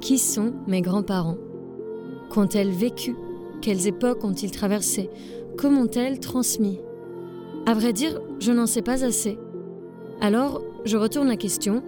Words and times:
Qui 0.00 0.16
sont 0.16 0.54
mes 0.66 0.80
grands-parents? 0.80 1.36
Qu'ont-elles 2.30 2.70
vécu? 2.70 3.14
Quelles 3.60 3.86
époques 3.86 4.24
ont-ils 4.24 4.50
traversées? 4.50 5.10
Comment 5.58 5.82
ont-elles 5.82 6.20
transmis? 6.20 6.80
À 7.66 7.74
vrai 7.74 7.92
dire, 7.92 8.18
je 8.38 8.50
n'en 8.50 8.66
sais 8.66 8.80
pas 8.80 9.04
assez. 9.04 9.38
Alors, 10.22 10.62
je 10.86 10.96
retourne 10.96 11.28
la 11.28 11.36
question, 11.36 11.82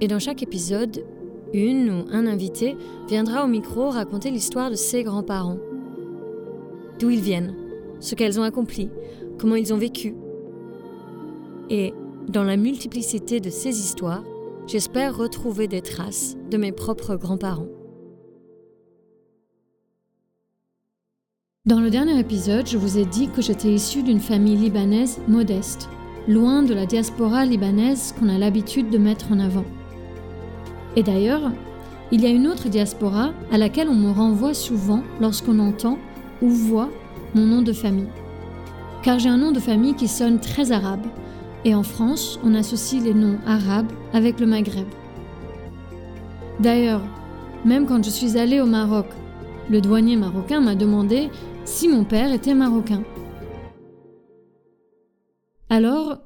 et 0.00 0.08
dans 0.08 0.18
chaque 0.18 0.42
épisode, 0.42 1.04
une 1.52 1.90
ou 1.90 2.04
un 2.10 2.26
invité 2.26 2.76
viendra 3.06 3.44
au 3.44 3.48
micro 3.48 3.90
raconter 3.90 4.30
l'histoire 4.30 4.70
de 4.70 4.76
ses 4.76 5.02
grands-parents. 5.02 5.58
D'où 6.98 7.10
ils 7.10 7.20
viennent, 7.20 7.54
ce 8.00 8.14
qu'elles 8.14 8.40
ont 8.40 8.44
accompli, 8.44 8.88
comment 9.38 9.56
ils 9.56 9.74
ont 9.74 9.78
vécu? 9.78 10.14
Et 11.68 11.92
dans 12.28 12.44
la 12.44 12.56
multiplicité 12.56 13.40
de 13.40 13.50
ces 13.50 13.78
histoires, 13.78 14.24
j'espère 14.68 15.16
retrouver 15.16 15.66
des 15.66 15.80
traces 15.80 16.36
de 16.50 16.58
mes 16.58 16.72
propres 16.72 17.16
grands-parents. 17.16 17.68
Dans 21.64 21.80
le 21.80 21.88
dernier 21.88 22.18
épisode, 22.18 22.66
je 22.66 22.76
vous 22.76 22.98
ai 22.98 23.06
dit 23.06 23.28
que 23.28 23.40
j'étais 23.40 23.72
issue 23.72 24.02
d'une 24.02 24.20
famille 24.20 24.56
libanaise 24.56 25.20
modeste, 25.26 25.88
loin 26.26 26.62
de 26.62 26.74
la 26.74 26.84
diaspora 26.84 27.46
libanaise 27.46 28.14
qu'on 28.18 28.28
a 28.28 28.36
l'habitude 28.36 28.90
de 28.90 28.98
mettre 28.98 29.32
en 29.32 29.40
avant. 29.40 29.64
Et 30.96 31.02
d'ailleurs, 31.02 31.50
il 32.12 32.20
y 32.20 32.26
a 32.26 32.30
une 32.30 32.46
autre 32.46 32.68
diaspora 32.68 33.32
à 33.50 33.56
laquelle 33.56 33.88
on 33.88 33.94
me 33.94 34.10
renvoie 34.10 34.54
souvent 34.54 35.02
lorsqu'on 35.18 35.60
entend 35.60 35.98
ou 36.42 36.50
voit 36.50 36.90
mon 37.34 37.46
nom 37.46 37.62
de 37.62 37.72
famille. 37.72 38.08
Car 39.02 39.18
j'ai 39.18 39.30
un 39.30 39.38
nom 39.38 39.52
de 39.52 39.60
famille 39.60 39.94
qui 39.94 40.08
sonne 40.08 40.40
très 40.40 40.72
arabe, 40.72 41.06
et 41.64 41.74
en 41.74 41.82
France, 41.82 42.38
on 42.44 42.54
associe 42.54 43.02
les 43.02 43.14
noms 43.14 43.38
arabes 43.46 43.90
avec 44.12 44.40
le 44.40 44.46
Maghreb. 44.46 44.86
D'ailleurs, 46.60 47.02
même 47.64 47.86
quand 47.86 48.02
je 48.04 48.10
suis 48.10 48.38
allée 48.38 48.60
au 48.60 48.66
Maroc, 48.66 49.06
le 49.70 49.80
douanier 49.80 50.16
marocain 50.16 50.60
m'a 50.60 50.74
demandé 50.74 51.28
si 51.64 51.88
mon 51.88 52.04
père 52.04 52.32
était 52.32 52.54
marocain. 52.54 53.02
Alors, 55.68 56.20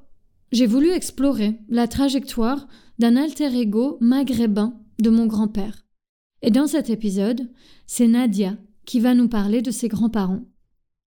j'ai 0.53 0.67
voulu 0.67 0.91
explorer 0.91 1.59
la 1.69 1.89
trajectoire 1.89 2.69
d'un 2.99 3.17
alter 3.17 3.59
ego 3.59 3.97
maghrébin 4.01 4.75
de 5.01 5.11
mon 5.11 5.27
grand-père. 5.27 5.85
Et 6.43 6.51
dans 6.51 6.67
cet 6.67 6.91
épisode, 6.91 7.51
c'est 7.87 8.07
Nadia 8.07 8.57
qui 8.85 9.01
va 9.01 9.15
nous 9.15 9.29
parler 9.29 9.63
de 9.63 9.71
ses 9.71 9.89
grands-parents. 9.89 10.43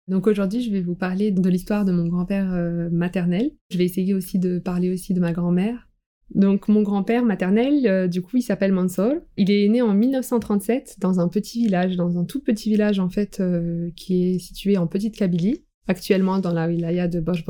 Donc 0.09 0.25
aujourd'hui, 0.25 0.61
je 0.63 0.71
vais 0.71 0.81
vous 0.81 0.95
parler 0.95 1.29
de 1.29 1.49
l'histoire 1.49 1.85
de 1.85 1.91
mon 1.91 2.07
grand-père 2.07 2.51
euh, 2.51 2.89
maternel. 2.91 3.51
Je 3.69 3.77
vais 3.77 3.85
essayer 3.85 4.15
aussi 4.15 4.39
de 4.39 4.57
parler 4.57 4.91
aussi 4.91 5.13
de 5.13 5.19
ma 5.19 5.33
grand-mère. 5.33 5.87
Donc 6.33 6.67
mon 6.67 6.81
grand-père 6.81 7.23
maternel, 7.23 7.85
euh, 7.85 8.07
du 8.07 8.23
coup, 8.23 8.37
il 8.37 8.41
s'appelle 8.41 8.71
Mansour. 8.71 9.13
Il 9.37 9.51
est 9.51 9.69
né 9.69 9.83
en 9.83 9.93
1937 9.93 10.95
dans 10.99 11.19
un 11.19 11.27
petit 11.27 11.63
village, 11.63 11.95
dans 11.95 12.17
un 12.17 12.25
tout 12.25 12.41
petit 12.41 12.71
village 12.71 12.99
en 12.99 13.09
fait, 13.09 13.39
euh, 13.39 13.91
qui 13.95 14.29
est 14.29 14.39
situé 14.39 14.77
en 14.77 14.87
Petite 14.87 15.15
Kabylie, 15.15 15.63
actuellement 15.87 16.39
dans 16.39 16.53
la 16.53 16.67
wilaya 16.67 17.07
de 17.07 17.19
bosch 17.19 17.45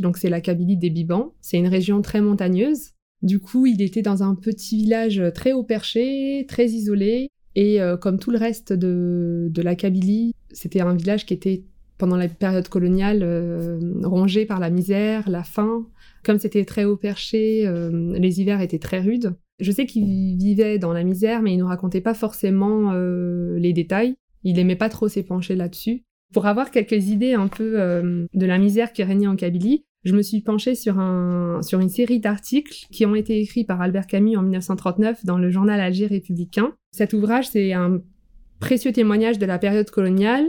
donc 0.00 0.18
c'est 0.18 0.28
la 0.28 0.42
Kabylie 0.42 0.76
des 0.76 0.90
Bibans. 0.90 1.30
C'est 1.40 1.56
une 1.56 1.68
région 1.68 2.02
très 2.02 2.20
montagneuse. 2.20 2.90
Du 3.22 3.38
coup, 3.38 3.64
il 3.64 3.80
était 3.80 4.02
dans 4.02 4.22
un 4.22 4.34
petit 4.34 4.76
village 4.76 5.22
très 5.34 5.52
haut 5.52 5.64
perché, 5.64 6.44
très 6.46 6.66
isolé, 6.66 7.28
et 7.54 7.78
comme 8.00 8.18
tout 8.18 8.32
le 8.32 8.38
reste 8.38 8.72
de, 8.72 9.48
de 9.48 9.62
la 9.62 9.76
Kabylie, 9.76 10.32
c'était 10.50 10.80
un 10.80 10.94
village 10.94 11.24
qui 11.24 11.34
était 11.34 11.62
pendant 12.02 12.16
la 12.16 12.26
période 12.26 12.66
coloniale 12.68 13.20
euh, 13.22 13.78
rongé 14.02 14.44
par 14.44 14.58
la 14.58 14.70
misère, 14.70 15.30
la 15.30 15.44
faim. 15.44 15.86
Comme 16.24 16.40
c'était 16.40 16.64
très 16.64 16.84
haut 16.84 16.96
perché, 16.96 17.64
euh, 17.64 18.18
les 18.18 18.40
hivers 18.40 18.60
étaient 18.60 18.80
très 18.80 18.98
rudes. 18.98 19.36
Je 19.60 19.70
sais 19.70 19.86
qu'il 19.86 20.36
vivait 20.36 20.80
dans 20.80 20.92
la 20.92 21.04
misère, 21.04 21.42
mais 21.42 21.52
il 21.52 21.58
ne 21.58 21.62
racontait 21.62 22.00
pas 22.00 22.14
forcément 22.14 22.90
euh, 22.92 23.56
les 23.56 23.72
détails. 23.72 24.16
Il 24.42 24.58
aimait 24.58 24.74
pas 24.74 24.88
trop 24.88 25.06
s'épancher 25.06 25.54
là-dessus. 25.54 26.02
Pour 26.34 26.46
avoir 26.46 26.72
quelques 26.72 27.06
idées 27.08 27.34
un 27.34 27.46
peu 27.46 27.76
de 28.34 28.46
la 28.46 28.58
misère 28.58 28.92
qui 28.92 29.04
régnait 29.04 29.28
en 29.28 29.36
Kabylie, 29.36 29.84
je 30.02 30.16
me 30.16 30.22
suis 30.22 30.40
penchée 30.40 30.74
sur, 30.74 30.98
un, 30.98 31.62
sur 31.62 31.78
une 31.78 31.90
série 31.90 32.18
d'articles 32.18 32.86
qui 32.90 33.06
ont 33.06 33.14
été 33.14 33.38
écrits 33.38 33.64
par 33.64 33.80
Albert 33.80 34.08
Camus 34.08 34.36
en 34.36 34.42
1939 34.42 35.24
dans 35.24 35.38
le 35.38 35.50
journal 35.50 35.78
Alger 35.78 36.06
républicain. 36.06 36.72
Cet 36.90 37.12
ouvrage, 37.12 37.48
c'est 37.50 37.74
un 37.74 38.00
précieux 38.58 38.92
témoignage 38.92 39.38
de 39.38 39.46
la 39.46 39.58
période 39.58 39.90
coloniale 39.90 40.46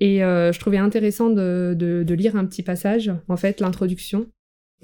et 0.00 0.24
euh, 0.24 0.50
je 0.52 0.58
trouvais 0.58 0.78
intéressant 0.78 1.30
de, 1.30 2.04
lire 2.08 2.36
un 2.36 2.46
petit 2.46 2.62
passage, 2.62 3.12
en 3.28 3.36
fait, 3.36 3.60
l'introduction. 3.60 4.26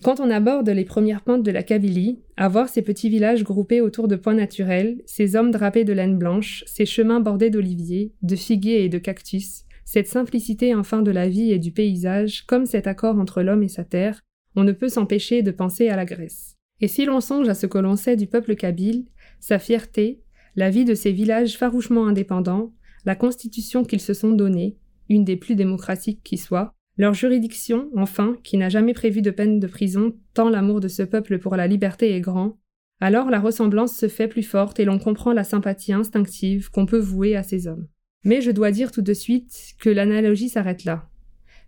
Quand 0.02 0.20
on 0.20 0.30
aborde 0.30 0.68
les 0.68 0.84
premières 0.84 1.22
pentes 1.22 1.42
de 1.42 1.50
la 1.50 1.62
Kabylie, 1.62 2.20
à 2.36 2.48
voir 2.48 2.68
ces 2.68 2.82
petits 2.82 3.08
villages 3.08 3.44
groupés 3.44 3.80
autour 3.80 4.08
de 4.08 4.16
points 4.16 4.34
naturels, 4.34 5.00
ces 5.06 5.36
hommes 5.36 5.50
drapés 5.50 5.84
de 5.84 5.94
laine 5.94 6.18
blanche, 6.18 6.64
ces 6.66 6.84
chemins 6.84 7.20
bordés 7.20 7.48
d'oliviers, 7.48 8.12
de 8.20 8.36
figuiers 8.36 8.84
et 8.84 8.90
de 8.90 8.98
cactus, 8.98 9.62
cette 9.86 10.08
simplicité 10.08 10.74
enfin 10.74 11.00
de 11.00 11.10
la 11.10 11.28
vie 11.28 11.50
et 11.50 11.58
du 11.58 11.72
paysage, 11.72 12.44
comme 12.44 12.66
cet 12.66 12.86
accord 12.86 13.18
entre 13.18 13.42
l'homme 13.42 13.62
et 13.62 13.68
sa 13.68 13.84
terre, 13.84 14.20
on 14.54 14.64
ne 14.64 14.72
peut 14.72 14.90
s'empêcher 14.90 15.42
de 15.42 15.50
penser 15.50 15.88
à 15.88 15.96
la 15.96 16.04
Grèce. 16.04 16.56
Et 16.80 16.88
si 16.88 17.06
l'on 17.06 17.22
songe 17.22 17.48
à 17.48 17.54
ce 17.54 17.66
que 17.66 17.78
l'on 17.78 17.96
sait 17.96 18.16
du 18.16 18.26
peuple 18.26 18.54
kabyle, 18.54 19.06
sa 19.40 19.58
fierté, 19.58 20.20
la 20.56 20.68
vie 20.68 20.84
de 20.84 20.94
ces 20.94 21.12
villages 21.12 21.56
farouchement 21.56 22.06
indépendants, 22.06 22.74
la 23.06 23.14
constitution 23.14 23.84
qu'ils 23.84 24.00
se 24.00 24.12
sont 24.12 24.32
donnée, 24.32 24.76
une 25.08 25.24
des 25.24 25.36
plus 25.36 25.54
démocratiques 25.54 26.22
qui 26.22 26.38
soit, 26.38 26.74
leur 26.98 27.12
juridiction, 27.12 27.90
enfin, 27.96 28.36
qui 28.42 28.56
n'a 28.56 28.70
jamais 28.70 28.94
prévu 28.94 29.20
de 29.20 29.30
peine 29.30 29.60
de 29.60 29.66
prison, 29.66 30.14
tant 30.32 30.48
l'amour 30.48 30.80
de 30.80 30.88
ce 30.88 31.02
peuple 31.02 31.38
pour 31.38 31.56
la 31.56 31.66
liberté 31.66 32.14
est 32.14 32.20
grand, 32.20 32.58
alors 33.00 33.28
la 33.28 33.40
ressemblance 33.40 33.94
se 33.94 34.08
fait 34.08 34.28
plus 34.28 34.42
forte 34.42 34.80
et 34.80 34.86
l'on 34.86 34.98
comprend 34.98 35.34
la 35.34 35.44
sympathie 35.44 35.92
instinctive 35.92 36.70
qu'on 36.70 36.86
peut 36.86 36.98
vouer 36.98 37.36
à 37.36 37.42
ces 37.42 37.66
hommes. 37.66 37.86
Mais 38.24 38.40
je 38.40 38.50
dois 38.50 38.70
dire 38.70 38.90
tout 38.90 39.02
de 39.02 39.12
suite 39.12 39.74
que 39.78 39.90
l'analogie 39.90 40.48
s'arrête 40.48 40.84
là. 40.84 41.10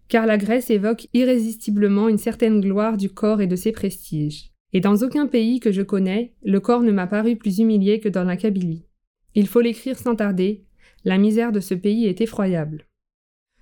Car 0.08 0.24
la 0.24 0.38
Grèce 0.38 0.70
évoque 0.70 1.06
irrésistiblement 1.12 2.08
une 2.08 2.16
certaine 2.16 2.62
gloire 2.62 2.96
du 2.96 3.10
corps 3.10 3.42
et 3.42 3.46
de 3.46 3.56
ses 3.56 3.72
prestiges. 3.72 4.50
Et 4.72 4.80
dans 4.80 4.96
aucun 5.02 5.26
pays 5.26 5.60
que 5.60 5.72
je 5.72 5.82
connais, 5.82 6.32
le 6.42 6.60
corps 6.60 6.82
ne 6.82 6.92
m'a 6.92 7.06
paru 7.06 7.36
plus 7.36 7.58
humilié 7.58 8.00
que 8.00 8.08
dans 8.08 8.24
la 8.24 8.36
Kabylie. 8.36 8.86
Il 9.34 9.46
faut 9.46 9.60
l'écrire 9.60 9.98
sans 9.98 10.16
tarder, 10.16 10.64
la 11.04 11.18
misère 11.18 11.52
de 11.52 11.60
ce 11.60 11.74
pays 11.74 12.06
est 12.06 12.22
effroyable. 12.22 12.87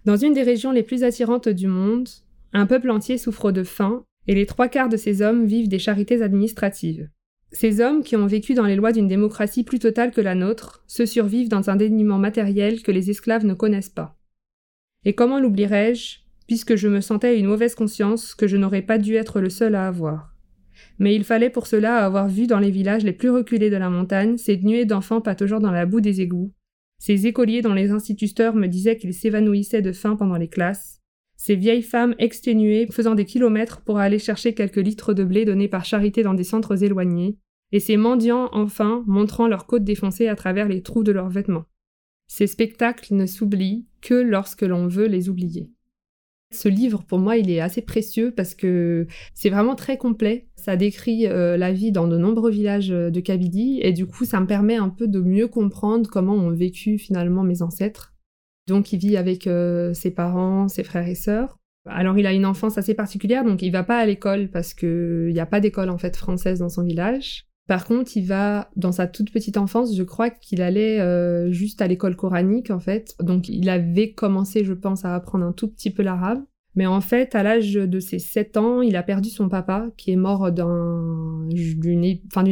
Dans 0.07 0.17
une 0.17 0.35
des 0.35 0.45
régions 0.45 0.71
les 0.71 0.85
plus 0.85 1.03
attirantes 1.03 1.49
du 1.49 1.67
monde, 1.67 2.09
un 2.53 2.67
peuple 2.67 2.91
entier 2.91 3.19
souffre 3.19 3.51
de 3.51 3.65
faim 3.65 4.05
et 4.29 4.37
les 4.37 4.47
trois 4.47 4.69
quarts 4.69 4.89
de 4.89 4.97
ces 4.97 5.21
hommes 5.21 5.47
vivent 5.47 5.69
des 5.69 5.81
charités 5.81 6.23
administratives. 6.23 7.11
Ces 7.51 7.81
hommes, 7.81 8.05
qui 8.05 8.15
ont 8.15 8.27
vécu 8.27 8.55
dans 8.55 8.67
les 8.67 8.77
lois 8.77 8.93
d'une 8.93 9.09
démocratie 9.09 9.65
plus 9.65 9.81
totale 9.81 10.13
que 10.13 10.21
la 10.21 10.37
nôtre, 10.37 10.85
se 10.87 11.07
survivent 11.07 11.49
dans 11.49 11.71
un 11.71 11.77
dénuement 11.77 12.19
matériel 12.19 12.83
que 12.83 12.93
les 12.93 13.11
esclaves 13.11 13.45
ne 13.45 13.55
connaissent 13.55 13.89
pas. 13.89 14.17
Et 15.05 15.13
comment 15.13 15.41
l'oublierais-je, 15.41 16.19
puisque 16.47 16.77
je 16.77 16.87
me 16.87 17.01
sentais 17.01 17.39
une 17.39 17.47
mauvaise 17.47 17.75
conscience 17.75 18.37
que 18.37 18.47
je 18.47 18.57
n'aurais 18.57 18.83
pas 18.83 18.99
dû 18.99 19.17
être 19.17 19.41
le 19.41 19.51
seul 19.51 19.75
à 19.75 19.89
avoir? 19.89 20.37
Mais 21.01 21.17
il 21.17 21.25
fallait 21.25 21.51
pour 21.51 21.67
cela 21.67 22.05
avoir 22.05 22.29
vu 22.29 22.47
dans 22.47 22.61
les 22.61 22.71
villages 22.71 23.05
les 23.05 23.13
plus 23.13 23.31
reculés 23.31 23.71
de 23.71 23.77
la 23.77 23.91
montagne 23.91 24.37
ces 24.37 24.57
nuées 24.59 24.85
d'enfants 24.85 25.21
pataugeant 25.21 25.59
dans 25.59 25.73
la 25.73 25.87
boue 25.87 26.01
des 26.01 26.21
égouts, 26.21 26.53
ces 26.99 27.27
écoliers 27.27 27.63
dont 27.63 27.75
les 27.75 27.91
instituteurs 27.91 28.55
me 28.55 28.67
disaient 28.67 28.97
qu'ils 28.97 29.15
s'évanouissaient 29.15 29.83
de 29.83 29.93
faim 29.93 30.17
pendant 30.17 30.37
les 30.37 30.49
classes, 30.49 30.97
ces 31.37 31.55
vieilles 31.55 31.83
femmes 31.83 32.15
exténuées 32.19 32.89
faisant 32.91 33.15
des 33.15 33.27
kilomètres 33.27 33.83
pour 33.83 33.99
aller 33.99 34.19
chercher 34.19 34.55
quelques 34.55 34.77
litres 34.77 35.13
de 35.13 35.23
blé 35.23 35.45
donnés 35.45 35.69
par 35.69 35.85
charité 35.85 36.23
dans 36.23 36.35
des 36.35 36.45
centres 36.45 36.83
éloignés, 36.83 37.37
et 37.73 37.81
ces 37.81 37.97
mendiants 37.97 38.49
enfin 38.53 39.05
montrant 39.07 39.49
leurs 39.49 39.67
côtes 39.67 39.85
défoncées 39.85 40.29
à 40.29 40.37
travers 40.37 40.69
les 40.69 40.83
trous 40.83 41.05
de 41.05 41.13
leurs 41.13 41.29
vêtements. 41.29 41.67
Ces 42.27 42.47
spectacles 42.47 43.15
ne 43.15 43.27
s'oublient 43.27 43.87
que 44.01 44.15
lorsque 44.15 44.63
l'on 44.63 44.89
veut 44.89 45.07
les 45.07 45.29
oublier. 45.29 45.71
Ce 46.55 46.69
livre, 46.69 47.03
pour 47.03 47.19
moi, 47.19 47.37
il 47.37 47.51
est 47.51 47.61
assez 47.61 47.83
précieux 47.83 48.33
parce 48.35 48.55
que 48.55 49.07
c'est 49.35 49.51
vraiment 49.51 49.75
très 49.75 49.99
complet. 49.99 50.47
Ça 50.55 50.77
décrit 50.77 51.27
euh, 51.27 51.57
la 51.57 51.73
vie 51.73 51.91
dans 51.91 52.07
de 52.07 52.17
nombreux 52.17 52.51
villages 52.51 52.93
euh, 52.93 53.11
de 53.11 53.21
Kabylie 53.21 53.81
et 53.83 53.93
du 53.93 54.07
coup, 54.07 54.25
ça 54.25 54.41
me 54.41 54.47
permet 54.47 54.77
un 54.77 54.89
peu 54.89 55.09
de 55.09 55.21
mieux 55.21 55.49
comprendre 55.49 56.09
comment 56.09 56.35
ont 56.35 56.53
vécu 56.53 56.99
finalement 56.99 57.43
mes 57.43 57.63
ancêtres. 57.63 58.15
Donc, 58.69 58.93
il 58.93 58.99
vit 58.99 59.17
avec 59.17 59.47
euh, 59.47 59.93
ses 59.93 60.13
parents, 60.13 60.69
ses 60.69 60.85
frères 60.85 61.09
et 61.09 61.15
sœurs. 61.17 61.59
Alors, 61.89 62.19
il 62.19 62.27
a 62.27 62.33
une 62.33 62.47
enfance 62.47 62.79
assez 62.79 62.95
particulière, 62.95 63.45
donc 63.45 63.63
il 63.63 63.71
va 63.71 63.85
pas 63.85 63.99
à 63.99 64.07
l'école 64.07 64.49
parce 64.49 64.75
qu'il 64.75 65.31
n'y 65.33 65.41
a 65.41 65.47
pas 65.47 65.61
d'école 65.61 65.91
en 65.91 65.99
fait 65.99 66.17
française 66.17 66.61
dans 66.61 66.69
son 66.69 66.83
village. 66.83 67.47
Par 67.67 67.85
contre, 67.85 68.17
il 68.17 68.25
va, 68.25 68.71
dans 68.77 68.93
sa 68.93 69.09
toute 69.09 69.33
petite 69.33 69.57
enfance, 69.57 69.97
je 69.97 70.03
crois 70.05 70.31
qu'il 70.31 70.63
allait 70.63 71.01
euh, 71.01 71.51
juste 71.51 71.83
à 71.83 71.89
l'école 71.89 72.15
coranique, 72.15 72.71
en 72.71 72.79
fait. 72.79 73.17
Donc, 73.21 73.49
il 73.49 73.69
avait 73.69 74.13
commencé, 74.13 74.65
je 74.65 74.73
pense, 74.73 75.05
à 75.05 75.15
apprendre 75.15 75.45
un 75.45 75.53
tout 75.53 75.69
petit 75.69 75.91
peu 75.91 76.05
l'arabe. 76.05 76.45
Mais 76.77 76.87
en 76.87 77.01
fait, 77.01 77.35
à 77.35 77.43
l'âge 77.43 77.73
de 77.73 78.01
ses 78.01 78.19
7 78.19 78.59
ans, 78.59 78.83
il 78.83 78.97
a 78.97 79.03
perdu 79.03 79.31
son 79.31 79.49
papa, 79.49 79.89
qui 79.97 80.13
est 80.13 80.17
mort 80.17 80.53
d'une, 80.53 81.49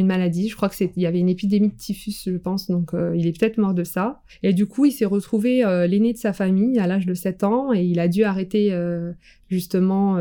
maladie. 0.03 0.49
Je 0.49 0.55
crois 0.55 0.67
qu'il 0.67 0.89
y 0.97 1.05
avait 1.05 1.19
une 1.19 1.29
épidémie 1.29 1.69
de 1.69 1.75
typhus, 1.75 2.23
je 2.25 2.37
pense, 2.37 2.69
donc 2.71 2.95
euh, 2.95 3.15
il 3.15 3.27
est 3.27 3.39
peut-être 3.39 3.59
mort 3.59 3.75
de 3.75 3.83
ça. 3.83 4.23
Et 4.41 4.51
du 4.51 4.65
coup, 4.65 4.85
il 4.85 4.91
s'est 4.91 5.05
retrouvé 5.05 5.63
euh, 5.63 5.85
l'aîné 5.85 6.11
de 6.11 6.17
sa 6.17 6.33
famille 6.33 6.79
à 6.79 6.87
l'âge 6.87 7.05
de 7.05 7.13
7 7.13 7.43
ans, 7.43 7.71
et 7.71 7.83
il 7.83 7.99
a 7.99 8.07
dû 8.07 8.23
arrêter 8.23 8.75
justement 9.47 10.15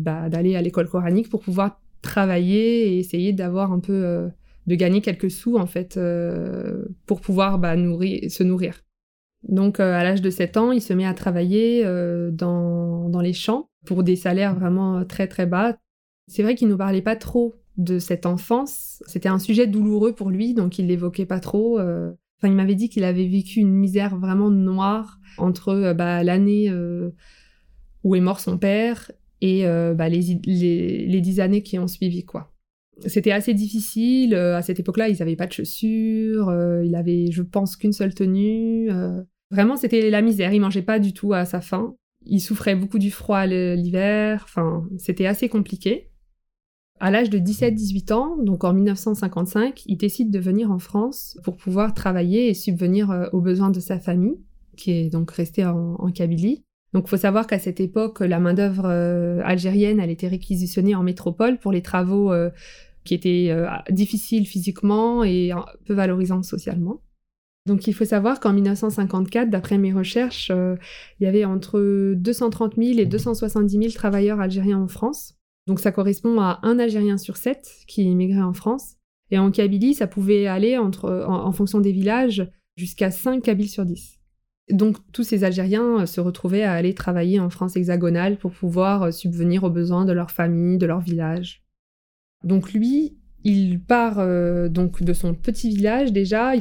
bah, 0.00 0.28
d'aller 0.28 0.56
à 0.56 0.60
l'école 0.60 0.88
coranique 0.88 1.30
pour 1.30 1.40
pouvoir 1.40 1.78
travailler 2.04 2.88
et 2.88 2.98
essayer 2.98 3.32
d'avoir 3.32 3.72
un 3.72 3.80
peu 3.80 3.92
euh, 3.92 4.28
de 4.66 4.74
gagner 4.74 5.00
quelques 5.00 5.30
sous 5.30 5.56
en 5.56 5.66
fait 5.66 5.96
euh, 5.96 6.84
pour 7.06 7.20
pouvoir 7.20 7.58
bah, 7.58 7.74
se 7.76 8.42
nourrir. 8.42 8.82
Donc 9.48 9.78
à 9.80 10.02
l'âge 10.02 10.22
de 10.22 10.30
7 10.30 10.56
ans, 10.56 10.72
il 10.72 10.80
se 10.80 10.92
met 10.94 11.04
à 11.04 11.12
travailler 11.12 11.84
dans, 12.32 13.10
dans 13.10 13.20
les 13.20 13.34
champs 13.34 13.68
pour 13.84 14.02
des 14.02 14.16
salaires 14.16 14.54
vraiment 14.54 15.04
très 15.04 15.26
très 15.26 15.44
bas. 15.44 15.76
C'est 16.28 16.42
vrai 16.42 16.54
qu'il 16.54 16.68
nous 16.68 16.78
parlait 16.78 17.02
pas 17.02 17.16
trop 17.16 17.54
de 17.76 17.98
cette 17.98 18.24
enfance. 18.24 19.02
C'était 19.06 19.28
un 19.28 19.38
sujet 19.38 19.66
douloureux 19.66 20.14
pour 20.14 20.30
lui, 20.30 20.54
donc 20.54 20.78
il 20.78 20.86
l'évoquait 20.86 21.26
pas 21.26 21.40
trop. 21.40 21.78
Enfin, 21.78 22.48
il 22.48 22.54
m'avait 22.54 22.74
dit 22.74 22.88
qu'il 22.88 23.04
avait 23.04 23.28
vécu 23.28 23.60
une 23.60 23.74
misère 23.74 24.16
vraiment 24.16 24.48
noire 24.48 25.18
entre 25.36 25.92
bah, 25.92 26.24
l'année 26.24 26.72
où 28.02 28.14
est 28.14 28.20
mort 28.20 28.40
son 28.40 28.56
père 28.56 29.10
et 29.46 29.64
bah, 29.94 30.08
les, 30.08 30.20
dix 31.20 31.40
années 31.40 31.62
qui 31.62 31.78
ont 31.78 31.86
suivi, 31.86 32.24
quoi. 32.24 32.54
C'était 33.06 33.32
assez 33.32 33.54
difficile. 33.54 34.34
Euh, 34.34 34.56
à 34.56 34.62
cette 34.62 34.80
époque-là, 34.80 35.08
ils 35.08 35.18
n'avaient 35.18 35.36
pas 35.36 35.46
de 35.46 35.52
chaussures. 35.52 36.48
Euh, 36.48 36.84
il 36.84 36.94
avait, 36.94 37.30
je 37.30 37.42
pense, 37.42 37.76
qu'une 37.76 37.92
seule 37.92 38.14
tenue. 38.14 38.90
Euh. 38.90 39.22
Vraiment, 39.50 39.76
c'était 39.76 40.10
la 40.10 40.22
misère. 40.22 40.52
Il 40.52 40.60
mangeait 40.60 40.82
pas 40.82 40.98
du 40.98 41.12
tout 41.12 41.32
à 41.32 41.44
sa 41.44 41.60
faim. 41.60 41.94
Il 42.26 42.40
souffrait 42.40 42.76
beaucoup 42.76 42.98
du 42.98 43.10
froid 43.10 43.46
l'hiver. 43.46 44.42
Enfin, 44.44 44.86
c'était 44.98 45.26
assez 45.26 45.48
compliqué. 45.48 46.10
À 47.00 47.10
l'âge 47.10 47.28
de 47.28 47.38
17-18 47.38 48.12
ans, 48.12 48.36
donc 48.40 48.64
en 48.64 48.72
1955, 48.72 49.82
il 49.86 49.96
décide 49.96 50.30
de 50.30 50.38
venir 50.38 50.70
en 50.70 50.78
France 50.78 51.36
pour 51.42 51.56
pouvoir 51.56 51.92
travailler 51.92 52.48
et 52.48 52.54
subvenir 52.54 53.28
aux 53.32 53.40
besoins 53.40 53.70
de 53.70 53.80
sa 53.80 53.98
famille, 53.98 54.38
qui 54.76 54.92
est 54.92 55.10
donc 55.10 55.30
restée 55.32 55.66
en 55.66 56.10
Kabylie. 56.12 56.64
Donc, 56.94 57.08
faut 57.08 57.16
savoir 57.16 57.46
qu'à 57.46 57.58
cette 57.58 57.80
époque, 57.80 58.20
la 58.20 58.38
main-d'œuvre 58.38 58.86
algérienne, 59.44 60.00
elle 60.00 60.10
était 60.10 60.28
réquisitionnée 60.28 60.94
en 60.94 61.02
métropole 61.02 61.58
pour 61.58 61.72
les 61.72 61.82
travaux 61.82 62.32
qui 63.04 63.14
était 63.14 63.48
euh, 63.50 63.68
difficile 63.90 64.46
physiquement 64.46 65.22
et 65.22 65.52
peu 65.84 65.94
valorisant 65.94 66.42
socialement. 66.42 67.00
Donc 67.66 67.86
il 67.86 67.94
faut 67.94 68.04
savoir 68.04 68.40
qu'en 68.40 68.52
1954, 68.52 69.48
d'après 69.48 69.78
mes 69.78 69.92
recherches, 69.92 70.50
euh, 70.50 70.76
il 71.18 71.24
y 71.24 71.26
avait 71.26 71.44
entre 71.44 72.14
230 72.14 72.74
000 72.76 72.98
et 72.98 73.06
270 73.06 73.78
000 73.78 73.92
travailleurs 73.92 74.40
algériens 74.40 74.80
en 74.80 74.88
France. 74.88 75.34
Donc 75.66 75.80
ça 75.80 75.92
correspond 75.92 76.40
à 76.40 76.60
un 76.62 76.78
Algérien 76.78 77.16
sur 77.16 77.38
sept 77.38 77.70
qui 77.86 78.02
immigrait 78.02 78.42
en 78.42 78.52
France. 78.52 78.96
Et 79.30 79.38
en 79.38 79.50
Kabylie, 79.50 79.94
ça 79.94 80.06
pouvait 80.06 80.46
aller 80.46 80.76
entre, 80.76 81.24
en, 81.26 81.50
fonction 81.52 81.80
des 81.80 81.92
villages 81.92 82.46
jusqu'à 82.76 83.10
5 83.10 83.42
Kabyles 83.42 83.70
sur 83.70 83.86
10. 83.86 84.20
Donc 84.70 84.96
tous 85.12 85.24
ces 85.24 85.44
Algériens 85.44 86.00
euh, 86.00 86.06
se 86.06 86.20
retrouvaient 86.20 86.62
à 86.62 86.72
aller 86.72 86.94
travailler 86.94 87.40
en 87.40 87.50
France 87.50 87.76
hexagonale 87.76 88.38
pour 88.38 88.52
pouvoir 88.52 89.12
subvenir 89.12 89.64
aux 89.64 89.70
besoins 89.70 90.04
de 90.04 90.12
leur 90.12 90.30
famille, 90.30 90.78
de 90.78 90.86
leur 90.86 91.00
village. 91.00 91.64
Donc 92.44 92.72
lui, 92.72 93.16
il 93.44 93.80
part 93.80 94.18
euh, 94.18 94.68
donc 94.68 95.02
de 95.02 95.12
son 95.12 95.34
petit 95.34 95.70
village 95.70 96.12
déjà. 96.12 96.52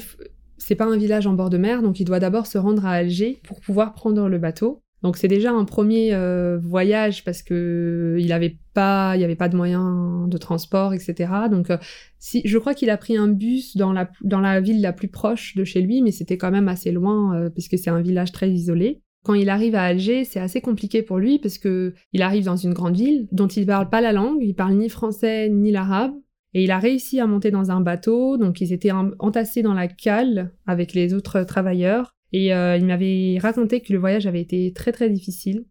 C'est 0.58 0.76
pas 0.76 0.86
un 0.86 0.98
village 0.98 1.28
en 1.28 1.34
bord 1.34 1.50
de 1.50 1.58
mer, 1.58 1.82
donc 1.82 2.00
il 2.00 2.06
doit 2.06 2.20
d'abord 2.20 2.48
se 2.48 2.58
rendre 2.58 2.86
à 2.86 2.92
Alger 2.92 3.42
pour 3.44 3.60
pouvoir 3.60 3.94
prendre 3.94 4.30
le 4.30 4.38
bateau. 4.38 4.82
Donc 5.04 5.18
c'est 5.18 5.28
déjà 5.28 5.52
un 5.52 5.66
premier 5.66 6.14
euh, 6.14 6.58
voyage 6.58 7.24
parce 7.24 7.44
que 7.44 8.18
il 8.20 8.32
avait 8.32 8.58
pas, 8.74 9.16
il 9.16 9.22
y 9.22 9.24
avait 9.24 9.36
pas 9.36 9.50
de 9.50 9.58
moyens 9.58 10.30
de 10.30 10.38
transport, 10.38 10.94
etc. 10.94 11.30
Donc 11.52 11.70
euh, 11.70 11.78
si, 12.20 12.42
je 12.46 12.58
crois 12.58 12.74
qu'il 12.74 12.90
a 12.90 12.98
pris 12.98 13.18
un 13.18 13.28
bus 13.28 13.78
dans 13.78 13.92
la 13.92 14.10
dans 14.24 14.40
la 14.40 14.62
ville 14.62 14.82
la 14.82 14.94
plus 14.94 15.10
proche 15.10 15.56
de 15.56 15.66
chez 15.66 15.82
lui, 15.82 16.02
mais 16.02 16.12
c'était 16.12 16.38
quand 16.38 16.52
même 16.52 16.70
assez 16.70 16.92
loin 16.92 17.50
puisque 17.54 17.78
c'est 17.78 17.90
un 17.90 18.02
village 18.02 18.32
très 18.32 18.50
isolé. 18.50 19.02
Quand 19.24 19.36
il 19.36 19.50
arrive 19.50 19.76
à 19.76 19.84
Alger, 19.84 20.26
c'est 20.26 20.40
assez 20.40 20.60
compliqué 20.60 21.02
pour 21.02 21.18
lui 21.18 21.40
parce 21.40 21.58
que 21.58 21.94
il 22.12 22.22
arrive 22.22 22.44
dans 22.44 22.58
une 22.58 22.74
grande 22.74 22.96
ville 22.96 23.28
dont 23.32 23.48
il 23.48 23.66
parle 23.66 23.90
pas 23.90 24.02
la 24.02 24.12
langue, 24.12 24.40
il 24.42 24.54
parle 24.54 24.74
ni 24.74 24.90
français 24.90 25.50
ni 25.50 25.72
l'arabe. 25.72 26.14
Et 26.54 26.64
il 26.64 26.72
a 26.72 26.78
réussi 26.78 27.20
à 27.20 27.26
monter 27.26 27.50
dans 27.50 27.72
un 27.72 27.82
bateau, 27.82 28.38
donc 28.38 28.62
ils 28.62 28.74
étaient 28.74 28.92
entassés 28.92 29.64
dans 29.64 29.74
la 29.74 29.88
cale 29.88 30.54
avec 30.68 30.94
les 30.94 31.16
autres 31.16 31.44
travailleurs. 31.44 32.13
Et 32.34 32.54
euh, 32.54 32.76
il 32.78 32.86
m'avait 32.86 33.38
raconté 33.40 33.80
que 33.80 33.94
le 33.94 34.00
voyage 34.00 34.26
avait 34.26 34.42
été 34.42 34.74
très 34.74 34.92
très 34.92 35.10
difficile. 35.10 35.66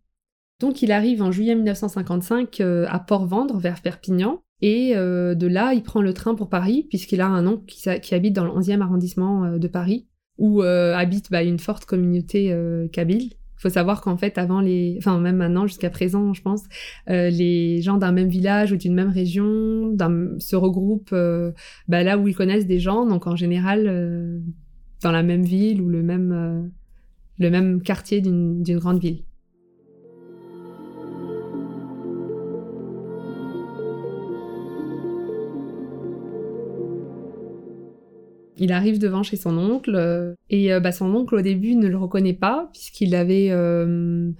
Donc 0.60 0.80
il 0.80 0.92
arrive 0.92 1.20
en 1.20 1.32
juillet 1.32 1.56
1955 1.56 2.60
euh, 2.60 2.86
à 2.88 3.00
Port-Vendre, 3.00 3.58
vers 3.58 3.82
Perpignan. 3.82 4.42
Et 4.60 4.96
euh, 4.96 5.34
de 5.34 5.48
là, 5.48 5.74
il 5.74 5.82
prend 5.82 6.00
le 6.00 6.14
train 6.14 6.36
pour 6.36 6.48
Paris, 6.48 6.86
puisqu'il 6.88 7.20
a 7.20 7.26
un 7.26 7.48
oncle 7.48 7.64
qui, 7.64 8.14
habite 8.14 8.32
dans 8.32 8.44
le 8.44 8.52
11e 8.52 8.80
arrondissement 8.80 9.58
de 9.58 9.68
Paris, 9.68 10.06
où 10.38 10.62
habite 10.62 11.32
bah, 11.32 11.42
une 11.42 11.58
forte 11.58 11.84
communauté 11.84 12.56
kabyle 12.92 13.32
faut 13.56 13.68
savoir 13.68 14.00
qu'en 14.00 14.16
fait, 14.16 14.38
avant 14.38 14.60
les, 14.60 14.96
enfin 14.98 15.20
même 15.20 15.36
maintenant 15.36 15.68
jusqu'à 15.68 15.88
présent, 15.88 16.34
je 16.34 16.42
pense, 16.42 16.64
les 17.06 17.80
gens 17.80 17.96
d'un 17.96 18.10
même 18.10 18.28
village 18.28 18.72
ou 18.72 18.76
d'une 18.76 18.92
même 18.92 19.10
région 19.10 19.96
se 20.40 20.56
regroupent 20.56 21.14
bah, 21.86 22.02
là 22.02 22.18
où 22.18 22.26
ils 22.26 22.34
connaissent 22.34 22.66
des 22.66 22.80
gens, 22.80 23.06
donc 23.06 23.28
en 23.28 23.36
général 23.36 24.42
dans 25.02 25.12
la 25.12 25.22
même 25.22 25.44
ville 25.44 25.80
ou 25.80 25.88
le 25.88 26.02
même 26.02 26.70
le 27.38 27.50
même 27.50 27.82
quartier 27.82 28.20
d'une 28.20 28.62
grande 28.78 29.00
ville. 29.00 29.24
Il 38.62 38.70
arrive 38.70 39.00
devant 39.00 39.24
chez 39.24 39.36
son 39.36 39.58
oncle 39.58 39.96
euh, 39.96 40.34
et 40.48 40.72
euh, 40.72 40.78
bah, 40.78 40.92
son 40.92 41.12
oncle 41.14 41.34
au 41.34 41.40
début 41.40 41.74
ne 41.74 41.88
le 41.88 41.96
reconnaît 41.96 42.32
pas 42.32 42.70
puisqu'il 42.72 43.10
l'avait 43.10 43.48
euh, 43.50 44.30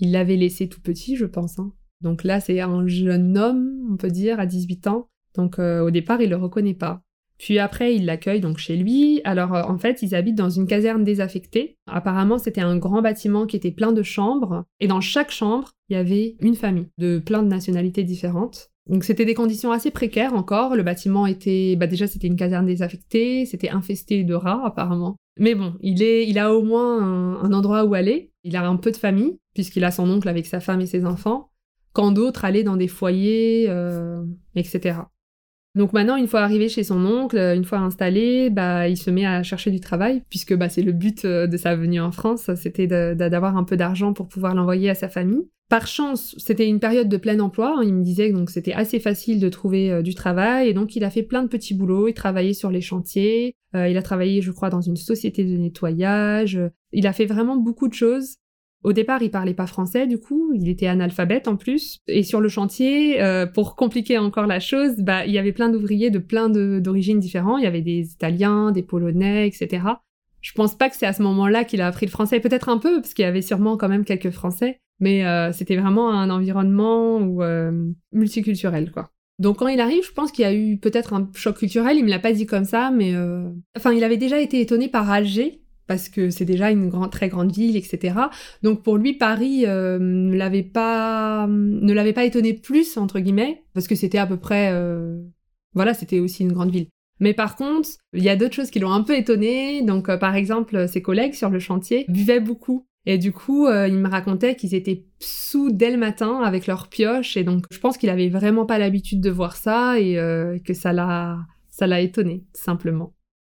il 0.00 0.10
l'avait 0.10 0.34
laissé 0.34 0.68
tout 0.68 0.80
petit, 0.80 1.14
je 1.14 1.26
pense. 1.26 1.60
Hein. 1.60 1.72
Donc 2.00 2.24
là, 2.24 2.40
c'est 2.40 2.60
un 2.60 2.86
jeune 2.88 3.38
homme, 3.38 3.86
on 3.88 3.96
peut 3.96 4.10
dire, 4.10 4.40
à 4.40 4.46
18 4.46 4.88
ans. 4.88 5.08
Donc 5.36 5.60
au 5.60 5.90
départ, 5.92 6.20
il 6.20 6.30
le 6.30 6.36
reconnaît 6.36 6.74
pas. 6.74 7.02
Puis 7.40 7.58
après, 7.58 7.94
il 7.96 8.04
l'accueille 8.04 8.40
donc 8.40 8.58
chez 8.58 8.76
lui. 8.76 9.22
Alors 9.24 9.52
en 9.52 9.78
fait, 9.78 10.02
ils 10.02 10.14
habitent 10.14 10.36
dans 10.36 10.50
une 10.50 10.66
caserne 10.66 11.04
désaffectée. 11.04 11.78
Apparemment, 11.86 12.36
c'était 12.36 12.60
un 12.60 12.76
grand 12.76 13.00
bâtiment 13.00 13.46
qui 13.46 13.56
était 13.56 13.70
plein 13.70 13.92
de 13.92 14.02
chambres. 14.02 14.66
Et 14.78 14.86
dans 14.86 15.00
chaque 15.00 15.30
chambre, 15.30 15.70
il 15.88 15.94
y 15.94 15.96
avait 15.96 16.36
une 16.40 16.54
famille 16.54 16.88
de 16.98 17.18
plein 17.18 17.42
de 17.42 17.48
nationalités 17.48 18.04
différentes. 18.04 18.70
Donc 18.90 19.04
c'était 19.04 19.24
des 19.24 19.32
conditions 19.32 19.72
assez 19.72 19.90
précaires 19.90 20.34
encore. 20.34 20.76
Le 20.76 20.82
bâtiment 20.82 21.26
était, 21.26 21.76
bah 21.76 21.86
déjà 21.86 22.06
c'était 22.06 22.26
une 22.26 22.36
caserne 22.36 22.66
désaffectée, 22.66 23.46
c'était 23.46 23.70
infesté 23.70 24.22
de 24.22 24.34
rats 24.34 24.60
apparemment. 24.62 25.16
Mais 25.38 25.54
bon, 25.54 25.76
il 25.80 26.02
est, 26.02 26.28
il 26.28 26.38
a 26.38 26.54
au 26.54 26.62
moins 26.62 27.40
un, 27.42 27.52
endroit 27.54 27.84
où 27.84 27.94
aller. 27.94 28.32
Il 28.44 28.54
a 28.54 28.68
un 28.68 28.76
peu 28.76 28.90
de 28.90 28.98
famille 28.98 29.38
puisqu'il 29.54 29.84
a 29.84 29.90
son 29.90 30.10
oncle 30.10 30.28
avec 30.28 30.44
sa 30.44 30.60
femme 30.60 30.82
et 30.82 30.86
ses 30.86 31.06
enfants. 31.06 31.48
Quand 31.94 32.12
d'autres 32.12 32.44
allaient 32.44 32.64
dans 32.64 32.76
des 32.76 32.86
foyers, 32.86 33.64
euh, 33.70 34.22
etc. 34.54 35.00
Donc 35.76 35.92
maintenant, 35.92 36.16
une 36.16 36.26
fois 36.26 36.40
arrivé 36.40 36.68
chez 36.68 36.82
son 36.82 37.04
oncle, 37.04 37.38
une 37.38 37.64
fois 37.64 37.78
installé, 37.78 38.50
bah, 38.50 38.88
il 38.88 38.96
se 38.96 39.10
met 39.10 39.24
à 39.24 39.42
chercher 39.42 39.70
du 39.70 39.78
travail, 39.78 40.22
puisque 40.28 40.54
bah, 40.56 40.68
c'est 40.68 40.82
le 40.82 40.92
but 40.92 41.24
euh, 41.24 41.46
de 41.46 41.56
sa 41.56 41.76
venue 41.76 42.00
en 42.00 42.10
France, 42.10 42.50
c'était 42.56 42.86
d'avoir 42.86 43.56
un 43.56 43.64
peu 43.64 43.76
d'argent 43.76 44.12
pour 44.12 44.26
pouvoir 44.26 44.54
l'envoyer 44.54 44.90
à 44.90 44.94
sa 44.94 45.08
famille. 45.08 45.48
Par 45.68 45.86
chance, 45.86 46.34
c'était 46.36 46.66
une 46.66 46.80
période 46.80 47.08
de 47.08 47.16
plein 47.16 47.38
emploi. 47.38 47.76
Hein. 47.78 47.84
Il 47.84 47.94
me 47.94 48.02
disait 48.02 48.30
que 48.30 48.36
donc 48.36 48.50
c'était 48.50 48.72
assez 48.72 48.98
facile 48.98 49.38
de 49.38 49.48
trouver 49.48 49.92
euh, 49.92 50.02
du 50.02 50.16
travail 50.16 50.68
et 50.68 50.74
donc 50.74 50.96
il 50.96 51.04
a 51.04 51.10
fait 51.10 51.22
plein 51.22 51.44
de 51.44 51.48
petits 51.48 51.74
boulots. 51.74 52.08
Il 52.08 52.14
travaillait 52.14 52.54
sur 52.54 52.72
les 52.72 52.80
chantiers. 52.80 53.54
Euh, 53.76 53.88
il 53.88 53.96
a 53.96 54.02
travaillé, 54.02 54.42
je 54.42 54.50
crois, 54.50 54.68
dans 54.68 54.80
une 54.80 54.96
société 54.96 55.44
de 55.44 55.56
nettoyage. 55.56 56.60
Il 56.92 57.06
a 57.06 57.12
fait 57.12 57.26
vraiment 57.26 57.56
beaucoup 57.56 57.86
de 57.86 57.94
choses. 57.94 58.38
Au 58.82 58.94
départ, 58.94 59.22
il 59.22 59.30
parlait 59.30 59.52
pas 59.52 59.66
français, 59.66 60.06
du 60.06 60.18
coup, 60.18 60.52
il 60.54 60.68
était 60.68 60.86
analphabète 60.86 61.48
en 61.48 61.56
plus. 61.56 61.98
Et 62.08 62.22
sur 62.22 62.40
le 62.40 62.48
chantier, 62.48 63.20
euh, 63.20 63.44
pour 63.46 63.76
compliquer 63.76 64.16
encore 64.16 64.46
la 64.46 64.58
chose, 64.58 64.94
bah, 64.98 65.26
il 65.26 65.32
y 65.32 65.38
avait 65.38 65.52
plein 65.52 65.68
d'ouvriers 65.68 66.10
de 66.10 66.18
plein 66.18 66.48
d'origines 66.48 67.20
différentes. 67.20 67.60
Il 67.60 67.64
y 67.64 67.66
avait 67.66 67.82
des 67.82 68.12
Italiens, 68.12 68.72
des 68.72 68.82
Polonais, 68.82 69.46
etc. 69.46 69.84
Je 70.40 70.52
pense 70.52 70.74
pas 70.74 70.88
que 70.88 70.96
c'est 70.96 71.06
à 71.06 71.12
ce 71.12 71.22
moment-là 71.22 71.64
qu'il 71.64 71.82
a 71.82 71.86
appris 71.86 72.06
le 72.06 72.10
français. 72.10 72.40
Peut-être 72.40 72.70
un 72.70 72.78
peu, 72.78 73.02
parce 73.02 73.12
qu'il 73.12 73.24
y 73.24 73.28
avait 73.28 73.42
sûrement 73.42 73.76
quand 73.76 73.88
même 73.88 74.06
quelques 74.06 74.30
Français. 74.30 74.78
Mais 74.98 75.26
euh, 75.26 75.52
c'était 75.52 75.76
vraiment 75.76 76.12
un 76.12 76.30
environnement 76.30 77.20
euh, 77.40 77.72
multiculturel, 78.12 78.90
quoi. 78.92 79.10
Donc 79.38 79.58
quand 79.58 79.68
il 79.68 79.80
arrive, 79.80 80.04
je 80.04 80.12
pense 80.12 80.32
qu'il 80.32 80.42
y 80.42 80.48
a 80.48 80.54
eu 80.54 80.78
peut-être 80.78 81.14
un 81.14 81.30
choc 81.34 81.56
culturel. 81.56 81.96
Il 81.96 82.04
me 82.04 82.10
l'a 82.10 82.18
pas 82.18 82.32
dit 82.32 82.44
comme 82.44 82.66
ça, 82.66 82.90
mais 82.90 83.14
enfin, 83.74 83.94
il 83.94 84.04
avait 84.04 84.18
déjà 84.18 84.38
été 84.38 84.60
étonné 84.60 84.88
par 84.88 85.10
Alger 85.10 85.62
parce 85.90 86.08
que 86.08 86.30
c'est 86.30 86.44
déjà 86.44 86.70
une 86.70 86.88
très 87.10 87.28
grande 87.28 87.50
ville, 87.50 87.76
etc. 87.76 88.14
Donc 88.62 88.82
pour 88.82 88.96
lui, 88.96 89.14
Paris 89.14 89.66
euh, 89.66 89.98
ne 89.98 90.36
l'avait 90.36 90.62
pas, 90.62 91.46
ne 91.48 91.92
l'avait 91.92 92.12
pas 92.12 92.24
étonné 92.24 92.54
plus 92.54 92.96
entre 92.96 93.18
guillemets, 93.18 93.64
parce 93.74 93.88
que 93.88 93.94
c'était 93.94 94.18
à 94.18 94.26
peu 94.26 94.36
près, 94.36 94.70
euh, 94.72 95.20
voilà, 95.74 95.92
c'était 95.92 96.20
aussi 96.20 96.44
une 96.44 96.52
grande 96.52 96.70
ville. 96.70 96.86
Mais 97.18 97.34
par 97.34 97.56
contre, 97.56 97.88
il 98.14 98.22
y 98.22 98.28
a 98.28 98.36
d'autres 98.36 98.54
choses 98.54 98.70
qui 98.70 98.78
l'ont 98.78 98.92
un 98.92 99.02
peu 99.02 99.16
étonné. 99.16 99.82
Donc 99.82 100.16
par 100.18 100.36
exemple, 100.36 100.88
ses 100.88 101.02
collègues 101.02 101.34
sur 101.34 101.50
le 101.50 101.58
chantier 101.58 102.06
buvaient 102.08 102.40
beaucoup 102.40 102.86
et 103.06 103.18
du 103.18 103.32
coup, 103.32 103.66
euh, 103.66 103.88
il 103.88 103.96
me 103.96 104.08
racontait 104.08 104.56
qu'ils 104.56 104.74
étaient 104.74 105.04
sous 105.20 105.70
dès 105.70 105.90
le 105.90 105.96
matin 105.96 106.42
avec 106.42 106.66
leurs 106.66 106.88
pioches. 106.88 107.36
Et 107.36 107.44
donc, 107.44 107.64
je 107.70 107.78
pense 107.78 107.96
qu'il 107.96 108.10
avait 108.10 108.28
vraiment 108.28 108.66
pas 108.66 108.78
l'habitude 108.78 109.20
de 109.20 109.30
voir 109.30 109.56
ça 109.56 109.98
et 109.98 110.18
euh, 110.18 110.58
que 110.58 110.74
ça 110.74 110.92
l'a, 110.92 111.38
ça 111.70 111.86
l'a 111.86 112.00
étonné, 112.00 112.44
simplement. 112.52 113.14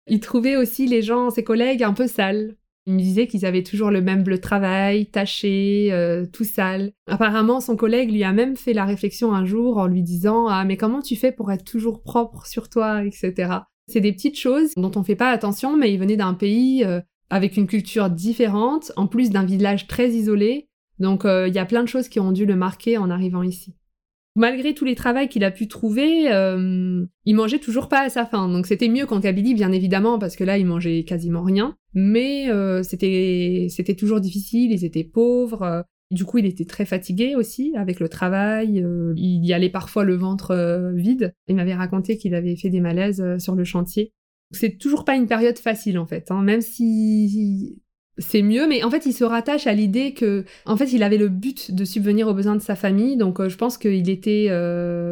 Il 0.08 0.20
trouvait 0.20 0.56
aussi 0.56 0.86
les 0.86 1.02
gens, 1.02 1.30
ses 1.30 1.44
collègues, 1.44 1.82
un 1.82 1.92
peu 1.92 2.06
sales. 2.06 2.56
Il 2.86 2.94
me 2.94 2.98
disait 2.98 3.28
qu'ils 3.28 3.46
avaient 3.46 3.62
toujours 3.62 3.92
le 3.92 4.00
même 4.00 4.24
bleu 4.24 4.38
travail, 4.38 5.06
taché, 5.06 5.90
euh, 5.92 6.26
tout 6.26 6.44
sale. 6.44 6.92
Apparemment, 7.06 7.60
son 7.60 7.76
collègue 7.76 8.10
lui 8.10 8.24
a 8.24 8.32
même 8.32 8.56
fait 8.56 8.72
la 8.72 8.84
réflexion 8.84 9.32
un 9.32 9.44
jour 9.44 9.78
en 9.78 9.86
lui 9.86 10.02
disant 10.02 10.48
Ah, 10.48 10.64
mais 10.64 10.76
comment 10.76 11.00
tu 11.00 11.14
fais 11.14 11.30
pour 11.30 11.52
être 11.52 11.64
toujours 11.64 12.02
propre 12.02 12.46
sur 12.46 12.68
toi, 12.68 13.04
etc. 13.04 13.52
C'est 13.86 14.00
des 14.00 14.12
petites 14.12 14.38
choses 14.38 14.72
dont 14.76 14.90
on 14.96 15.04
fait 15.04 15.16
pas 15.16 15.30
attention, 15.30 15.76
mais 15.76 15.92
il 15.92 15.98
venait 15.98 16.16
d'un 16.16 16.34
pays 16.34 16.84
euh, 16.84 17.00
avec 17.30 17.56
une 17.56 17.68
culture 17.68 18.10
différente, 18.10 18.90
en 18.96 19.06
plus 19.06 19.30
d'un 19.30 19.44
village 19.44 19.86
très 19.86 20.10
isolé. 20.10 20.68
Donc 20.98 21.24
euh, 21.24 21.46
il 21.46 21.54
y 21.54 21.58
a 21.58 21.64
plein 21.64 21.82
de 21.82 21.88
choses 21.88 22.08
qui 22.08 22.18
ont 22.18 22.32
dû 22.32 22.46
le 22.46 22.56
marquer 22.56 22.98
en 22.98 23.10
arrivant 23.10 23.42
ici. 23.42 23.76
Malgré 24.34 24.74
tous 24.74 24.84
les 24.84 24.94
travaux 24.94 25.26
qu'il 25.28 25.44
a 25.44 25.50
pu 25.50 25.68
trouver, 25.68 26.32
euh, 26.32 27.04
il 27.26 27.34
mangeait 27.34 27.58
toujours 27.58 27.88
pas 27.88 28.00
à 28.00 28.08
sa 28.08 28.24
faim. 28.24 28.48
Donc 28.48 28.66
c'était 28.66 28.88
mieux 28.88 29.04
qu'en 29.06 29.20
Kabylie, 29.20 29.54
bien 29.54 29.72
évidemment, 29.72 30.18
parce 30.18 30.36
que 30.36 30.44
là, 30.44 30.56
il 30.56 30.66
mangeait 30.66 31.04
quasiment 31.04 31.42
rien. 31.42 31.76
Mais 31.94 32.50
euh, 32.50 32.82
c'était 32.82 33.66
c'était 33.68 33.94
toujours 33.94 34.20
difficile, 34.20 34.72
ils 34.72 34.84
étaient 34.84 35.04
pauvres. 35.04 35.84
Du 36.12 36.26
coup, 36.26 36.36
il 36.36 36.46
était 36.46 36.66
très 36.66 36.84
fatigué 36.84 37.34
aussi 37.36 37.72
avec 37.74 37.98
le 37.98 38.06
travail. 38.06 38.82
Euh, 38.82 39.14
il 39.16 39.46
y 39.46 39.54
allait 39.54 39.70
parfois 39.70 40.04
le 40.04 40.14
ventre 40.14 40.50
euh, 40.50 40.92
vide. 40.92 41.34
Il 41.48 41.56
m'avait 41.56 41.74
raconté 41.74 42.18
qu'il 42.18 42.34
avait 42.34 42.54
fait 42.54 42.68
des 42.68 42.80
malaises 42.80 43.22
euh, 43.22 43.38
sur 43.38 43.54
le 43.54 43.64
chantier. 43.64 44.12
C'est 44.50 44.76
toujours 44.76 45.06
pas 45.06 45.16
une 45.16 45.26
période 45.26 45.58
facile 45.58 45.98
en 45.98 46.04
fait, 46.04 46.30
hein, 46.30 46.42
même 46.42 46.60
si 46.60 47.80
c'est 48.22 48.42
mieux, 48.42 48.66
mais 48.66 48.82
en 48.82 48.90
fait, 48.90 49.04
il 49.04 49.12
se 49.12 49.24
rattache 49.24 49.66
à 49.66 49.74
l'idée 49.74 50.14
que, 50.14 50.44
en 50.64 50.76
fait, 50.76 50.92
il 50.92 51.02
avait 51.02 51.18
le 51.18 51.28
but 51.28 51.74
de 51.74 51.84
subvenir 51.84 52.28
aux 52.28 52.34
besoins 52.34 52.56
de 52.56 52.62
sa 52.62 52.76
famille. 52.76 53.16
Donc, 53.16 53.46
je 53.46 53.56
pense 53.56 53.76
qu'il 53.76 54.08
était, 54.08 54.48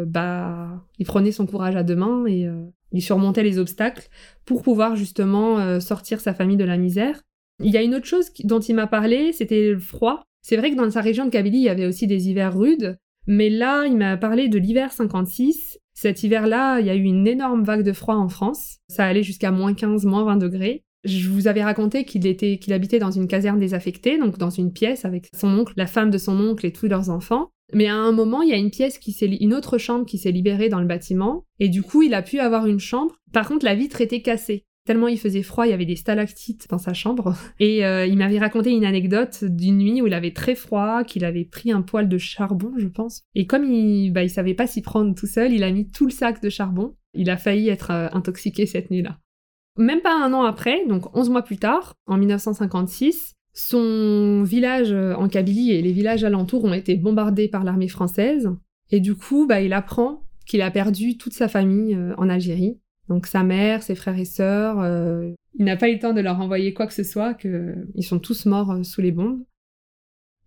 bah, 0.06 0.82
il 0.98 1.06
prenait 1.06 1.32
son 1.32 1.46
courage 1.46 1.76
à 1.76 1.82
deux 1.82 1.96
mains 1.96 2.24
et 2.26 2.48
il 2.92 3.02
surmontait 3.02 3.42
les 3.42 3.58
obstacles 3.58 4.08
pour 4.46 4.62
pouvoir 4.62 4.96
justement 4.96 5.80
sortir 5.80 6.20
sa 6.20 6.32
famille 6.32 6.56
de 6.56 6.64
la 6.64 6.78
misère. 6.78 7.20
Il 7.62 7.70
y 7.70 7.76
a 7.76 7.82
une 7.82 7.94
autre 7.94 8.06
chose 8.06 8.30
dont 8.44 8.60
il 8.60 8.74
m'a 8.74 8.86
parlé, 8.86 9.32
c'était 9.32 9.72
le 9.72 9.78
froid. 9.78 10.22
C'est 10.42 10.56
vrai 10.56 10.70
que 10.70 10.76
dans 10.76 10.90
sa 10.90 11.02
région 11.02 11.26
de 11.26 11.30
Kabylie, 11.30 11.58
il 11.58 11.64
y 11.64 11.68
avait 11.68 11.86
aussi 11.86 12.06
des 12.06 12.30
hivers 12.30 12.56
rudes, 12.56 12.96
mais 13.26 13.50
là, 13.50 13.84
il 13.84 13.96
m'a 13.96 14.16
parlé 14.16 14.48
de 14.48 14.58
l'hiver 14.58 14.92
56. 14.92 15.78
Cet 15.92 16.22
hiver-là, 16.22 16.80
il 16.80 16.86
y 16.86 16.90
a 16.90 16.94
eu 16.94 17.02
une 17.02 17.26
énorme 17.26 17.62
vague 17.62 17.82
de 17.82 17.92
froid 17.92 18.14
en 18.14 18.30
France. 18.30 18.78
Ça 18.88 19.04
allait 19.04 19.22
jusqu'à 19.22 19.50
moins 19.50 19.74
15, 19.74 20.06
moins 20.06 20.24
20 20.24 20.36
degrés. 20.38 20.84
Je 21.04 21.28
vous 21.28 21.48
avais 21.48 21.62
raconté 21.62 22.04
qu'il 22.04 22.26
était, 22.26 22.58
qu'il 22.58 22.72
habitait 22.72 22.98
dans 22.98 23.10
une 23.10 23.26
caserne 23.26 23.58
désaffectée, 23.58 24.18
donc 24.18 24.38
dans 24.38 24.50
une 24.50 24.72
pièce 24.72 25.04
avec 25.04 25.28
son 25.34 25.48
oncle, 25.48 25.72
la 25.76 25.86
femme 25.86 26.10
de 26.10 26.18
son 26.18 26.38
oncle 26.38 26.66
et 26.66 26.72
tous 26.72 26.88
leurs 26.88 27.10
enfants. 27.10 27.50
Mais 27.72 27.86
à 27.86 27.94
un 27.94 28.12
moment, 28.12 28.42
il 28.42 28.50
y 28.50 28.52
a 28.52 28.56
une 28.56 28.70
pièce 28.70 28.98
qui 28.98 29.12
s'est, 29.12 29.26
une 29.26 29.54
autre 29.54 29.78
chambre 29.78 30.04
qui 30.04 30.18
s'est 30.18 30.32
libérée 30.32 30.68
dans 30.68 30.80
le 30.80 30.86
bâtiment, 30.86 31.44
et 31.58 31.68
du 31.68 31.82
coup, 31.82 32.02
il 32.02 32.14
a 32.14 32.22
pu 32.22 32.38
avoir 32.40 32.66
une 32.66 32.80
chambre. 32.80 33.16
Par 33.32 33.48
contre, 33.48 33.64
la 33.64 33.74
vitre 33.74 34.00
était 34.00 34.22
cassée. 34.22 34.64
Tellement 34.86 35.08
il 35.08 35.18
faisait 35.18 35.42
froid, 35.42 35.66
il 35.66 35.70
y 35.70 35.74
avait 35.74 35.84
des 35.84 35.94
stalactites 35.94 36.66
dans 36.70 36.78
sa 36.78 36.94
chambre. 36.94 37.36
Et 37.60 37.84
euh, 37.84 38.06
il 38.06 38.16
m'avait 38.16 38.38
raconté 38.38 38.70
une 38.70 38.84
anecdote 38.84 39.44
d'une 39.44 39.78
nuit 39.78 40.02
où 40.02 40.06
il 40.06 40.14
avait 40.14 40.32
très 40.32 40.54
froid, 40.54 41.04
qu'il 41.04 41.24
avait 41.24 41.44
pris 41.44 41.70
un 41.70 41.82
poêle 41.82 42.08
de 42.08 42.18
charbon, 42.18 42.72
je 42.78 42.88
pense. 42.88 43.22
Et 43.34 43.46
comme 43.46 43.64
il, 43.64 44.10
bah, 44.10 44.22
il 44.22 44.30
savait 44.30 44.54
pas 44.54 44.66
s'y 44.66 44.80
prendre 44.80 45.14
tout 45.14 45.26
seul, 45.26 45.52
il 45.52 45.62
a 45.64 45.70
mis 45.70 45.88
tout 45.88 46.06
le 46.06 46.10
sac 46.10 46.42
de 46.42 46.48
charbon. 46.48 46.94
Il 47.14 47.30
a 47.30 47.36
failli 47.36 47.68
être 47.68 47.90
euh, 47.90 48.08
intoxiqué 48.12 48.66
cette 48.66 48.90
nuit-là. 48.90 49.18
Même 49.80 50.00
pas 50.00 50.14
un 50.14 50.32
an 50.32 50.42
après, 50.42 50.86
donc 50.86 51.16
11 51.16 51.30
mois 51.30 51.42
plus 51.42 51.58
tard, 51.58 51.94
en 52.06 52.16
1956, 52.16 53.34
son 53.52 54.42
village 54.44 54.92
euh, 54.92 55.14
en 55.14 55.28
Kabylie 55.28 55.72
et 55.72 55.82
les 55.82 55.92
villages 55.92 56.22
alentours 56.22 56.64
ont 56.64 56.72
été 56.72 56.94
bombardés 56.96 57.48
par 57.48 57.64
l'armée 57.64 57.88
française. 57.88 58.50
Et 58.90 59.00
du 59.00 59.16
coup, 59.16 59.46
bah, 59.46 59.60
il 59.60 59.72
apprend 59.72 60.22
qu'il 60.46 60.62
a 60.62 60.70
perdu 60.70 61.16
toute 61.16 61.32
sa 61.32 61.48
famille 61.48 61.98
en 62.16 62.28
Algérie. 62.28 62.78
Donc 63.10 63.26
sa 63.26 63.42
mère, 63.42 63.82
ses 63.82 63.96
frères 63.96 64.18
et 64.18 64.24
sœurs, 64.24 64.80
euh, 64.80 65.32
il 65.58 65.64
n'a 65.64 65.76
pas 65.76 65.88
eu 65.90 65.94
le 65.94 65.98
temps 65.98 66.14
de 66.14 66.20
leur 66.20 66.40
envoyer 66.40 66.72
quoi 66.72 66.86
que 66.86 66.94
ce 66.94 67.02
soit, 67.02 67.34
qu'ils 67.34 68.04
sont 68.04 68.20
tous 68.20 68.46
morts 68.46 68.70
euh, 68.70 68.82
sous 68.84 69.00
les 69.00 69.10
bombes. 69.10 69.42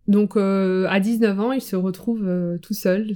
Donc 0.08 0.38
euh, 0.38 0.88
à 0.90 1.02
19 1.02 1.40
ans, 1.42 1.52
il 1.52 1.62
se 1.62 1.76
retrouve 1.76 2.26
tout 2.62 2.74
seul, 2.74 3.14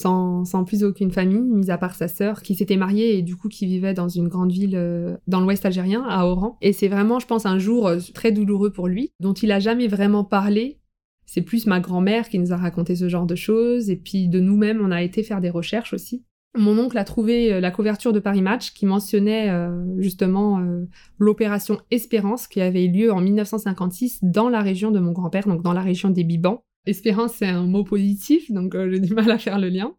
sans, 0.00 0.64
plus 0.64 0.84
aucune 0.84 1.10
famille, 1.10 1.40
mis 1.40 1.70
à 1.70 1.78
part 1.78 1.94
sa 1.94 2.08
sœur, 2.08 2.42
qui 2.42 2.54
s'était 2.54 2.76
mariée 2.76 3.18
et 3.18 3.22
du 3.22 3.36
coup 3.36 3.48
qui 3.48 3.66
vivait 3.66 3.94
dans 3.94 4.08
une 4.08 4.28
grande 4.28 4.52
ville 4.52 5.18
dans 5.26 5.40
l'ouest 5.40 5.64
algérien, 5.66 6.04
à 6.08 6.24
Oran. 6.24 6.56
Et 6.60 6.72
c'est 6.72 6.88
vraiment, 6.88 7.18
je 7.18 7.26
pense, 7.26 7.46
un 7.46 7.58
jour 7.58 7.90
très 8.14 8.32
douloureux 8.32 8.70
pour 8.70 8.88
lui, 8.88 9.12
dont 9.20 9.32
il 9.32 9.52
a 9.52 9.58
jamais 9.58 9.88
vraiment 9.88 10.24
parlé. 10.24 10.78
C'est 11.26 11.42
plus 11.42 11.66
ma 11.66 11.80
grand-mère 11.80 12.28
qui 12.28 12.38
nous 12.38 12.52
a 12.52 12.56
raconté 12.56 12.96
ce 12.96 13.08
genre 13.08 13.26
de 13.26 13.36
choses, 13.36 13.90
et 13.90 13.96
puis 13.96 14.28
de 14.28 14.40
nous-mêmes, 14.40 14.80
on 14.84 14.90
a 14.90 15.02
été 15.02 15.22
faire 15.22 15.40
des 15.40 15.50
recherches 15.50 15.92
aussi. 15.92 16.24
Mon 16.56 16.76
oncle 16.78 16.98
a 16.98 17.04
trouvé 17.04 17.52
euh, 17.52 17.60
la 17.60 17.70
couverture 17.70 18.12
de 18.12 18.18
Paris 18.18 18.42
Match 18.42 18.72
qui 18.72 18.84
mentionnait 18.84 19.50
euh, 19.50 19.84
justement 19.98 20.58
euh, 20.58 20.88
l'opération 21.18 21.80
Espérance 21.92 22.48
qui 22.48 22.60
avait 22.60 22.84
eu 22.84 22.90
lieu 22.90 23.12
en 23.12 23.20
1956 23.20 24.18
dans 24.22 24.48
la 24.48 24.60
région 24.60 24.90
de 24.90 24.98
mon 24.98 25.12
grand-père, 25.12 25.46
donc 25.46 25.62
dans 25.62 25.72
la 25.72 25.82
région 25.82 26.10
des 26.10 26.24
Bibans. 26.24 26.58
Espérance, 26.86 27.34
c'est 27.34 27.46
un 27.46 27.66
mot 27.66 27.84
positif, 27.84 28.50
donc 28.50 28.76
j'ai 28.90 29.00
du 29.00 29.14
mal 29.14 29.30
à 29.30 29.38
faire 29.38 29.58
le 29.58 29.68
lien. 29.68 29.94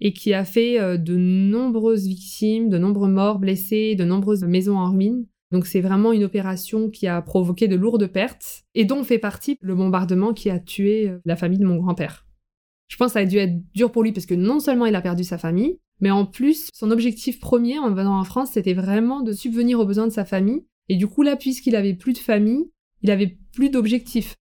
Et 0.00 0.12
qui 0.12 0.34
a 0.34 0.44
fait 0.44 0.98
de 0.98 1.16
nombreuses 1.16 2.06
victimes, 2.06 2.68
de 2.68 2.78
nombreux 2.78 3.08
morts, 3.08 3.38
blessés, 3.38 3.94
de 3.94 4.04
nombreuses 4.04 4.42
maisons 4.42 4.76
en 4.76 4.90
ruine. 4.90 5.26
Donc 5.52 5.66
c'est 5.66 5.80
vraiment 5.80 6.12
une 6.12 6.24
opération 6.24 6.90
qui 6.90 7.06
a 7.06 7.22
provoqué 7.22 7.68
de 7.68 7.76
lourdes 7.76 8.08
pertes 8.08 8.64
et 8.74 8.84
dont 8.84 9.04
fait 9.04 9.20
partie 9.20 9.56
le 9.60 9.76
bombardement 9.76 10.34
qui 10.34 10.50
a 10.50 10.58
tué 10.58 11.12
la 11.24 11.36
famille 11.36 11.60
de 11.60 11.64
mon 11.64 11.76
grand-père. 11.76 12.26
Je 12.88 12.96
pense 12.96 13.08
que 13.08 13.12
ça 13.14 13.20
a 13.20 13.24
dû 13.24 13.38
être 13.38 13.56
dur 13.72 13.92
pour 13.92 14.02
lui 14.02 14.12
parce 14.12 14.26
que 14.26 14.34
non 14.34 14.58
seulement 14.58 14.86
il 14.86 14.96
a 14.96 15.00
perdu 15.00 15.22
sa 15.22 15.38
famille, 15.38 15.78
mais 16.00 16.10
en 16.10 16.26
plus, 16.26 16.68
son 16.72 16.90
objectif 16.90 17.40
premier 17.40 17.78
en 17.78 17.92
venant 17.92 18.18
en 18.18 18.24
France, 18.24 18.50
c'était 18.52 18.74
vraiment 18.74 19.20
de 19.22 19.32
subvenir 19.32 19.80
aux 19.80 19.86
besoins 19.86 20.06
de 20.06 20.12
sa 20.12 20.24
famille. 20.24 20.64
Et 20.88 20.96
du 20.96 21.06
coup, 21.06 21.22
là, 21.22 21.36
puisqu'il 21.36 21.76
avait 21.76 21.94
plus 21.94 22.12
de 22.12 22.18
famille, 22.18 22.70
il 23.02 23.10
avait 23.10 23.38
plus 23.52 23.70
d'objectif. 23.70 24.34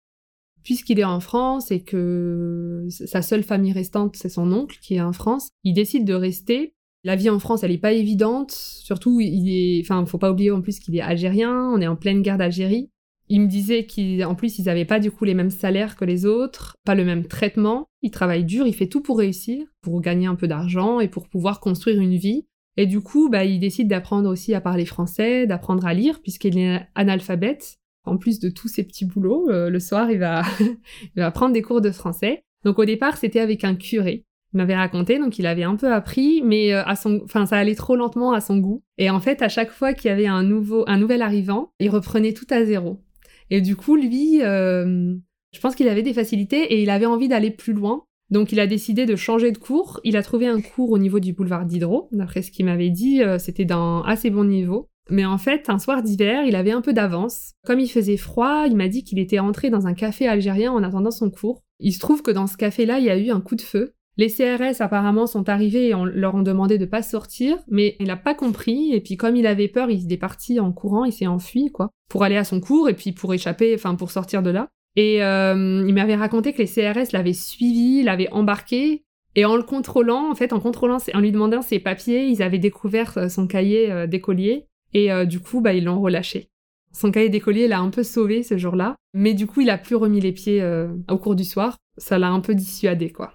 Puisqu'il 0.62 1.00
est 1.00 1.04
en 1.04 1.21
France 1.21 1.71
et 1.71 1.83
que 1.83 2.87
sa 2.88 3.23
seule 3.23 3.42
famille 3.42 3.73
restante, 3.73 4.16
c'est 4.16 4.28
son 4.28 4.52
oncle 4.52 4.78
qui 4.81 4.95
est 4.95 5.00
en 5.00 5.12
France, 5.12 5.49
il 5.64 5.75
décide 5.75 6.04
de 6.04 6.14
rester. 6.14 6.75
La 7.04 7.16
vie 7.16 7.31
en 7.31 7.40
France, 7.40 7.64
elle 7.64 7.73
est 7.73 7.78
pas 7.78 7.92
évidente. 7.92 8.52
Surtout, 8.52 9.21
il 9.21 9.49
est, 9.49 9.81
enfin, 9.81 10.07
faut 10.07 10.19
pas 10.19 10.31
oublier 10.31 10.52
en 10.52 10.61
plus 10.61 10.78
qu'il 10.78 10.97
est 10.97 11.00
algérien. 11.00 11.69
On 11.75 11.81
est 11.81 11.88
en 11.88 11.97
pleine 11.97 12.23
guerre 12.23 12.38
d'Algérie. 12.38 12.90
Il 13.28 13.40
me 13.40 13.49
disait 13.49 13.87
qu'en 13.87 14.35
plus, 14.35 14.59
ils 14.59 14.66
n'avaient 14.66 14.85
pas 14.85 15.00
du 15.00 15.11
coup 15.11 15.25
les 15.25 15.35
mêmes 15.35 15.50
salaires 15.50 15.97
que 15.97 16.04
les 16.04 16.26
autres, 16.26 16.76
pas 16.85 16.95
le 16.95 17.04
même 17.04 17.26
traitement. 17.26 17.87
Il 18.02 18.11
travaille 18.11 18.45
dur, 18.45 18.66
il 18.66 18.75
fait 18.75 18.88
tout 18.88 19.00
pour 19.00 19.19
réussir, 19.19 19.66
pour 19.81 20.00
gagner 20.00 20.26
un 20.26 20.35
peu 20.35 20.47
d'argent 20.47 21.00
et 21.00 21.09
pour 21.09 21.28
pouvoir 21.28 21.59
construire 21.59 22.00
une 22.00 22.16
vie. 22.16 22.47
Et 22.76 22.87
du 22.87 23.00
coup, 23.00 23.28
bah, 23.28 23.45
il 23.45 23.59
décide 23.59 23.88
d'apprendre 23.88 24.31
aussi 24.31 24.54
à 24.54 24.61
parler 24.61 24.87
français, 24.87 25.47
d'apprendre 25.47 25.87
à 25.87 25.95
lire, 25.95 26.21
puisqu'il 26.21 26.59
est 26.59 26.83
analphabète. 26.95 27.78
En 28.04 28.16
plus 28.16 28.40
de 28.40 28.49
tous 28.49 28.68
ses 28.68 28.82
petits 28.82 29.04
boulots, 29.04 29.49
euh, 29.50 29.71
le 29.71 29.80
soir, 29.80 30.11
il 30.11 30.18
va, 30.18 30.42
il 30.61 31.23
va 31.23 31.30
prendre 31.30 31.52
des 31.52 31.62
cours 31.62 31.80
de 31.80 31.90
français. 31.90 32.44
Donc 32.64 32.78
au 32.78 32.85
départ, 32.85 33.16
c'était 33.16 33.40
avec 33.40 33.64
un 33.64 33.75
curé. 33.75 34.25
Il 34.54 34.59
m'avait 34.59 34.76
raconté, 34.76 35.18
donc 35.18 35.38
il 35.38 35.47
avait 35.47 35.62
un 35.62 35.76
peu 35.76 35.92
appris, 35.92 36.42
mais 36.44 36.75
euh, 36.75 36.85
à 36.85 36.94
son, 36.94 37.21
enfin, 37.25 37.47
ça 37.47 37.56
allait 37.56 37.75
trop 37.75 37.97
lentement 37.97 38.32
à 38.32 38.40
son 38.40 38.59
goût. 38.59 38.82
Et 38.99 39.09
en 39.09 39.21
fait, 39.21 39.40
à 39.40 39.49
chaque 39.49 39.71
fois 39.71 39.94
qu'il 39.94 40.11
y 40.11 40.12
avait 40.12 40.26
un 40.26 40.42
nouveau, 40.42 40.85
un 40.87 40.99
nouvel 40.99 41.23
arrivant, 41.23 41.71
il 41.80 41.88
reprenait 41.88 42.35
tout 42.35 42.47
à 42.50 42.64
zéro. 42.64 43.02
Et 43.50 43.61
du 43.61 43.76
coup, 43.76 43.97
lui, 43.97 44.42
euh, 44.42 45.14
je 45.52 45.61
pense 45.61 45.75
qu'il 45.75 45.88
avait 45.88 46.02
des 46.02 46.12
facilités 46.12 46.75
et 46.75 46.82
il 46.82 46.90
avait 46.90 47.06
envie 47.06 47.28
d'aller 47.28 47.50
plus 47.50 47.73
loin. 47.73 48.04
Donc 48.30 48.52
il 48.52 48.61
a 48.61 48.66
décidé 48.66 49.04
de 49.04 49.16
changer 49.16 49.52
de 49.52 49.59
cours. 49.59 50.00
Il 50.04 50.16
a 50.16 50.23
trouvé 50.23 50.47
un 50.47 50.61
cours 50.61 50.90
au 50.90 50.99
niveau 50.99 51.21
du 51.21 51.32
boulevard 51.32 51.66
Diderot. 51.66 52.09
D'après 52.12 52.42
ce 52.42 52.50
qu'il 52.50 52.64
m'avait 52.64 52.90
dit, 52.90 53.23
euh, 53.23 53.38
c'était 53.38 53.66
d'un 53.66 54.02
assez 54.06 54.30
bon 54.30 54.44
niveau. 54.44 54.88
Mais 55.11 55.25
en 55.25 55.38
fait, 55.38 55.68
un 55.68 55.78
soir 55.78 56.02
d'hiver, 56.02 56.44
il 56.44 56.56
avait 56.56 56.71
un 56.71 56.80
peu 56.80 56.92
d'avance. 56.92 57.52
Comme 57.66 57.80
il 57.80 57.88
faisait 57.88 58.16
froid, 58.16 58.64
il 58.66 58.76
m'a 58.76 58.88
dit 58.88 59.04
qu'il 59.04 59.18
était 59.18 59.38
entré 59.38 59.71
dans 59.71 59.87
un 59.87 59.94
café 59.94 60.28
algérien 60.28 60.73
en 60.73 60.82
attendant 60.82 61.11
son 61.11 61.30
cours. 61.30 61.62
Il 61.80 61.92
se 61.92 61.99
trouve 61.99 62.23
que 62.23 62.30
dans 62.30 62.47
ce 62.47 62.56
café-là, 62.56 62.99
il 62.99 63.04
y 63.04 63.11
a 63.11 63.18
eu 63.18 63.30
un 63.30 63.40
coup 63.40 63.56
de 63.56 63.62
feu. 63.62 63.94
Les 64.18 64.28
CRS 64.28 64.80
apparemment 64.80 65.26
sont 65.26 65.49
arrivés 65.49 65.88
et 65.88 65.94
on 65.94 66.04
leur 66.04 66.35
ont 66.35 66.42
demandé 66.42 66.76
de 66.76 66.85
pas 66.85 67.02
sortir, 67.02 67.56
mais 67.68 67.97
il 67.99 68.06
n'a 68.06 68.16
pas 68.16 68.35
compris. 68.35 68.92
Et 68.92 69.00
puis 69.00 69.16
comme 69.16 69.37
il 69.37 69.47
avait 69.47 69.68
peur, 69.68 69.90
il 69.90 70.12
est 70.12 70.18
parti 70.18 70.61
en 70.61 70.71
courant, 70.71 71.04
il 71.04 71.12
s'est 71.12 71.26
enfui 71.26 71.71
quoi, 71.73 71.90
pour 72.11 72.23
aller 72.23 72.37
à 72.37 72.44
son 72.44 72.61
cours 72.61 72.88
et 72.90 72.94
puis 72.94 73.12
pour 73.12 73.32
échapper, 73.32 73.75
enfin 73.75 73.94
pour 73.94 74.11
sortir 74.11 74.42
de 74.42 74.50
là. 74.50 74.68
Et 74.97 75.23
euh, 75.23 75.85
il 75.87 75.94
m'avait 75.94 76.14
raconté 76.14 76.52
que 76.52 76.59
les 76.59 76.66
CRS 76.66 77.12
l'avaient 77.12 77.32
suivi, 77.32 78.02
l'avaient 78.02 78.30
embarqué. 78.32 79.04
Et 79.35 79.47
en 79.47 79.56
le 79.56 79.62
contrôlant, 79.62 80.30
en 80.30 80.35
fait, 80.35 80.52
en 80.52 80.61
contrôlant, 80.61 80.99
en 81.14 81.21
lui 81.21 81.32
demandant 81.32 81.62
ses 81.62 81.78
papiers, 81.78 82.26
ils 82.26 82.42
avaient 82.42 82.59
découvert 82.59 83.16
euh, 83.16 83.28
son 83.30 83.47
cahier 83.47 83.90
euh, 83.90 84.06
d'écolier. 84.06 84.66
Et 84.94 85.11
du 85.26 85.40
coup, 85.40 85.61
bah, 85.61 85.75
ils 85.75 85.84
l'ont 85.84 86.00
relâché. 86.00 86.49
Son 86.92 87.11
cahier 87.11 87.30
d'écolier 87.30 87.68
l'a 87.68 87.80
un 87.80 87.90
peu 87.90 88.02
sauvé 88.02 88.42
ce 88.42 88.58
jour-là. 88.58 88.96
Mais 89.14 89.32
du 89.32 89.46
coup, 89.46 89.62
il 89.62 89.70
a 89.70 89.78
plus 89.78 89.96
remis 89.96 90.20
les 90.20 90.32
pieds 90.32 90.62
au 91.08 91.18
cours 91.18 91.34
du 91.34 91.44
soir. 91.44 91.78
Ça 91.96 92.18
l'a 92.18 92.30
un 92.30 92.40
peu 92.40 92.54
dissuadé, 92.54 93.11
quoi. 93.11 93.32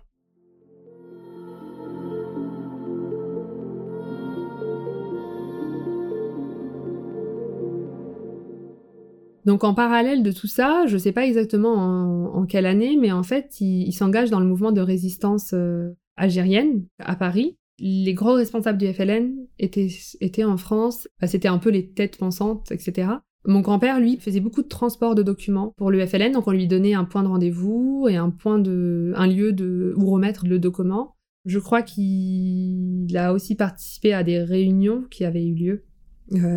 Donc 9.48 9.64
en 9.64 9.74
parallèle 9.74 10.24
de 10.24 10.34
tout 10.34 10.48
ça, 10.48 10.84
je 10.88 10.96
ne 10.96 10.98
sais 10.98 11.14
pas 11.14 11.26
exactement 11.26 12.36
en, 12.36 12.46
quelle 12.46 12.66
année, 12.66 12.98
mais 13.00 13.14
en 13.14 13.24
fait, 13.24 13.62
il, 13.62 13.94
s'engage 13.94 14.30
dans 14.30 14.42
le 14.42 14.46
mouvement 14.46 14.74
de 14.74 14.82
résistance 14.82 15.52
euh, 15.54 15.94
algérienne 16.18 16.84
à 17.00 17.16
Paris. 17.16 17.56
Les 17.80 18.14
gros 18.14 18.34
responsables 18.34 18.78
du 18.78 18.92
FLN 18.92 19.36
étaient, 19.60 19.90
étaient 20.20 20.44
en 20.44 20.58
France, 20.58 21.08
c'était 21.26 21.48
un 21.48 21.60
peu 21.60 21.70
les 21.70 21.92
têtes 21.92 22.18
pensantes, 22.18 22.72
etc. 22.72 23.10
Mon 23.46 23.62
grand-père, 23.62 24.00
lui, 24.00 24.18
faisait 24.18 24.40
beaucoup 24.40 24.64
de 24.64 24.68
transport 24.68 25.16
de 25.16 25.24
documents 25.24 25.74
pour 25.78 25.92
le 25.92 26.06
FLN, 26.06 26.34
donc 26.34 26.48
on 26.48 26.52
lui 26.52 26.68
donnait 26.68 26.96
un 26.96 27.06
point 27.06 27.24
de 27.24 27.28
rendez-vous 27.28 28.08
et 28.10 28.16
un 28.16 28.30
point 28.30 28.60
de, 28.60 29.14
un 29.16 29.28
lieu 29.28 29.54
de, 29.54 29.94
où 29.96 30.10
remettre 30.10 30.48
le 30.48 30.60
document. 30.60 31.16
Je 31.46 31.60
crois 31.60 31.82
qu'il 31.82 33.16
a 33.16 33.32
aussi 33.32 33.56
participé 33.56 34.14
à 34.14 34.24
des 34.24 34.40
réunions 34.40 35.04
qui 35.10 35.24
avaient 35.24 35.46
eu 35.46 35.54
lieu 35.54 35.84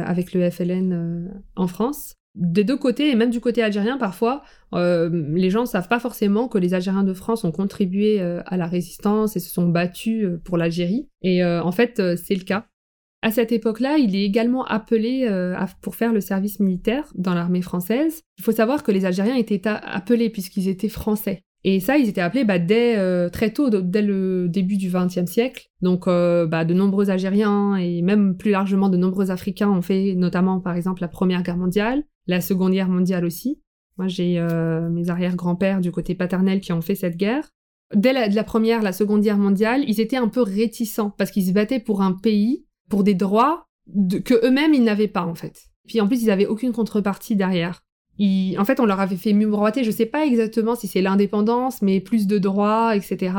avec 0.05 0.35
le 0.35 0.51
FLN 0.51 1.43
en 1.55 1.67
France. 1.69 2.17
Des 2.35 2.65
deux 2.65 2.77
côtés, 2.77 3.11
et 3.11 3.17
même 3.17 3.31
du 3.31 3.41
côté 3.41 3.63
algérien, 3.63 3.99
parfois, 3.99 4.43
les 4.73 5.51
gens 5.51 5.63
ne 5.63 5.67
savent 5.67 5.89
pas 5.89 5.99
forcément 5.99 6.47
que 6.49 6.59
les 6.59 6.75
Algériens 6.75 7.03
de 7.03 7.13
France 7.13 7.45
ont 7.45 7.51
contribué 7.51 8.21
à 8.21 8.57
la 8.57 8.67
résistance 8.67 9.37
et 9.37 9.41
se 9.41 9.51
sont 9.51 9.69
battus 9.69 10.29
pour 10.45 10.57
l'Algérie. 10.57 11.09
Et 11.23 11.45
en 11.45 11.73
fait, 11.73 12.01
c'est 12.17 12.37
le 12.37 12.45
cas. 12.45 12.67
À 13.23 13.33
cette 13.33 13.51
époque-là, 13.51 13.99
il 13.99 14.15
est 14.15 14.23
également 14.23 14.65
appelé 14.65 15.29
pour 15.83 15.97
faire 15.97 16.13
le 16.13 16.21
service 16.21 16.61
militaire 16.61 17.13
dans 17.17 17.35
l'armée 17.35 17.63
française. 17.63 18.23
Il 18.39 18.45
faut 18.45 18.53
savoir 18.53 18.85
que 18.85 18.93
les 18.93 19.05
Algériens 19.05 19.35
étaient 19.35 19.67
appelés 19.67 20.31
puisqu'ils 20.31 20.69
étaient 20.69 20.89
français. 20.89 21.43
Et 21.63 21.81
ça, 21.81 21.99
ils 21.99 22.09
étaient 22.09 22.23
appelés 22.23 22.45
bah, 22.45 22.59
dès 22.59 22.97
euh, 22.97 23.29
très 23.29 23.53
tôt, 23.53 23.69
dès 23.69 24.03
le 24.03 24.49
début 24.49 24.79
du 24.79 24.91
XXe 24.91 25.31
siècle. 25.31 25.69
Donc, 25.83 26.09
euh, 26.09 26.47
bah, 26.47 26.65
de 26.65 26.73
nombreux 26.73 27.11
Algériens 27.11 27.77
et 27.77 28.01
même 28.01 28.37
plus 28.37 28.51
largement 28.51 28.89
de 28.89 28.97
nombreux 28.97 29.31
Africains 29.31 29.71
ont 29.71 29.83
fait, 29.83 30.15
notamment 30.15 30.61
par 30.61 30.75
exemple 30.75 31.03
la 31.03 31.09
Première 31.09 31.43
Guerre 31.43 31.59
mondiale, 31.59 32.05
la 32.31 32.41
Seconde 32.41 32.73
Guerre 32.73 32.89
mondiale 32.89 33.25
aussi. 33.25 33.61
Moi, 33.99 34.09
j'ai 34.09 34.39
euh, 34.39 34.89
mes 34.89 35.11
arrière-grands-pères 35.11 35.81
du 35.81 35.93
côté 35.93 36.15
paternel 36.15 36.61
qui 36.61 36.73
ont 36.73 36.81
fait 36.81 36.95
cette 36.95 37.17
guerre. 37.17 37.51
Dès 37.95 38.13
la, 38.13 38.45
Première, 38.45 38.83
la 38.83 38.93
Seconde 38.93 39.21
Guerre 39.21 39.37
mondiale, 39.37 39.85
ils 39.87 40.01
étaient 40.01 40.17
un 40.17 40.29
peu 40.29 40.43
réticents 40.43 41.11
parce 41.11 41.31
qu'ils 41.31 41.47
se 41.47 41.53
battaient 41.53 41.81
pour 41.81 42.03
un 42.03 42.13
pays, 42.13 42.65
pour 42.89 43.05
des 43.05 43.15
droits 43.15 43.67
que 44.25 44.47
eux-mêmes 44.47 44.75
ils 44.75 44.85
n'avaient 44.85 45.09
pas 45.09 45.25
en 45.27 45.35
fait. 45.35 45.65
Puis 45.89 46.01
en 46.01 46.07
plus, 46.07 46.23
ils 46.23 46.29
n'avaient 46.29 46.47
aucune 46.47 46.73
contrepartie 46.73 47.35
derrière 47.35 47.83
en 48.59 48.65
fait, 48.65 48.81
on 48.81 48.87
leur 48.87 49.01
avait 49.01 49.17
fait 49.17 49.33
miroiter, 49.33 49.85
je 49.85 49.91
sais 49.91 50.07
pas 50.07 50.27
exactement 50.27 50.75
si 50.75 50.89
c'est 50.89 51.01
l'indépendance, 51.01 51.81
mais 51.81 52.01
plus 52.01 52.27
de 52.27 52.39
droits, 52.39 52.95
etc. 52.95 53.33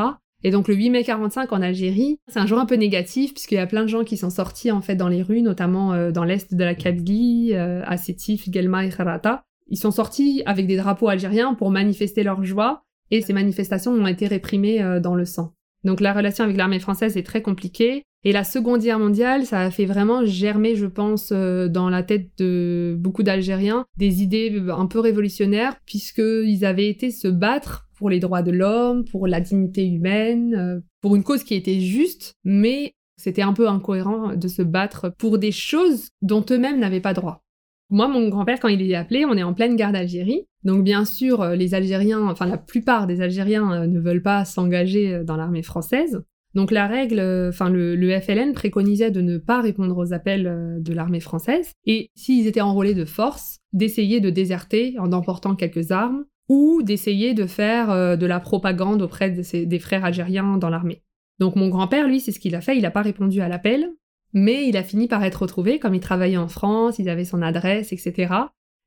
Et 0.44 0.52
donc 0.52 0.68
le 0.68 0.76
8 0.76 0.90
mai 0.90 1.04
45 1.04 1.52
en 1.54 1.62
Algérie, 1.62 2.18
c'est 2.28 2.40
un 2.40 2.46
jour 2.46 2.60
un 2.60 2.66
peu 2.66 2.76
négatif 2.76 3.34
puisqu'il 3.34 3.56
y 3.56 3.60
a 3.60 3.68
plein 3.68 3.84
de 3.84 3.88
gens 3.88 4.04
qui 4.04 4.18
sont 4.18 4.30
sortis 4.30 4.72
en 4.72 4.82
fait 4.82 4.96
dans 4.96 5.08
les 5.08 5.22
rues, 5.22 5.42
notamment 5.42 5.94
euh, 5.94 6.12
dans 6.12 6.24
l'est 6.24 6.54
de 6.54 6.64
la 6.64 6.76
Kabylie, 6.76 7.54
euh, 7.54 7.84
à 7.86 7.98
Sétif, 7.98 8.50
Guelma 8.50 8.86
et 8.86 8.90
Kharata. 8.90 9.44
Ils 9.68 9.78
sont 9.78 9.92
sortis 9.92 10.42
avec 10.46 10.68
des 10.68 10.78
drapeaux 10.78 11.08
algériens 11.08 11.54
pour 11.54 11.70
manifester 11.70 12.24
leur 12.24 12.44
joie 12.44 12.84
et 13.12 13.22
ces 13.22 13.34
manifestations 13.34 13.92
ont 13.92 14.08
été 14.08 14.28
réprimées 14.28 14.82
euh, 14.82 15.00
dans 15.00 15.16
le 15.16 15.26
sang. 15.26 15.54
Donc 15.84 16.00
la 16.00 16.14
relation 16.14 16.44
avec 16.44 16.58
l'armée 16.58 16.80
française 16.80 17.18
est 17.18 17.24
très 17.24 17.42
compliquée. 17.42 18.04
Et 18.24 18.34
la 18.34 18.44
Seconde 18.44 18.82
Guerre 18.82 19.00
mondiale, 19.00 19.48
ça 19.48 19.62
a 19.62 19.72
fait 19.72 19.86
vraiment 19.86 20.24
germer, 20.26 20.76
je 20.76 20.86
pense, 20.86 21.32
dans 21.32 21.90
la 21.90 22.04
tête 22.04 22.30
de 22.38 22.96
beaucoup 23.00 23.24
d'Algériens, 23.24 23.86
des 23.98 24.22
idées 24.22 24.62
un 24.70 24.86
peu 24.86 25.00
révolutionnaires, 25.00 25.76
puisqu'ils 25.88 26.64
avaient 26.64 26.88
été 26.88 27.10
se 27.10 27.28
battre 27.28 27.90
pour 28.02 28.10
les 28.10 28.20
droits 28.20 28.42
de 28.42 28.50
l'homme, 28.50 29.06
pour 29.06 29.28
la 29.28 29.40
dignité 29.40 29.88
humaine, 29.88 30.56
euh, 30.56 30.80
pour 31.02 31.16
une 31.16 31.22
cause 31.22 31.44
qui 31.44 31.54
était 31.54 31.80
juste, 31.80 32.34
mais 32.44 32.96
c'était 33.16 33.44
un 33.44 33.54
peu 33.54 33.70
incohérent 33.70 34.36
de 34.36 34.48
se 34.48 34.64
battre 34.64 35.14
pour 35.20 35.38
des 35.38 35.52
choses 35.52 36.10
dont 36.24 36.44
eux-mêmes 36.50 36.80
n'avaient 36.80 37.00
pas 37.00 37.14
droit. 37.14 37.44
Moi, 37.92 38.08
mon 38.08 38.28
grand-père, 38.28 38.60
quand 38.60 38.70
il 38.70 38.82
est 38.82 38.96
appelé, 38.96 39.24
on 39.26 39.38
est 39.38 39.44
en 39.44 39.54
pleine 39.54 39.76
guerre 39.76 39.92
d'Algérie. 39.92 40.48
Donc, 40.64 40.84
bien 40.84 41.06
sûr, 41.06 41.46
les 41.50 41.76
Algériens, 41.76 42.28
enfin, 42.28 42.48
la 42.48 42.58
plupart 42.58 43.06
des 43.06 43.22
Algériens 43.22 43.86
ne 43.86 44.00
veulent 44.00 44.24
pas 44.24 44.46
s'engager 44.46 45.24
dans 45.24 45.38
l'armée 45.38 45.62
française. 45.62 46.24
Donc 46.54 46.72
la 46.72 46.88
règle, 46.88 47.22
enfin 47.50 47.70
le, 47.70 48.20
FLN 48.20 48.54
préconisait 48.54 49.12
de 49.12 49.22
ne 49.22 49.38
pas 49.38 49.62
répondre 49.62 49.98
aux 49.98 50.14
appels 50.14 50.48
euh, 50.48 50.80
de 50.80 50.94
l'armée 50.94 51.22
française 51.22 51.72
et 51.86 52.10
s'ils 52.16 52.48
étaient 52.48 52.62
enrôlés 52.62 52.94
de 52.94 53.06
force, 53.06 53.60
d'essayer 53.72 54.20
de 54.20 54.30
déserter 54.30 54.96
en 55.00 55.14
emportant 55.14 55.56
quelques 55.56 55.92
armes 55.92 56.26
ou 56.52 56.84
d'essayer 56.84 57.34
de 57.34 57.46
faire 57.46 57.90
euh, 57.90 58.16
de 58.18 58.26
la 58.26 58.42
propagande 58.42 59.02
auprès 59.02 59.32
des 59.32 59.80
frères 59.80 60.04
algériens 60.04 60.58
dans 60.58 60.70
l'armée. 60.70 61.02
Donc 61.40 61.56
mon 61.56 61.70
grand-père, 61.70 62.08
lui, 62.08 62.20
c'est 62.20 62.34
ce 62.34 62.40
qu'il 62.40 62.56
a 62.56 62.62
fait, 62.62 62.76
il 62.76 62.82
n'a 62.82 62.92
pas 62.92 63.02
répondu 63.02 63.40
à 63.40 63.48
l'appel, 63.48 63.90
mais 64.34 64.68
il 64.68 64.76
a 64.76 64.84
fini 64.84 65.08
par 65.08 65.24
être 65.24 65.44
retrouvé, 65.44 65.80
comme 65.80 65.96
il 65.96 66.02
travaillait 66.02 66.38
en 66.38 66.48
France, 66.48 67.00
il 67.00 67.10
avait 67.10 67.26
son 67.26 67.42
adresse, 67.42 67.94
etc. 67.94 68.34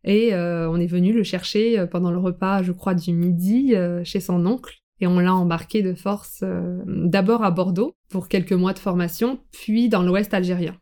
Et 0.04 0.35
euh, 0.35 0.71
on 0.71 0.76
est 0.76 0.87
venu 0.87 1.12
le 1.12 1.23
chercher 1.23 1.87
pendant 1.90 2.11
le 2.11 2.18
repas, 2.18 2.62
je 2.62 2.73
crois, 2.73 2.95
du 2.95 3.12
midi 3.12 3.75
chez 4.04 4.21
son 4.21 4.45
oncle 4.45 4.84
et 5.00 5.06
on 5.06 5.19
l'a 5.19 5.34
embarqué 5.34 5.82
de 5.82 5.95
force 5.95 6.41
euh, 6.43 6.82
d'abord 6.86 7.45
à 7.45 7.50
Bordeaux 7.50 7.97
pour 8.08 8.28
quelques 8.28 8.52
mois 8.52 8.73
de 8.73 8.78
formation, 8.78 9.39
puis 9.50 9.89
dans 9.89 10.02
l'ouest 10.02 10.32
algérien. 10.34 10.76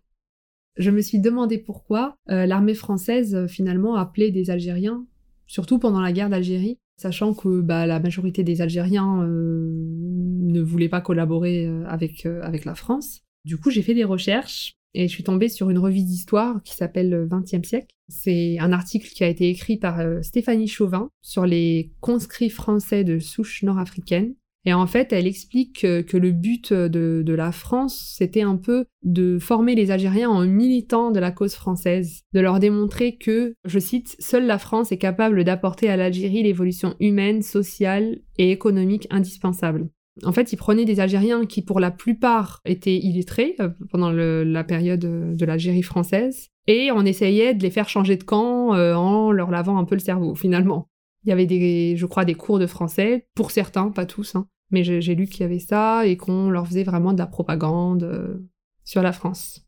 Je 0.76 0.90
me 0.90 1.00
suis 1.00 1.20
demandé 1.20 1.58
pourquoi 1.58 2.16
euh, 2.30 2.46
l'armée 2.46 2.74
française 2.74 3.34
euh, 3.34 3.46
finalement 3.46 3.96
appelait 3.96 4.30
des 4.30 4.50
Algériens, 4.50 5.04
surtout 5.52 5.78
pendant 5.78 6.00
la 6.00 6.12
guerre 6.12 6.30
d'Algérie, 6.30 6.78
sachant 6.96 7.34
que 7.34 7.60
bah, 7.60 7.86
la 7.86 8.00
majorité 8.00 8.42
des 8.42 8.62
Algériens 8.62 9.26
ne 9.26 10.60
voulaient 10.62 10.88
pas 10.88 11.02
collaborer 11.02 11.66
avec, 11.86 12.24
avec 12.24 12.64
la 12.64 12.74
France. 12.74 13.20
Du 13.44 13.58
coup, 13.58 13.68
j'ai 13.68 13.82
fait 13.82 13.92
des 13.92 14.04
recherches 14.04 14.76
et 14.94 15.08
je 15.08 15.12
suis 15.12 15.24
tombée 15.24 15.50
sur 15.50 15.68
une 15.68 15.78
revue 15.78 16.02
d'histoire 16.02 16.62
qui 16.62 16.74
s'appelle 16.74 17.28
20e 17.30 17.64
siècle. 17.64 17.94
C'est 18.08 18.58
un 18.60 18.72
article 18.72 19.08
qui 19.08 19.24
a 19.24 19.28
été 19.28 19.48
écrit 19.50 19.76
par 19.76 20.00
euh, 20.00 20.22
Stéphanie 20.22 20.68
Chauvin 20.68 21.10
sur 21.22 21.44
les 21.44 21.92
conscrits 22.00 22.50
français 22.50 23.04
de 23.04 23.18
souche 23.18 23.62
nord-africaine. 23.62 24.34
Et 24.64 24.72
en 24.72 24.86
fait, 24.86 25.12
elle 25.12 25.26
explique 25.26 25.80
que, 25.80 26.16
le 26.16 26.30
but 26.30 26.72
de, 26.72 27.32
la 27.32 27.50
France, 27.50 28.14
c'était 28.16 28.42
un 28.42 28.56
peu 28.56 28.84
de 29.02 29.38
former 29.38 29.74
les 29.74 29.90
Algériens 29.90 30.30
en 30.30 30.46
militants 30.46 31.10
de 31.10 31.18
la 31.18 31.32
cause 31.32 31.54
française, 31.54 32.22
de 32.32 32.40
leur 32.40 32.60
démontrer 32.60 33.16
que, 33.16 33.54
je 33.64 33.78
cite, 33.78 34.14
seule 34.20 34.46
la 34.46 34.58
France 34.58 34.92
est 34.92 34.98
capable 34.98 35.44
d'apporter 35.44 35.88
à 35.88 35.96
l'Algérie 35.96 36.44
l'évolution 36.44 36.94
humaine, 37.00 37.42
sociale 37.42 38.20
et 38.38 38.52
économique 38.52 39.08
indispensable. 39.10 39.88
En 40.24 40.32
fait, 40.32 40.52
ils 40.52 40.56
prenaient 40.56 40.84
des 40.84 41.00
Algériens 41.00 41.46
qui, 41.46 41.62
pour 41.62 41.80
la 41.80 41.90
plupart, 41.90 42.60
étaient 42.64 42.98
illettrés 42.98 43.56
euh, 43.60 43.70
pendant 43.90 44.10
la 44.12 44.64
période 44.64 45.00
de 45.00 45.44
l'Algérie 45.44 45.82
française, 45.82 46.48
et 46.66 46.90
on 46.92 47.04
essayait 47.04 47.54
de 47.54 47.62
les 47.62 47.70
faire 47.70 47.88
changer 47.88 48.16
de 48.16 48.22
camp 48.22 48.74
euh, 48.74 48.94
en 48.94 49.32
leur 49.32 49.50
lavant 49.50 49.78
un 49.78 49.84
peu 49.84 49.94
le 49.94 50.00
cerveau, 50.00 50.34
finalement. 50.34 50.88
Il 51.24 51.28
y 51.28 51.32
avait 51.32 51.46
des, 51.46 51.96
je 51.96 52.06
crois, 52.06 52.24
des 52.24 52.34
cours 52.34 52.58
de 52.58 52.66
français, 52.66 53.26
pour 53.34 53.50
certains, 53.50 53.90
pas 53.90 54.06
tous, 54.06 54.34
hein, 54.34 54.46
mais 54.70 54.82
j'ai 54.84 55.14
lu 55.14 55.26
qu'il 55.26 55.42
y 55.42 55.44
avait 55.44 55.58
ça, 55.58 56.06
et 56.06 56.16
qu'on 56.16 56.50
leur 56.50 56.66
faisait 56.66 56.84
vraiment 56.84 57.12
de 57.12 57.18
la 57.18 57.26
propagande 57.26 58.40
sur 58.84 59.02
la 59.02 59.12
France. 59.12 59.66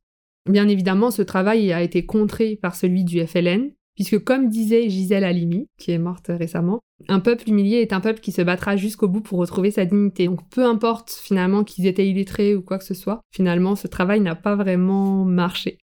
Bien 0.50 0.68
évidemment, 0.68 1.10
ce 1.10 1.22
travail 1.22 1.72
a 1.72 1.82
été 1.82 2.04
contré 2.04 2.56
par 2.60 2.74
celui 2.74 3.04
du 3.04 3.24
FLN, 3.26 3.70
puisque 3.94 4.22
comme 4.22 4.48
disait 4.48 4.90
Gisèle 4.90 5.24
Halimi, 5.24 5.68
qui 5.78 5.92
est 5.92 5.98
morte 5.98 6.26
récemment, 6.28 6.80
un 7.08 7.20
peuple 7.20 7.48
humilié 7.48 7.78
est 7.78 7.92
un 7.92 8.00
peuple 8.00 8.20
qui 8.20 8.32
se 8.32 8.42
battra 8.42 8.76
jusqu'au 8.76 9.08
bout 9.08 9.20
pour 9.20 9.38
retrouver 9.38 9.70
sa 9.70 9.84
dignité. 9.84 10.26
Donc 10.26 10.40
peu 10.50 10.64
importe 10.64 11.10
finalement 11.10 11.64
qu'ils 11.64 11.86
étaient 11.86 12.08
illettrés 12.08 12.54
ou 12.54 12.62
quoi 12.62 12.78
que 12.78 12.84
ce 12.84 12.94
soit, 12.94 13.20
finalement 13.30 13.76
ce 13.76 13.86
travail 13.86 14.20
n'a 14.20 14.34
pas 14.34 14.56
vraiment 14.56 15.24
marché. 15.24 15.78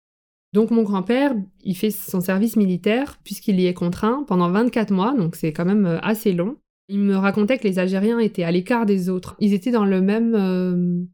Donc 0.52 0.70
mon 0.70 0.82
grand-père, 0.82 1.34
il 1.62 1.76
fait 1.76 1.90
son 1.90 2.20
service 2.20 2.56
militaire 2.56 3.18
puisqu'il 3.22 3.60
y 3.60 3.66
est 3.66 3.74
contraint 3.74 4.24
pendant 4.26 4.50
24 4.50 4.92
mois, 4.92 5.14
donc 5.16 5.36
c'est 5.36 5.52
quand 5.52 5.64
même 5.64 5.86
euh, 5.86 6.00
assez 6.00 6.32
long. 6.32 6.56
Il 6.88 6.98
me 7.00 7.16
racontait 7.16 7.58
que 7.58 7.68
les 7.68 7.78
Algériens 7.78 8.18
étaient 8.18 8.42
à 8.42 8.50
l'écart 8.50 8.84
des 8.84 9.08
autres. 9.08 9.36
Ils 9.38 9.54
étaient 9.54 9.70
dans 9.70 9.84
le 9.84 10.00
même 10.00 10.34
euh, 10.34 11.04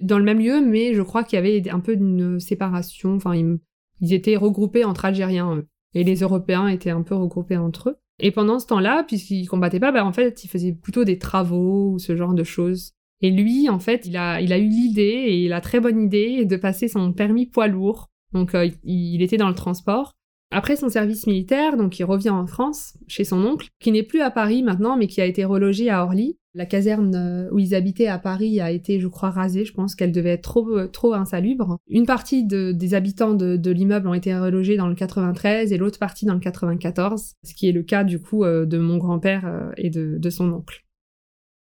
dans 0.00 0.18
le 0.18 0.24
même 0.24 0.40
lieu, 0.40 0.60
mais 0.60 0.94
je 0.94 1.02
crois 1.02 1.24
qu'il 1.24 1.36
y 1.36 1.38
avait 1.38 1.70
un 1.70 1.80
peu 1.80 1.96
d'une 1.96 2.38
séparation. 2.38 3.14
Enfin, 3.14 3.34
ils, 3.34 4.12
étaient 4.12 4.36
regroupés 4.36 4.84
entre 4.84 5.04
Algériens 5.04 5.62
et 5.94 6.04
les 6.04 6.16
Européens 6.16 6.66
étaient 6.66 6.90
un 6.90 7.02
peu 7.02 7.14
regroupés 7.14 7.56
entre 7.56 7.90
eux. 7.90 7.96
Et 8.18 8.30
pendant 8.30 8.58
ce 8.58 8.66
temps-là, 8.66 9.04
puisqu'ils 9.04 9.46
combattaient 9.46 9.80
pas, 9.80 9.92
bah, 9.92 10.04
en 10.04 10.12
fait, 10.12 10.44
ils 10.44 10.48
faisaient 10.48 10.72
plutôt 10.72 11.04
des 11.04 11.18
travaux 11.18 11.92
ou 11.92 11.98
ce 11.98 12.16
genre 12.16 12.34
de 12.34 12.44
choses. 12.44 12.92
Et 13.20 13.30
lui, 13.30 13.68
en 13.68 13.78
fait, 13.78 14.06
il 14.06 14.16
a, 14.16 14.40
il 14.40 14.52
a 14.52 14.58
eu 14.58 14.68
l'idée, 14.68 15.24
et 15.28 15.48
la 15.48 15.60
très 15.60 15.80
bonne 15.80 16.02
idée, 16.02 16.44
de 16.44 16.56
passer 16.56 16.88
son 16.88 17.12
permis 17.12 17.46
poids 17.46 17.68
lourd. 17.68 18.10
Donc, 18.32 18.54
euh, 18.54 18.68
il 18.84 19.22
était 19.22 19.36
dans 19.36 19.48
le 19.48 19.54
transport. 19.54 20.12
Après 20.54 20.76
son 20.76 20.90
service 20.90 21.26
militaire, 21.26 21.78
donc 21.78 21.98
il 21.98 22.04
revient 22.04 22.30
en 22.30 22.46
France, 22.46 22.94
chez 23.08 23.24
son 23.24 23.42
oncle, 23.42 23.68
qui 23.80 23.90
n'est 23.90 24.02
plus 24.02 24.20
à 24.20 24.30
Paris 24.30 24.62
maintenant, 24.62 24.98
mais 24.98 25.06
qui 25.06 25.22
a 25.22 25.24
été 25.24 25.46
relogé 25.46 25.88
à 25.88 26.04
Orly. 26.04 26.36
La 26.54 26.66
caserne 26.66 27.14
euh, 27.14 27.48
où 27.50 27.58
ils 27.58 27.74
habitaient 27.74 28.08
à 28.08 28.18
Paris 28.18 28.60
a 28.60 28.70
été, 28.70 29.00
je 29.00 29.08
crois, 29.08 29.30
rasée. 29.30 29.64
Je 29.64 29.72
pense 29.72 29.94
qu'elle 29.94 30.12
devait 30.12 30.32
être 30.32 30.42
trop, 30.42 30.68
euh, 30.76 31.14
insalubre. 31.14 31.78
Une 31.88 32.04
partie 32.04 32.44
des 32.44 32.94
habitants 32.94 33.32
de, 33.32 33.70
l'immeuble 33.70 34.06
ont 34.06 34.14
été 34.14 34.36
relogés 34.36 34.76
dans 34.76 34.88
le 34.88 34.94
93 34.94 35.72
et 35.72 35.78
l'autre 35.78 35.98
partie 35.98 36.26
dans 36.26 36.34
le 36.34 36.40
94, 36.40 37.32
ce 37.42 37.54
qui 37.54 37.70
est 37.70 37.72
le 37.72 37.82
cas 37.82 38.04
du 38.04 38.20
coup 38.20 38.44
de 38.44 38.78
mon 38.78 38.98
grand-père 38.98 39.72
et 39.78 39.88
de, 39.88 40.18
de 40.18 40.30
son 40.30 40.52
oncle. 40.52 40.84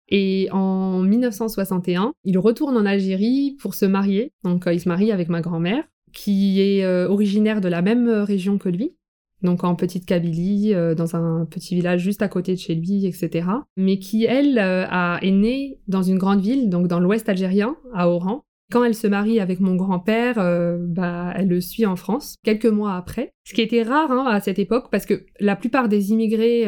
Et 0.09 0.49
en 0.51 1.01
1961, 1.01 2.13
il 2.25 2.37
retourne 2.37 2.75
en 2.75 2.85
Algérie 2.85 3.55
pour 3.61 3.73
se 3.73 3.85
marier. 3.85 4.33
Donc 4.43 4.65
il 4.69 4.81
se 4.81 4.89
marie 4.89 5.13
avec 5.13 5.29
ma 5.29 5.39
grand-mère, 5.39 5.85
qui 6.13 6.61
est 6.61 6.85
originaire 7.05 7.59
de 7.61 7.67
la 7.67 7.81
même 7.81 8.07
région 8.07 8.57
que 8.57 8.69
lui 8.69 8.95
donc 9.43 9.63
en 9.63 9.75
petite 9.75 10.05
Kabylie, 10.05 10.73
euh, 10.73 10.95
dans 10.95 11.15
un 11.15 11.45
petit 11.45 11.75
village 11.75 12.01
juste 12.01 12.21
à 12.21 12.29
côté 12.29 12.53
de 12.53 12.59
chez 12.59 12.75
lui, 12.75 13.05
etc. 13.05 13.47
Mais 13.77 13.99
qui, 13.99 14.25
elle, 14.25 14.57
euh, 14.57 14.85
a, 14.89 15.19
est 15.21 15.31
née 15.31 15.79
dans 15.87 16.01
une 16.01 16.17
grande 16.17 16.41
ville, 16.41 16.69
donc 16.69 16.87
dans 16.87 16.99
l'ouest 16.99 17.27
algérien, 17.29 17.75
à 17.93 18.09
Oran. 18.09 18.41
Quand 18.71 18.83
elle 18.83 18.95
se 18.95 19.05
marie 19.05 19.39
avec 19.39 19.59
mon 19.59 19.75
grand-père, 19.75 20.39
euh, 20.39 20.77
bah, 20.79 21.33
elle 21.35 21.49
le 21.49 21.61
suit 21.61 21.85
en 21.85 21.95
France, 21.95 22.37
quelques 22.43 22.65
mois 22.65 22.95
après. 22.95 23.31
Ce 23.43 23.53
qui 23.53 23.61
était 23.61 23.83
rare 23.83 24.11
hein, 24.11 24.25
à 24.27 24.39
cette 24.39 24.57
époque, 24.57 24.87
parce 24.89 25.05
que 25.05 25.25
la 25.39 25.55
plupart 25.55 25.89
des 25.89 26.11
immigrés 26.11 26.65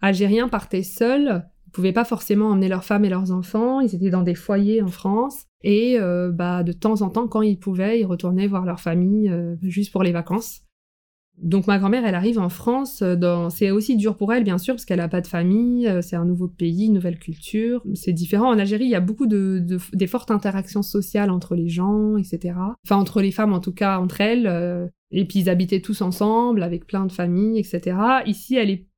algériens 0.00 0.48
partaient 0.48 0.84
seuls, 0.84 1.44
ils 1.66 1.72
pouvaient 1.72 1.92
pas 1.92 2.04
forcément 2.04 2.50
emmener 2.50 2.68
leurs 2.68 2.84
femmes 2.84 3.04
et 3.04 3.10
leurs 3.10 3.32
enfants, 3.32 3.80
ils 3.80 3.94
étaient 3.94 4.10
dans 4.10 4.22
des 4.22 4.36
foyers 4.36 4.80
en 4.80 4.88
France. 4.88 5.46
Et 5.62 5.98
bah, 6.32 6.62
de 6.62 6.72
temps 6.72 7.02
en 7.02 7.10
temps, 7.10 7.28
quand 7.28 7.42
ils 7.42 7.58
pouvaient, 7.58 8.00
ils 8.00 8.06
retournaient 8.06 8.46
voir 8.46 8.64
leur 8.64 8.80
famille 8.80 9.32
juste 9.62 9.92
pour 9.92 10.02
les 10.02 10.12
vacances. 10.12 10.62
Donc 11.38 11.66
ma 11.66 11.78
grand-mère, 11.78 12.04
elle 12.04 12.14
arrive 12.14 12.38
en 12.38 12.50
France. 12.50 13.02
C'est 13.50 13.70
aussi 13.70 13.96
dur 13.96 14.16
pour 14.16 14.32
elle, 14.32 14.44
bien 14.44 14.58
sûr, 14.58 14.74
parce 14.74 14.84
qu'elle 14.84 14.98
n'a 14.98 15.08
pas 15.08 15.20
de 15.20 15.26
famille, 15.26 15.90
c'est 16.02 16.16
un 16.16 16.24
nouveau 16.24 16.48
pays, 16.48 16.86
une 16.86 16.92
nouvelle 16.92 17.18
culture. 17.18 17.82
C'est 17.94 18.12
différent. 18.12 18.48
En 18.48 18.58
Algérie, 18.58 18.84
il 18.84 18.90
y 18.90 18.94
a 18.94 19.00
beaucoup 19.00 19.26
de, 19.26 19.64
des 19.92 20.06
fortes 20.06 20.30
interactions 20.30 20.82
sociales 20.82 21.30
entre 21.30 21.54
les 21.54 21.68
gens, 21.68 22.16
etc. 22.16 22.54
Enfin, 22.84 22.96
entre 22.96 23.22
les 23.22 23.30
femmes, 23.30 23.52
en 23.52 23.60
tout 23.60 23.72
cas, 23.72 23.98
entre 23.98 24.20
elles. 24.20 24.90
et 25.10 25.24
puis 25.24 25.40
ils 25.40 25.50
habitaient 25.50 25.80
tous 25.80 26.02
ensemble, 26.02 26.62
avec 26.62 26.86
plein 26.86 27.06
de 27.06 27.12
familles, 27.12 27.58
etc. 27.58 27.96
Ici, 28.26 28.56
elle 28.56 28.70
est 28.70 28.89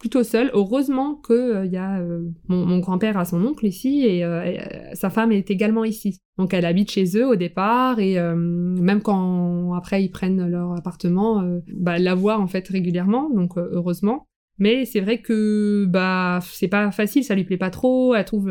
plutôt 0.00 0.24
seule. 0.24 0.50
Heureusement 0.54 1.14
que 1.14 1.32
euh, 1.32 1.66
il 1.66 1.72
y 1.72 1.76
a 1.76 2.00
euh, 2.00 2.24
mon, 2.48 2.78
grand-père 2.78 3.16
a 3.16 3.24
son 3.24 3.44
oncle 3.44 3.66
ici 3.66 4.04
et, 4.04 4.24
euh, 4.24 4.58
sa 4.94 5.10
femme 5.10 5.30
est 5.30 5.50
également 5.50 5.84
ici. 5.84 6.18
Donc 6.38 6.54
elle 6.54 6.64
habite 6.64 6.90
chez 6.90 7.16
eux 7.16 7.28
au 7.28 7.36
départ 7.36 8.00
et 8.00 8.18
même 8.18 9.02
quand 9.02 9.74
après 9.74 10.02
ils 10.02 10.08
prennent 10.08 10.48
leur 10.48 10.72
appartement, 10.72 11.44
bah, 11.74 11.96
elle 11.96 12.04
la 12.04 12.14
voit 12.14 12.38
en 12.38 12.46
fait 12.46 12.66
régulièrement. 12.66 13.28
Donc 13.28 13.58
heureusement. 13.58 14.26
Mais 14.58 14.86
c'est 14.86 15.00
vrai 15.00 15.18
que 15.18 15.86
bah 15.86 16.40
c'est 16.42 16.68
pas 16.68 16.90
facile, 16.92 17.24
ça 17.24 17.34
lui 17.34 17.44
plaît 17.44 17.58
pas 17.58 17.68
trop. 17.68 18.14
Elle 18.14 18.24
trouve 18.24 18.50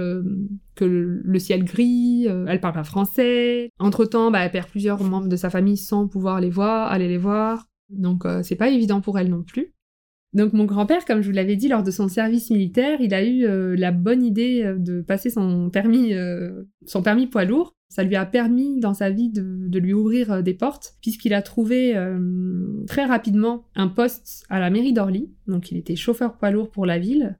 que 0.75 0.85
le, 0.85 1.39
ciel 1.39 1.63
gris, 1.63 2.27
elle 2.27 2.59
parle 2.59 2.75
pas 2.75 2.83
français. 2.83 3.71
Entre 3.79 4.05
temps, 4.05 4.29
bah, 4.29 4.41
elle 4.45 4.51
perd 4.51 4.67
plusieurs 4.67 5.03
membres 5.03 5.27
de 5.27 5.35
sa 5.35 5.49
famille 5.49 5.77
sans 5.77 6.07
pouvoir 6.07 6.41
les 6.41 6.51
voir, 6.51 6.91
aller 6.91 7.07
les 7.07 7.17
voir. 7.17 7.65
Donc 7.89 8.23
c'est 8.43 8.55
pas 8.55 8.69
évident 8.69 9.01
pour 9.01 9.17
elle 9.17 9.29
non 9.29 9.41
plus. 9.41 9.73
Donc 10.33 10.53
mon 10.53 10.65
grand-père, 10.65 11.05
comme 11.05 11.21
je 11.21 11.27
vous 11.27 11.35
l'avais 11.35 11.55
dit 11.55 11.67
lors 11.67 11.81
de 11.81 11.89
son 11.89 12.07
service 12.07 12.51
militaire, 12.51 13.01
il 13.01 13.13
a 13.13 13.23
eu 13.23 13.45
euh, 13.45 13.75
la 13.75 13.91
bonne 13.91 14.23
idée 14.23 14.61
euh, 14.63 14.75
de 14.77 15.01
passer 15.01 15.31
son 15.31 15.69
permis, 15.71 16.13
euh, 16.13 16.63
son 16.85 17.01
permis 17.01 17.25
poids 17.25 17.45
lourd. 17.45 17.75
Ça 17.89 18.03
lui 18.03 18.15
a 18.15 18.25
permis 18.25 18.79
dans 18.79 18.93
sa 18.93 19.09
vie 19.09 19.29
de, 19.29 19.79
lui 19.79 19.93
ouvrir 19.93 20.43
des 20.43 20.53
portes, 20.53 20.93
puisqu'il 21.01 21.33
a 21.33 21.41
trouvé 21.41 21.95
très 22.85 23.03
rapidement 23.03 23.65
un 23.73 23.87
poste 23.87 24.45
à 24.47 24.59
la 24.59 24.69
mairie 24.69 24.93
d'Orly. 24.93 25.31
Donc 25.47 25.71
il 25.71 25.77
était 25.77 25.95
chauffeur 25.95 26.37
poids 26.37 26.51
lourd 26.51 26.69
pour 26.69 26.85
la 26.85 26.99
ville. 26.99 27.39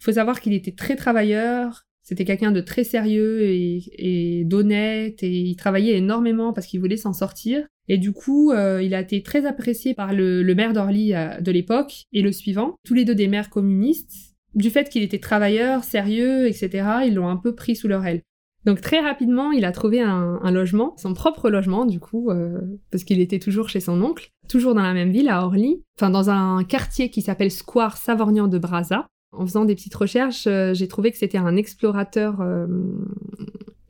Il 0.00 0.04
faut 0.04 0.12
savoir 0.12 0.40
qu'il 0.40 0.54
était 0.54 0.72
très 0.72 0.96
travailleur, 0.96 1.86
c'était 2.10 2.24
quelqu'un 2.24 2.50
de 2.50 2.60
très 2.60 2.82
sérieux 2.82 3.42
et, 3.42 4.42
d'honnête, 4.44 5.22
et 5.22 5.30
il 5.30 5.54
travaillait 5.56 5.98
énormément 5.98 6.52
parce 6.52 6.66
qu'il 6.66 6.80
voulait 6.80 6.96
s'en 6.96 7.12
sortir. 7.12 7.66
Et 7.92 7.98
du 7.98 8.12
coup, 8.12 8.52
euh, 8.52 8.80
il 8.80 8.94
a 8.94 9.00
été 9.00 9.20
très 9.20 9.46
apprécié 9.46 9.94
par 9.94 10.12
le, 10.14 10.44
maire 10.54 10.72
d'Orly 10.72 11.12
euh, 11.12 11.40
de 11.40 11.50
l'époque 11.50 12.04
et 12.12 12.22
le 12.22 12.30
suivant, 12.30 12.76
tous 12.86 12.94
les 12.94 13.04
deux 13.04 13.16
des 13.16 13.26
maires 13.26 13.50
communistes. 13.50 14.36
Du 14.54 14.70
fait 14.70 14.88
qu'il 14.88 15.02
était 15.02 15.18
travailleur, 15.18 15.82
sérieux, 15.82 16.46
etc., 16.46 16.86
ils 17.06 17.14
l'ont 17.14 17.26
un 17.26 17.36
peu 17.36 17.52
pris 17.52 17.74
sous 17.74 17.88
leur 17.88 18.06
aile. 18.06 18.22
Donc 18.64 18.80
très 18.80 19.00
rapidement, 19.00 19.50
il 19.50 19.64
a 19.64 19.72
trouvé 19.72 20.00
un, 20.00 20.50
logement, 20.52 20.94
son 20.98 21.14
propre 21.14 21.50
logement 21.50 21.84
du 21.84 21.98
coup, 21.98 22.30
euh, 22.30 22.60
parce 22.92 23.02
qu'il 23.02 23.18
était 23.18 23.40
toujours 23.40 23.68
chez 23.68 23.80
son 23.80 24.00
oncle, 24.02 24.30
toujours 24.48 24.76
dans 24.76 24.82
la 24.82 24.94
même 24.94 25.10
ville, 25.10 25.28
à 25.28 25.44
Orly, 25.44 25.82
enfin 25.98 26.10
dans 26.10 26.30
un 26.30 26.62
quartier 26.62 27.10
qui 27.10 27.22
s'appelle 27.22 27.50
Square 27.50 27.96
Savorgnan 27.96 28.46
de 28.46 28.58
Brazza. 28.58 29.08
En 29.32 29.44
faisant 29.46 29.64
des 29.64 29.74
petites 29.74 29.94
recherches, 29.96 30.46
j'ai 30.72 30.88
trouvé 30.88 31.10
que 31.10 31.16
c'était 31.16 31.38
un 31.38 31.56
explorateur 31.56 32.40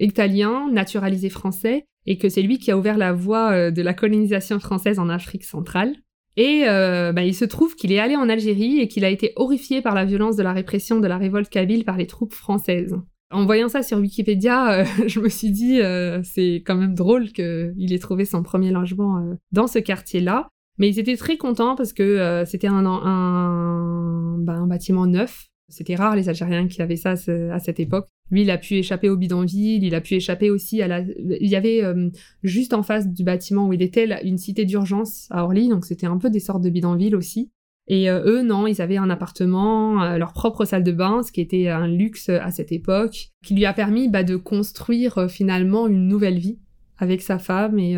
italien, 0.01 0.69
naturalisé 0.73 1.29
français, 1.29 1.87
et 2.07 2.19
que 2.19 2.29
c'est 2.29 2.43
lui 2.43 2.59
qui 2.59 2.71
a 2.71 2.79
ouvert 2.79 2.99
la 2.99 3.13
voie 3.13 3.53
euh, 3.53 3.71
de 3.71 3.83
la 3.83 3.95
colonisation 3.95 4.59
française 4.59 4.99
en 4.99 5.09
Afrique 5.09 5.45
centrale. 5.45 5.95
Et 6.37 6.65
euh, 6.67 7.13
bah, 7.13 7.25
il 7.25 7.35
se 7.35 7.45
trouve 7.45 7.75
qu'il 7.75 7.93
est 7.93 7.99
allé 7.99 8.17
en 8.17 8.29
Algérie 8.29 8.81
et 8.81 8.89
qu'il 8.89 9.05
a 9.05 9.11
été 9.11 9.33
horrifié 9.37 9.83
par 9.83 9.95
la 9.95 10.05
violence 10.05 10.37
de 10.37 10.43
la 10.43 10.53
répression 10.53 11.01
de 11.01 11.07
la 11.07 11.19
révolte 11.19 11.51
kabyle 11.51 11.85
par 11.85 11.97
les 11.97 12.07
troupes 12.07 12.33
françaises. 12.33 12.97
En 13.33 13.45
voyant 13.45 13.69
ça 13.69 13.83
sur 13.83 13.99
Wikipédia, 13.99 14.81
euh, 14.81 14.85
je 15.07 15.21
me 15.21 15.29
suis 15.29 15.51
dit 15.51 15.81
c'est 16.25 16.63
quand 16.65 16.77
même 16.77 16.95
drôle 16.95 17.31
qu'il 17.33 17.93
ait 17.93 17.99
trouvé 17.99 18.25
son 18.25 18.43
premier 18.43 18.71
logement 18.71 19.23
dans 19.53 19.67
ce 19.67 19.79
quartier-là. 19.79 20.49
Mais 20.79 20.89
ils 20.89 20.99
étaient 20.99 21.17
très 21.17 21.37
contents 21.37 21.77
parce 21.77 21.93
que 21.93 22.43
c'était 22.47 22.69
bah, 22.69 22.75
un 22.75 24.67
bâtiment 24.67 25.07
neuf 25.07 25.50
c'était 25.71 25.95
rare 25.95 26.17
les 26.17 26.29
Algériens 26.29 26.69
qui 26.69 26.83
avaient 26.83 26.97
ça 26.97 27.15
à 27.53 27.59
cette 27.59 27.81
époque. 27.81 28.07
Lui, 28.31 28.43
il 28.43 28.51
a 28.51 28.59
pu 28.59 28.75
échapper 28.75 29.09
au 29.09 29.17
bidonville, 29.17 29.83
il 29.83 29.95
a 29.95 30.01
pu 30.01 30.15
échapper 30.15 30.51
aussi 30.51 30.83
à 30.83 30.89
la... 30.89 31.01
Il 31.01 31.49
y 31.49 31.57
avait 31.57 31.83
euh, 31.83 32.11
juste 32.43 32.75
en 32.75 32.83
face 32.83 33.09
du 33.09 33.25
bâtiment 33.25 33.67
où 33.67 33.73
il 33.73 33.83
était 33.83 34.25
une 34.25 34.39
cité 34.39 34.65
d'urgence 34.65 35.27
à 35.31 35.45
Orly, 35.45 35.69
donc 35.69 35.85
c'était 35.85 36.07
un 36.07 36.17
peu 36.17 36.31
des 36.31 36.41
sortes 36.41 36.63
de 36.63 36.71
bidonvilles 36.71 37.17
aussi. 37.17 37.51
Et 37.89 38.09
euh, 38.09 38.23
eux, 38.25 38.43
non, 38.43 38.69
ils 38.69 38.81
avaient 38.81 38.99
un 38.99 39.11
appartement, 39.11 40.03
euh, 40.05 40.17
leur 40.17 40.33
propre 40.33 40.65
salle 40.65 40.85
de 40.85 40.93
bain, 40.93 41.23
ce 41.25 41.33
qui 41.33 41.41
était 41.41 41.69
un 41.69 41.89
luxe 41.89 42.29
à 42.29 42.53
cette 42.53 42.71
époque, 42.71 43.31
qui 43.45 43.55
lui 43.55 43.67
a 43.67 43.73
permis 43.73 44.09
bah, 44.09 44.23
de 44.23 44.37
construire 44.37 45.29
finalement 45.29 45.89
une 45.89 46.07
nouvelle 46.07 46.39
vie 46.39 46.61
avec 46.99 47.23
sa 47.23 47.39
femme 47.39 47.79
et 47.79 47.97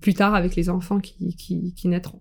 plus 0.00 0.14
tard 0.14 0.34
avec 0.34 0.54
les 0.54 0.68
enfants 0.68 1.00
qui 1.00 1.88
naîtront. 1.88 2.20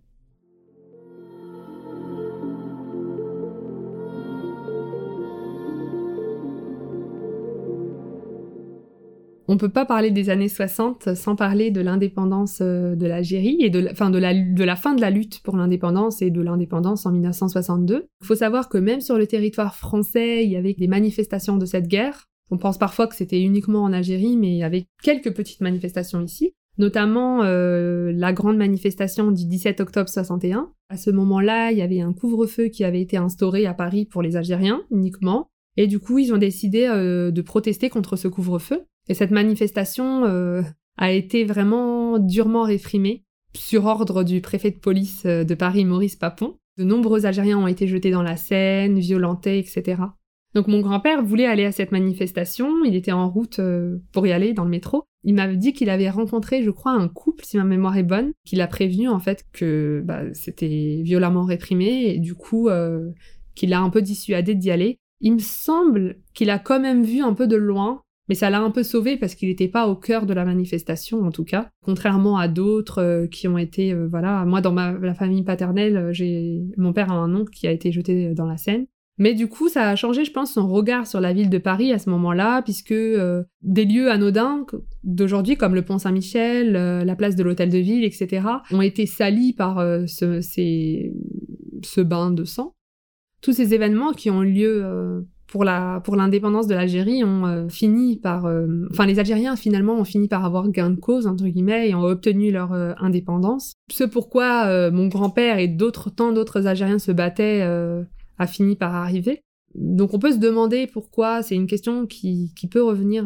On 9.51 9.57
peut 9.57 9.69
pas 9.69 9.85
parler 9.85 10.11
des 10.11 10.29
années 10.29 10.47
60 10.47 11.13
sans 11.13 11.35
parler 11.35 11.71
de 11.71 11.81
l'indépendance 11.81 12.59
euh, 12.61 12.95
de 12.95 13.05
l'Algérie 13.05 13.57
et 13.59 13.69
de, 13.69 13.89
fin, 13.93 14.09
la, 14.09 14.33
de 14.33 14.63
la 14.63 14.77
fin 14.77 14.95
de 14.95 15.01
la 15.01 15.09
lutte 15.09 15.41
pour 15.43 15.57
l'indépendance 15.57 16.21
et 16.21 16.29
de 16.29 16.39
l'indépendance 16.39 17.05
en 17.05 17.11
1962. 17.11 18.07
Il 18.21 18.25
faut 18.25 18.35
savoir 18.35 18.69
que 18.69 18.77
même 18.77 19.01
sur 19.01 19.17
le 19.17 19.27
territoire 19.27 19.75
français, 19.75 20.45
il 20.45 20.51
y 20.51 20.55
avait 20.55 20.73
des 20.73 20.87
manifestations 20.87 21.57
de 21.57 21.65
cette 21.65 21.89
guerre. 21.89 22.29
On 22.49 22.57
pense 22.57 22.77
parfois 22.77 23.07
que 23.07 23.15
c'était 23.15 23.41
uniquement 23.41 23.83
en 23.83 23.91
Algérie, 23.91 24.37
mais 24.37 24.51
il 24.51 24.57
y 24.57 24.63
avait 24.63 24.85
quelques 25.03 25.33
petites 25.33 25.59
manifestations 25.59 26.21
ici, 26.21 26.53
notamment 26.77 27.43
euh, 27.43 28.13
la 28.15 28.31
grande 28.31 28.55
manifestation 28.55 29.31
du 29.31 29.45
17 29.45 29.81
octobre 29.81 30.07
61. 30.07 30.71
À 30.87 30.95
ce 30.95 31.09
moment-là, 31.11 31.73
il 31.73 31.77
y 31.77 31.81
avait 31.81 31.99
un 31.99 32.13
couvre-feu 32.13 32.69
qui 32.69 32.85
avait 32.85 33.01
été 33.01 33.17
instauré 33.17 33.65
à 33.65 33.73
Paris 33.73 34.05
pour 34.05 34.21
les 34.21 34.37
Algériens 34.37 34.81
uniquement. 34.91 35.49
Et 35.75 35.87
du 35.87 35.99
coup, 35.99 36.19
ils 36.19 36.33
ont 36.33 36.37
décidé 36.37 36.85
euh, 36.87 37.31
de 37.31 37.41
protester 37.41 37.89
contre 37.89 38.15
ce 38.15 38.29
couvre-feu. 38.29 38.85
Et 39.11 39.13
cette 39.13 39.31
manifestation 39.31 40.23
euh, 40.23 40.61
a 40.97 41.11
été 41.11 41.43
vraiment 41.43 42.17
durement 42.17 42.63
réprimée 42.63 43.25
sur 43.53 43.85
ordre 43.85 44.23
du 44.23 44.39
préfet 44.39 44.71
de 44.71 44.79
police 44.79 45.23
euh, 45.25 45.43
de 45.43 45.53
Paris, 45.53 45.83
Maurice 45.83 46.15
Papon. 46.15 46.55
De 46.77 46.85
nombreux 46.85 47.25
Algériens 47.25 47.57
ont 47.57 47.67
été 47.67 47.87
jetés 47.87 48.11
dans 48.11 48.23
la 48.23 48.37
Seine, 48.37 48.99
violentés, 48.99 49.59
etc. 49.59 50.01
Donc 50.55 50.69
mon 50.69 50.79
grand-père 50.79 51.25
voulait 51.25 51.45
aller 51.45 51.65
à 51.65 51.73
cette 51.73 51.91
manifestation, 51.91 52.85
il 52.85 52.95
était 52.95 53.11
en 53.11 53.29
route 53.29 53.59
euh, 53.59 53.97
pour 54.13 54.25
y 54.27 54.31
aller 54.31 54.53
dans 54.53 54.63
le 54.63 54.69
métro. 54.69 55.03
Il 55.25 55.33
m'avait 55.33 55.57
dit 55.57 55.73
qu'il 55.73 55.89
avait 55.89 56.09
rencontré, 56.09 56.63
je 56.63 56.71
crois, 56.71 56.93
un 56.93 57.09
couple, 57.09 57.43
si 57.43 57.57
ma 57.57 57.65
mémoire 57.65 57.97
est 57.97 58.03
bonne, 58.03 58.31
qui 58.45 58.55
l'a 58.55 58.67
prévenu 58.67 59.09
en 59.09 59.19
fait 59.19 59.43
que 59.51 60.01
bah, 60.05 60.21
c'était 60.31 61.01
violemment 61.03 61.43
réprimé 61.43 62.13
et 62.15 62.19
du 62.19 62.33
coup 62.33 62.69
qu'il 63.55 63.71
l'a 63.71 63.81
un 63.81 63.89
peu 63.89 64.01
dissuadé 64.01 64.55
d'y 64.55 64.71
aller. 64.71 64.99
Il 65.19 65.33
me 65.33 65.39
semble 65.39 66.15
qu'il 66.33 66.49
a 66.49 66.59
quand 66.59 66.79
même 66.79 67.03
vu 67.03 67.21
un 67.21 67.33
peu 67.33 67.45
de 67.45 67.57
loin 67.57 68.03
mais 68.29 68.35
ça 68.35 68.49
l'a 68.49 68.61
un 68.61 68.71
peu 68.71 68.83
sauvé 68.83 69.17
parce 69.17 69.35
qu'il 69.35 69.49
n'était 69.49 69.67
pas 69.67 69.87
au 69.87 69.95
cœur 69.95 70.25
de 70.25 70.33
la 70.33 70.45
manifestation, 70.45 71.21
en 71.21 71.31
tout 71.31 71.43
cas. 71.43 71.69
Contrairement 71.83 72.37
à 72.37 72.47
d'autres 72.47 73.01
euh, 73.01 73.27
qui 73.27 73.47
ont 73.47 73.57
été, 73.57 73.93
euh, 73.93 74.07
voilà, 74.07 74.45
moi 74.45 74.61
dans 74.61 74.71
ma 74.71 74.93
la 74.93 75.13
famille 75.13 75.43
paternelle, 75.43 75.97
euh, 75.97 76.13
j'ai 76.13 76.61
mon 76.77 76.93
père 76.93 77.11
a 77.11 77.15
un 77.15 77.35
oncle 77.35 77.53
qui 77.53 77.67
a 77.67 77.71
été 77.71 77.91
jeté 77.91 78.33
dans 78.33 78.45
la 78.45 78.57
Seine. 78.57 78.85
Mais 79.17 79.33
du 79.33 79.47
coup, 79.47 79.69
ça 79.69 79.89
a 79.89 79.95
changé, 79.95 80.23
je 80.23 80.31
pense, 80.31 80.53
son 80.53 80.67
regard 80.67 81.05
sur 81.05 81.19
la 81.19 81.33
ville 81.33 81.49
de 81.49 81.57
Paris 81.57 81.91
à 81.91 81.99
ce 81.99 82.09
moment-là, 82.09 82.61
puisque 82.63 82.93
des 82.93 83.85
lieux 83.85 84.09
anodins 84.09 84.65
d'aujourd'hui, 85.03 85.57
comme 85.57 85.75
le 85.75 85.83
pont 85.83 85.99
Saint-Michel, 85.99 86.71
la 86.71 87.15
place 87.15 87.35
de 87.35 87.43
l'hôtel 87.43 87.69
de 87.69 87.77
ville, 87.77 88.03
etc., 88.03 88.47
ont 88.71 88.81
été 88.81 89.05
salis 89.05 89.53
par 89.53 89.77
ce, 90.07 90.39
ce 90.41 92.01
bain 92.01 92.31
de 92.31 92.45
sang. 92.45 92.73
Tous 93.41 93.51
ces 93.51 93.75
événements 93.75 94.13
qui 94.13 94.31
ont 94.31 94.41
lieu 94.41 95.23
pour 95.51 95.65
la 95.65 96.01
pour 96.03 96.15
l'indépendance 96.15 96.65
de 96.65 96.73
l'Algérie 96.73 97.23
ont 97.25 97.45
euh, 97.45 97.67
fini 97.67 98.15
par 98.15 98.45
euh, 98.45 98.87
enfin 98.89 99.05
les 99.05 99.19
Algériens 99.19 99.57
finalement 99.57 99.99
ont 99.99 100.05
fini 100.05 100.29
par 100.29 100.45
avoir 100.45 100.69
gain 100.69 100.89
de 100.89 100.99
cause 100.99 101.27
entre 101.27 101.45
guillemets 101.45 101.89
et 101.89 101.93
ont 101.93 102.03
obtenu 102.03 102.51
leur 102.51 102.71
euh, 102.71 102.93
indépendance. 102.97 103.73
Ce 103.91 104.05
pourquoi 104.05 104.89
mon 104.91 105.07
grand-père 105.07 105.59
et 105.59 105.67
d'autres 105.67 106.09
tant 106.09 106.31
d'autres 106.31 106.67
Algériens 106.67 106.99
se 106.99 107.11
battaient 107.11 107.61
a 107.61 108.47
fini 108.47 108.75
par 108.77 108.95
arriver. 108.95 109.41
Donc 109.75 110.13
on 110.13 110.19
peut 110.19 110.31
se 110.31 110.37
demander 110.37 110.87
pourquoi, 110.87 111.43
c'est 111.43 111.55
une 111.55 111.67
question 111.67 112.05
qui, 112.05 112.53
qui 112.55 112.67
peut 112.67 112.83
revenir, 112.83 113.25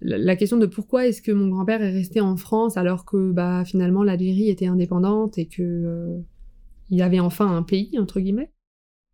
la, 0.00 0.36
question 0.36 0.56
de 0.58 0.66
pourquoi 0.66 1.06
est-ce 1.06 1.22
que 1.22 1.32
mon 1.32 1.48
grand-père 1.48 1.82
est 1.82 1.92
resté 1.92 2.20
en 2.20 2.36
France 2.36 2.76
alors 2.76 3.04
que 3.04 3.32
bah, 3.32 3.64
finalement 3.64 4.04
l'Algérie 4.04 4.50
était 4.50 4.66
indépendante 4.66 5.38
et 5.38 5.46
que 5.46 6.20
il 6.90 7.02
avait 7.02 7.20
enfin 7.20 7.56
un 7.56 7.62
pays, 7.62 7.98
entre 7.98 8.20
guillemets. 8.20 8.52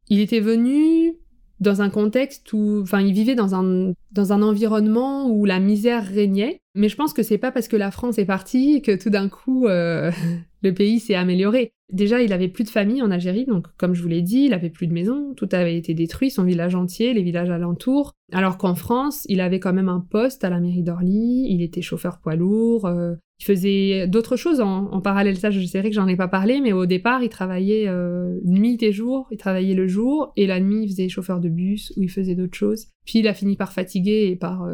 Il 0.08 0.20
était 0.20 0.40
venu 0.40 1.16
dans 1.60 1.82
un 1.82 1.90
contexte 1.90 2.52
où, 2.52 2.80
enfin, 2.82 3.00
il 3.00 3.12
vivait 3.12 3.34
dans 3.34 3.54
un, 3.54 3.92
dans 4.12 4.32
un 4.32 4.42
environnement 4.42 5.28
où 5.28 5.44
la 5.44 5.60
misère 5.60 6.04
régnait. 6.06 6.60
Mais 6.76 6.88
je 6.88 6.96
pense 6.96 7.12
que 7.12 7.22
c'est 7.22 7.38
pas 7.38 7.50
parce 7.50 7.68
que 7.68 7.76
la 7.76 7.90
France 7.90 8.18
est 8.18 8.26
partie 8.26 8.82
que 8.82 8.94
tout 8.94 9.10
d'un 9.10 9.28
coup 9.28 9.66
euh, 9.66 10.10
le 10.62 10.74
pays 10.74 11.00
s'est 11.00 11.14
amélioré. 11.14 11.72
Déjà, 11.92 12.20
il 12.20 12.32
avait 12.32 12.48
plus 12.48 12.64
de 12.64 12.68
famille 12.68 13.00
en 13.00 13.12
Algérie, 13.12 13.44
donc 13.46 13.66
comme 13.78 13.94
je 13.94 14.02
vous 14.02 14.08
l'ai 14.08 14.20
dit, 14.20 14.46
il 14.46 14.52
avait 14.52 14.70
plus 14.70 14.88
de 14.88 14.92
maison, 14.92 15.34
tout 15.36 15.48
avait 15.52 15.76
été 15.76 15.94
détruit, 15.94 16.30
son 16.30 16.42
village 16.42 16.74
entier, 16.74 17.14
les 17.14 17.22
villages 17.22 17.50
alentours. 17.50 18.12
Alors 18.32 18.58
qu'en 18.58 18.74
France, 18.74 19.24
il 19.28 19.40
avait 19.40 19.60
quand 19.60 19.72
même 19.72 19.88
un 19.88 20.00
poste 20.00 20.42
à 20.42 20.50
la 20.50 20.58
mairie 20.58 20.82
d'Orly, 20.82 21.46
il 21.48 21.62
était 21.62 21.82
chauffeur 21.82 22.18
poids 22.18 22.34
lourd, 22.34 22.86
euh, 22.86 23.14
il 23.38 23.44
faisait 23.44 24.08
d'autres 24.08 24.36
choses 24.36 24.60
en, 24.60 25.00
parallèle. 25.00 25.36
Ça, 25.36 25.50
je 25.50 25.64
sais 25.64 25.82
que 25.82 25.92
j'en 25.92 26.08
ai 26.08 26.16
pas 26.16 26.26
parlé, 26.26 26.60
mais 26.60 26.72
au 26.72 26.86
départ, 26.86 27.22
il 27.22 27.28
travaillait 27.28 27.86
euh, 27.86 28.34
nuit 28.44 28.82
et 28.82 28.92
jour. 28.92 29.28
Il 29.30 29.36
travaillait 29.36 29.74
le 29.74 29.86
jour 29.86 30.32
et 30.36 30.46
la 30.46 30.58
nuit, 30.58 30.84
il 30.84 30.88
faisait 30.88 31.08
chauffeur 31.08 31.38
de 31.38 31.48
bus 31.48 31.92
ou 31.96 32.02
il 32.02 32.10
faisait 32.10 32.34
d'autres 32.34 32.56
choses. 32.56 32.88
Puis 33.04 33.20
il 33.20 33.28
a 33.28 33.34
fini 33.34 33.56
par 33.56 33.72
fatiguer 33.72 34.28
et 34.28 34.36
par 34.36 34.66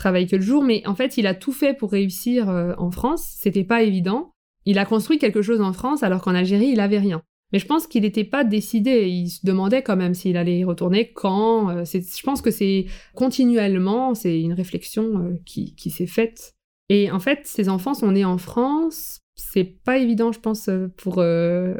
travaille 0.00 0.26
que 0.26 0.36
le 0.36 0.42
jour, 0.42 0.64
mais 0.64 0.82
en 0.86 0.94
fait, 0.94 1.18
il 1.18 1.26
a 1.26 1.34
tout 1.34 1.52
fait 1.52 1.74
pour 1.74 1.92
réussir 1.92 2.48
euh, 2.48 2.72
en 2.78 2.90
France. 2.90 3.36
C'était 3.38 3.64
pas 3.64 3.82
évident. 3.82 4.32
Il 4.64 4.78
a 4.78 4.84
construit 4.84 5.18
quelque 5.18 5.42
chose 5.42 5.60
en 5.60 5.72
France 5.72 6.02
alors 6.02 6.22
qu'en 6.22 6.34
Algérie, 6.34 6.68
il 6.68 6.80
avait 6.80 6.98
rien. 6.98 7.22
Mais 7.52 7.58
je 7.58 7.66
pense 7.66 7.86
qu'il 7.86 8.02
n'était 8.02 8.24
pas 8.24 8.42
décidé. 8.42 9.08
Il 9.08 9.28
se 9.28 9.44
demandait 9.44 9.82
quand 9.82 9.96
même 9.96 10.14
s'il 10.14 10.36
allait 10.36 10.58
y 10.58 10.64
retourner, 10.64 11.12
quand. 11.12 11.70
Euh, 11.70 11.84
je 11.84 12.22
pense 12.22 12.40
que 12.40 12.50
c'est 12.50 12.86
continuellement, 13.14 14.14
c'est 14.14 14.40
une 14.40 14.54
réflexion 14.54 15.04
euh, 15.18 15.40
qui, 15.44 15.74
qui 15.74 15.90
s'est 15.90 16.06
faite. 16.06 16.54
Et 16.88 17.10
en 17.10 17.20
fait, 17.20 17.40
ses 17.44 17.68
enfants 17.68 17.94
sont 17.94 18.10
nés 18.12 18.24
en 18.24 18.38
France. 18.38 19.20
C'est 19.36 19.64
pas 19.64 19.98
évident, 19.98 20.32
je 20.32 20.40
pense, 20.40 20.68
pour 20.96 21.22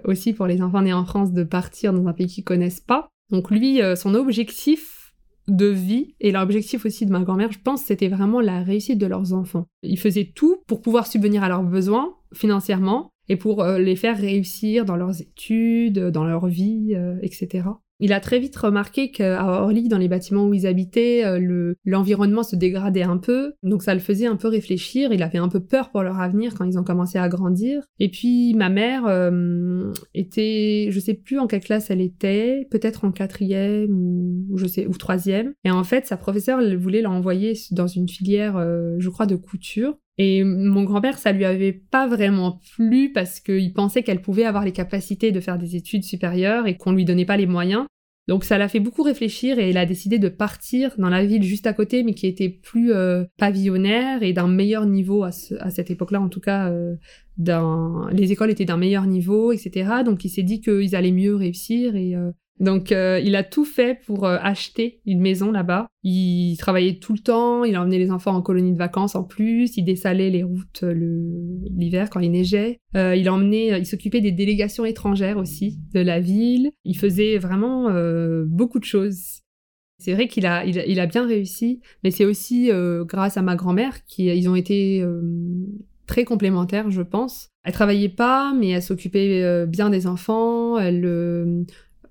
aussi 0.04 0.32
pour 0.32 0.46
les 0.46 0.62
enfants 0.62 0.82
nés 0.82 0.94
en 0.94 1.04
France 1.04 1.32
de 1.32 1.42
partir 1.42 1.92
dans 1.92 2.06
un 2.06 2.12
pays 2.12 2.28
qu'ils 2.28 2.44
connaissent 2.44 2.80
pas. 2.80 3.08
Donc 3.30 3.50
lui, 3.50 3.80
son 3.96 4.14
objectif, 4.14 4.99
de 5.48 5.66
vie 5.66 6.14
et 6.20 6.32
l'objectif 6.32 6.84
aussi 6.84 7.06
de 7.06 7.12
ma 7.12 7.20
grand-mère, 7.20 7.52
je 7.52 7.58
pense, 7.58 7.82
c'était 7.82 8.08
vraiment 8.08 8.40
la 8.40 8.62
réussite 8.62 8.98
de 8.98 9.06
leurs 9.06 9.32
enfants. 9.32 9.66
Ils 9.82 9.98
faisaient 9.98 10.32
tout 10.34 10.62
pour 10.66 10.80
pouvoir 10.80 11.06
subvenir 11.06 11.42
à 11.42 11.48
leurs 11.48 11.64
besoins 11.64 12.14
financièrement 12.32 13.10
et 13.28 13.36
pour 13.36 13.62
euh, 13.62 13.78
les 13.78 13.96
faire 13.96 14.18
réussir 14.18 14.84
dans 14.84 14.96
leurs 14.96 15.20
études, 15.20 15.98
dans 15.98 16.24
leur 16.24 16.46
vie, 16.46 16.94
euh, 16.94 17.16
etc. 17.22 17.64
Il 18.00 18.12
a 18.12 18.20
très 18.20 18.38
vite 18.38 18.56
remarqué 18.56 19.10
qu'à 19.10 19.44
Orly, 19.44 19.88
dans 19.88 19.98
les 19.98 20.08
bâtiments 20.08 20.46
où 20.46 20.54
ils 20.54 20.66
habitaient, 20.66 21.24
euh, 21.24 21.74
l'environnement 21.84 22.42
se 22.42 22.56
dégradait 22.56 23.02
un 23.02 23.18
peu, 23.18 23.52
donc 23.62 23.82
ça 23.82 23.94
le 23.94 24.00
faisait 24.00 24.26
un 24.26 24.36
peu 24.36 24.48
réfléchir. 24.48 25.12
Il 25.12 25.22
avait 25.22 25.38
un 25.38 25.48
peu 25.48 25.60
peur 25.60 25.90
pour 25.90 26.02
leur 26.02 26.18
avenir 26.18 26.54
quand 26.54 26.64
ils 26.64 26.78
ont 26.78 26.84
commencé 26.84 27.18
à 27.18 27.28
grandir. 27.28 27.82
Et 27.98 28.10
puis 28.10 28.54
ma 28.54 28.70
mère 28.70 29.04
euh, 29.06 29.92
était, 30.14 30.88
je 30.90 30.98
sais 30.98 31.14
plus 31.14 31.38
en 31.38 31.46
quelle 31.46 31.62
classe 31.62 31.90
elle 31.90 32.00
était, 32.00 32.66
peut-être 32.70 33.04
en 33.04 33.12
quatrième 33.12 33.90
ou 33.90 34.56
je 34.56 34.66
sais 34.66 34.86
ou 34.86 34.96
troisième. 34.96 35.52
Et 35.64 35.70
en 35.70 35.84
fait, 35.84 36.06
sa 36.06 36.16
professeure 36.16 36.60
voulait 36.78 37.02
l'envoyer 37.02 37.52
dans 37.72 37.86
une 37.86 38.08
filière, 38.08 38.56
euh, 38.56 38.96
je 38.98 39.10
crois, 39.10 39.26
de 39.26 39.36
couture. 39.36 39.98
Et 40.22 40.44
mon 40.44 40.84
grand-père, 40.84 41.16
ça 41.16 41.32
lui 41.32 41.46
avait 41.46 41.72
pas 41.72 42.06
vraiment 42.06 42.60
plu 42.76 43.10
parce 43.10 43.40
qu'il 43.40 43.72
pensait 43.72 44.02
qu'elle 44.02 44.20
pouvait 44.20 44.44
avoir 44.44 44.66
les 44.66 44.72
capacités 44.72 45.32
de 45.32 45.40
faire 45.40 45.56
des 45.56 45.76
études 45.76 46.04
supérieures 46.04 46.66
et 46.66 46.76
qu'on 46.76 46.92
lui 46.92 47.06
donnait 47.06 47.24
pas 47.24 47.38
les 47.38 47.46
moyens. 47.46 47.86
Donc 48.28 48.44
ça 48.44 48.58
l'a 48.58 48.68
fait 48.68 48.80
beaucoup 48.80 49.02
réfléchir 49.02 49.58
et 49.58 49.70
il 49.70 49.78
a 49.78 49.86
décidé 49.86 50.18
de 50.18 50.28
partir 50.28 50.94
dans 50.98 51.08
la 51.08 51.24
ville 51.24 51.42
juste 51.42 51.66
à 51.66 51.72
côté, 51.72 52.02
mais 52.02 52.12
qui 52.12 52.26
était 52.26 52.50
plus 52.50 52.92
euh, 52.92 53.24
pavillonnaire 53.38 54.22
et 54.22 54.34
d'un 54.34 54.46
meilleur 54.46 54.84
niveau 54.84 55.24
à, 55.24 55.30
cette 55.32 55.90
époque-là, 55.90 56.20
en 56.20 56.28
tout 56.28 56.40
cas. 56.40 56.70
Euh, 56.70 56.96
les 58.12 58.32
écoles 58.32 58.50
étaient 58.50 58.66
d'un 58.66 58.76
meilleur 58.76 59.06
niveau, 59.06 59.52
etc. 59.52 60.02
Donc 60.04 60.26
il 60.26 60.28
s'est 60.28 60.42
dit 60.42 60.60
qu'ils 60.60 60.94
allaient 60.94 61.12
mieux 61.12 61.34
réussir 61.34 61.96
et 61.96 62.14
euh, 62.14 62.30
donc 62.60 62.92
euh, 62.92 63.18
il 63.24 63.36
a 63.36 63.42
tout 63.42 63.64
fait 63.64 63.98
pour 64.06 64.26
euh, 64.26 64.36
acheter 64.40 65.00
une 65.06 65.20
maison 65.20 65.50
là-bas. 65.50 65.86
Il 66.02 66.56
travaillait 66.58 66.98
tout 66.98 67.14
le 67.14 67.18
temps, 67.18 67.64
il 67.64 67.76
emmenait 67.76 67.98
les 67.98 68.10
enfants 68.10 68.34
en 68.34 68.42
colonie 68.42 68.72
de 68.72 68.78
vacances 68.78 69.14
en 69.14 69.24
plus, 69.24 69.76
il 69.78 69.84
dessalait 69.84 70.28
les 70.28 70.42
routes 70.42 70.82
euh, 70.82 70.92
l'hiver 71.70 72.10
quand 72.10 72.20
il 72.20 72.30
neigeait. 72.30 72.78
il 72.94 73.30
emmenait, 73.30 73.78
il 73.80 73.86
s'occupait 73.86 74.20
des 74.20 74.32
délégations 74.32 74.84
étrangères 74.84 75.38
aussi 75.38 75.78
de 75.94 76.00
la 76.00 76.20
ville. 76.20 76.70
Il 76.84 76.98
faisait 76.98 77.38
vraiment 77.38 77.88
beaucoup 78.46 78.78
de 78.78 78.84
choses. 78.84 79.40
C'est 79.98 80.14
vrai 80.14 80.28
qu'il 80.28 80.46
a, 80.46 80.64
il, 80.64 81.00
a 81.00 81.06
bien 81.06 81.26
réussi, 81.26 81.80
mais 82.02 82.10
c'est 82.10 82.24
aussi 82.24 82.70
grâce 83.02 83.36
à 83.36 83.42
ma 83.42 83.56
grand-mère 83.56 84.04
qu'ils 84.06 84.48
ont 84.48 84.54
été 84.54 85.04
très 86.06 86.24
complémentaires, 86.24 86.90
je 86.90 87.02
pense. 87.02 87.48
Elle 87.64 87.72
travaillait 87.72 88.08
pas, 88.08 88.54
mais 88.54 88.70
elle 88.70 88.82
s'occupait 88.82 89.66
bien 89.66 89.90
des 89.90 90.06
enfants. 90.06 90.78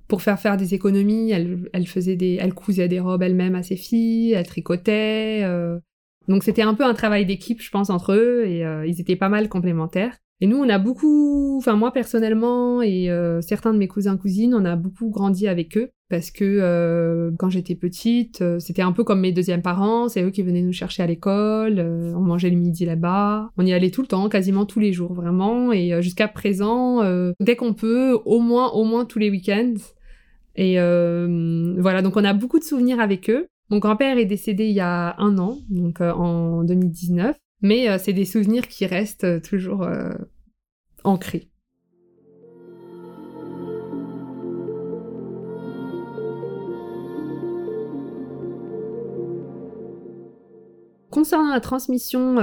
Pour 0.09 0.23
faire 0.23 0.39
faire 0.39 0.57
des 0.57 0.73
économies, 0.73 1.31
elle, 1.31 1.87
faisait 1.87 2.15
des, 2.15 2.39
elle 2.41 2.55
cousait 2.55 2.87
des 2.87 2.99
robes 2.99 3.21
elle-même 3.21 3.53
à 3.53 3.61
ses 3.61 3.75
filles, 3.75 4.33
elle 4.33 4.47
tricotait. 4.47 5.41
Euh. 5.43 5.79
Donc 6.27 6.43
c'était 6.43 6.63
un 6.63 6.73
peu 6.73 6.83
un 6.83 6.95
travail 6.95 7.27
d'équipe, 7.27 7.61
je 7.61 7.69
pense, 7.69 7.91
entre 7.91 8.13
eux, 8.13 8.43
et 8.45 8.65
euh, 8.65 8.85
ils 8.87 8.99
étaient 8.99 9.15
pas 9.15 9.29
mal 9.29 9.47
complémentaires. 9.49 10.17
Et 10.41 10.47
nous, 10.47 10.57
on 10.57 10.67
a 10.67 10.79
beaucoup, 10.79 11.57
enfin 11.57 11.75
moi 11.75 11.91
personnellement 11.91 12.81
et 12.81 13.11
euh, 13.11 13.41
certains 13.41 13.73
de 13.73 13.77
mes 13.77 13.89
cousins 13.89 14.17
cousines, 14.17 14.55
on 14.55 14.65
a 14.65 14.75
beaucoup 14.77 15.09
grandi 15.09 15.47
avec 15.47 15.77
eux 15.77 15.89
parce 16.09 16.31
que 16.31 17.31
quand 17.37 17.49
j'étais 17.49 17.75
petite, 17.75 18.43
c'était 18.57 18.81
un 18.81 18.93
peu 18.93 19.03
comme 19.03 19.19
mes 19.19 19.31
deuxièmes 19.31 19.61
parents, 19.61 20.07
c'est 20.07 20.23
eux 20.23 20.31
qui 20.31 20.41
venaient 20.41 20.63
nous 20.63 20.73
chercher 20.73 21.03
à 21.03 21.05
l'école, 21.05 21.79
on 21.79 22.21
mangeait 22.21 22.49
le 22.49 22.55
midi 22.55 22.83
là-bas, 22.83 23.51
on 23.57 23.65
y 23.65 23.73
allait 23.73 23.91
tout 23.91 24.01
le 24.01 24.07
temps, 24.07 24.27
quasiment 24.27 24.65
tous 24.65 24.79
les 24.79 24.91
jours 24.91 25.13
vraiment, 25.13 25.71
et 25.71 26.01
jusqu'à 26.01 26.27
présent, 26.27 27.03
dès 27.39 27.55
qu'on 27.55 27.75
peut, 27.75 28.17
au 28.25 28.39
moins, 28.39 28.71
au 28.71 28.85
moins 28.85 29.05
tous 29.05 29.19
les 29.19 29.29
week-ends, 29.29 29.75
et 30.59 30.77
euh, 30.77 31.73
voilà, 31.77 32.01
donc 32.01 32.17
on 32.17 32.23
a 32.25 32.33
beaucoup 32.33 32.59
de 32.59 32.65
souvenirs 32.65 32.99
avec 32.99 33.29
eux. 33.29 33.47
Mon 33.69 33.77
grand-père 33.77 34.17
est 34.17 34.25
décédé 34.25 34.65
il 34.65 34.73
y 34.73 34.81
a 34.81 35.15
un 35.17 35.37
an, 35.37 35.57
donc 35.69 36.01
euh, 36.01 36.11
en 36.11 36.65
2019, 36.65 37.37
mais 37.61 37.89
euh, 37.89 37.97
c'est 37.97 38.11
des 38.11 38.25
souvenirs 38.25 38.67
qui 38.67 38.85
restent 38.85 39.41
toujours 39.41 39.87
ancrés. 41.05 41.49
Concernant 51.09 51.53
la 51.53 51.61
transmission 51.61 52.35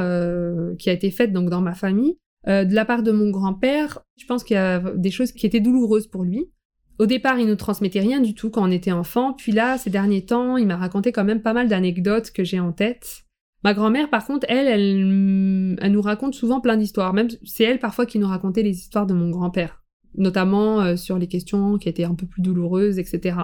qui 0.79 0.89
a 0.89 0.93
été 0.95 1.11
faite 1.11 1.35
donc 1.35 1.51
dans 1.51 1.61
ma 1.61 1.75
famille, 1.75 2.17
de 2.47 2.75
la 2.75 2.87
part 2.87 3.03
de 3.03 3.13
mon 3.13 3.29
grand-père, 3.29 3.99
je 4.17 4.25
pense 4.25 4.43
qu'il 4.43 4.55
y 4.55 4.59
a 4.59 4.81
des 4.97 5.11
choses 5.11 5.33
qui 5.33 5.45
étaient 5.45 5.61
douloureuses 5.61 6.07
pour 6.07 6.25
lui. 6.25 6.51
Au 6.99 7.07
départ, 7.07 7.39
il 7.39 7.47
nous 7.47 7.57
transmettait 7.57 8.01
rien 8.01 8.21
du 8.21 8.35
tout 8.35 8.51
quand 8.51 8.67
on 8.67 8.71
était 8.71 8.93
enfant, 8.93 9.35
puis 9.35 9.53
là, 9.53 9.77
ces 9.77 9.91
derniers 9.91 10.25
temps, 10.25 10.57
il 10.57 10.67
m'a 10.67 10.77
raconté 10.77 11.13
quand 11.13 11.25
même 11.25 11.43
pas 11.43 11.53
mal 11.53 11.69
d'anecdotes 11.69 12.31
que 12.31 12.43
j'ai 12.43 12.61
en 12.61 12.73
tête. 12.73 13.27
Ma 13.65 13.75
grand-mère, 13.75 14.09
par 14.09 14.25
contre, 14.25 14.47
elle, 14.49 14.69
elle, 14.69 15.93
nous 15.93 16.01
raconte 16.01 16.35
souvent 16.35 16.61
plein 16.61 16.77
d'histoires. 16.77 17.13
Même 17.13 17.29
c'est 17.45 17.65
elle 17.65 17.81
parfois 17.81 18.07
qui 18.07 18.19
nous 18.19 18.29
racontait 18.29 18.63
les 18.63 18.79
histoires 18.79 19.07
de 19.07 19.15
mon 19.15 19.31
grand-père, 19.31 19.83
notamment 20.17 20.81
euh, 20.81 20.97
sur 20.97 21.19
les 21.19 21.27
questions 21.27 21.77
qui 21.77 21.89
étaient 21.89 22.05
un 22.05 22.15
peu 22.15 22.27
plus 22.27 22.43
douloureuses, 22.43 22.99
etc. 22.99 23.39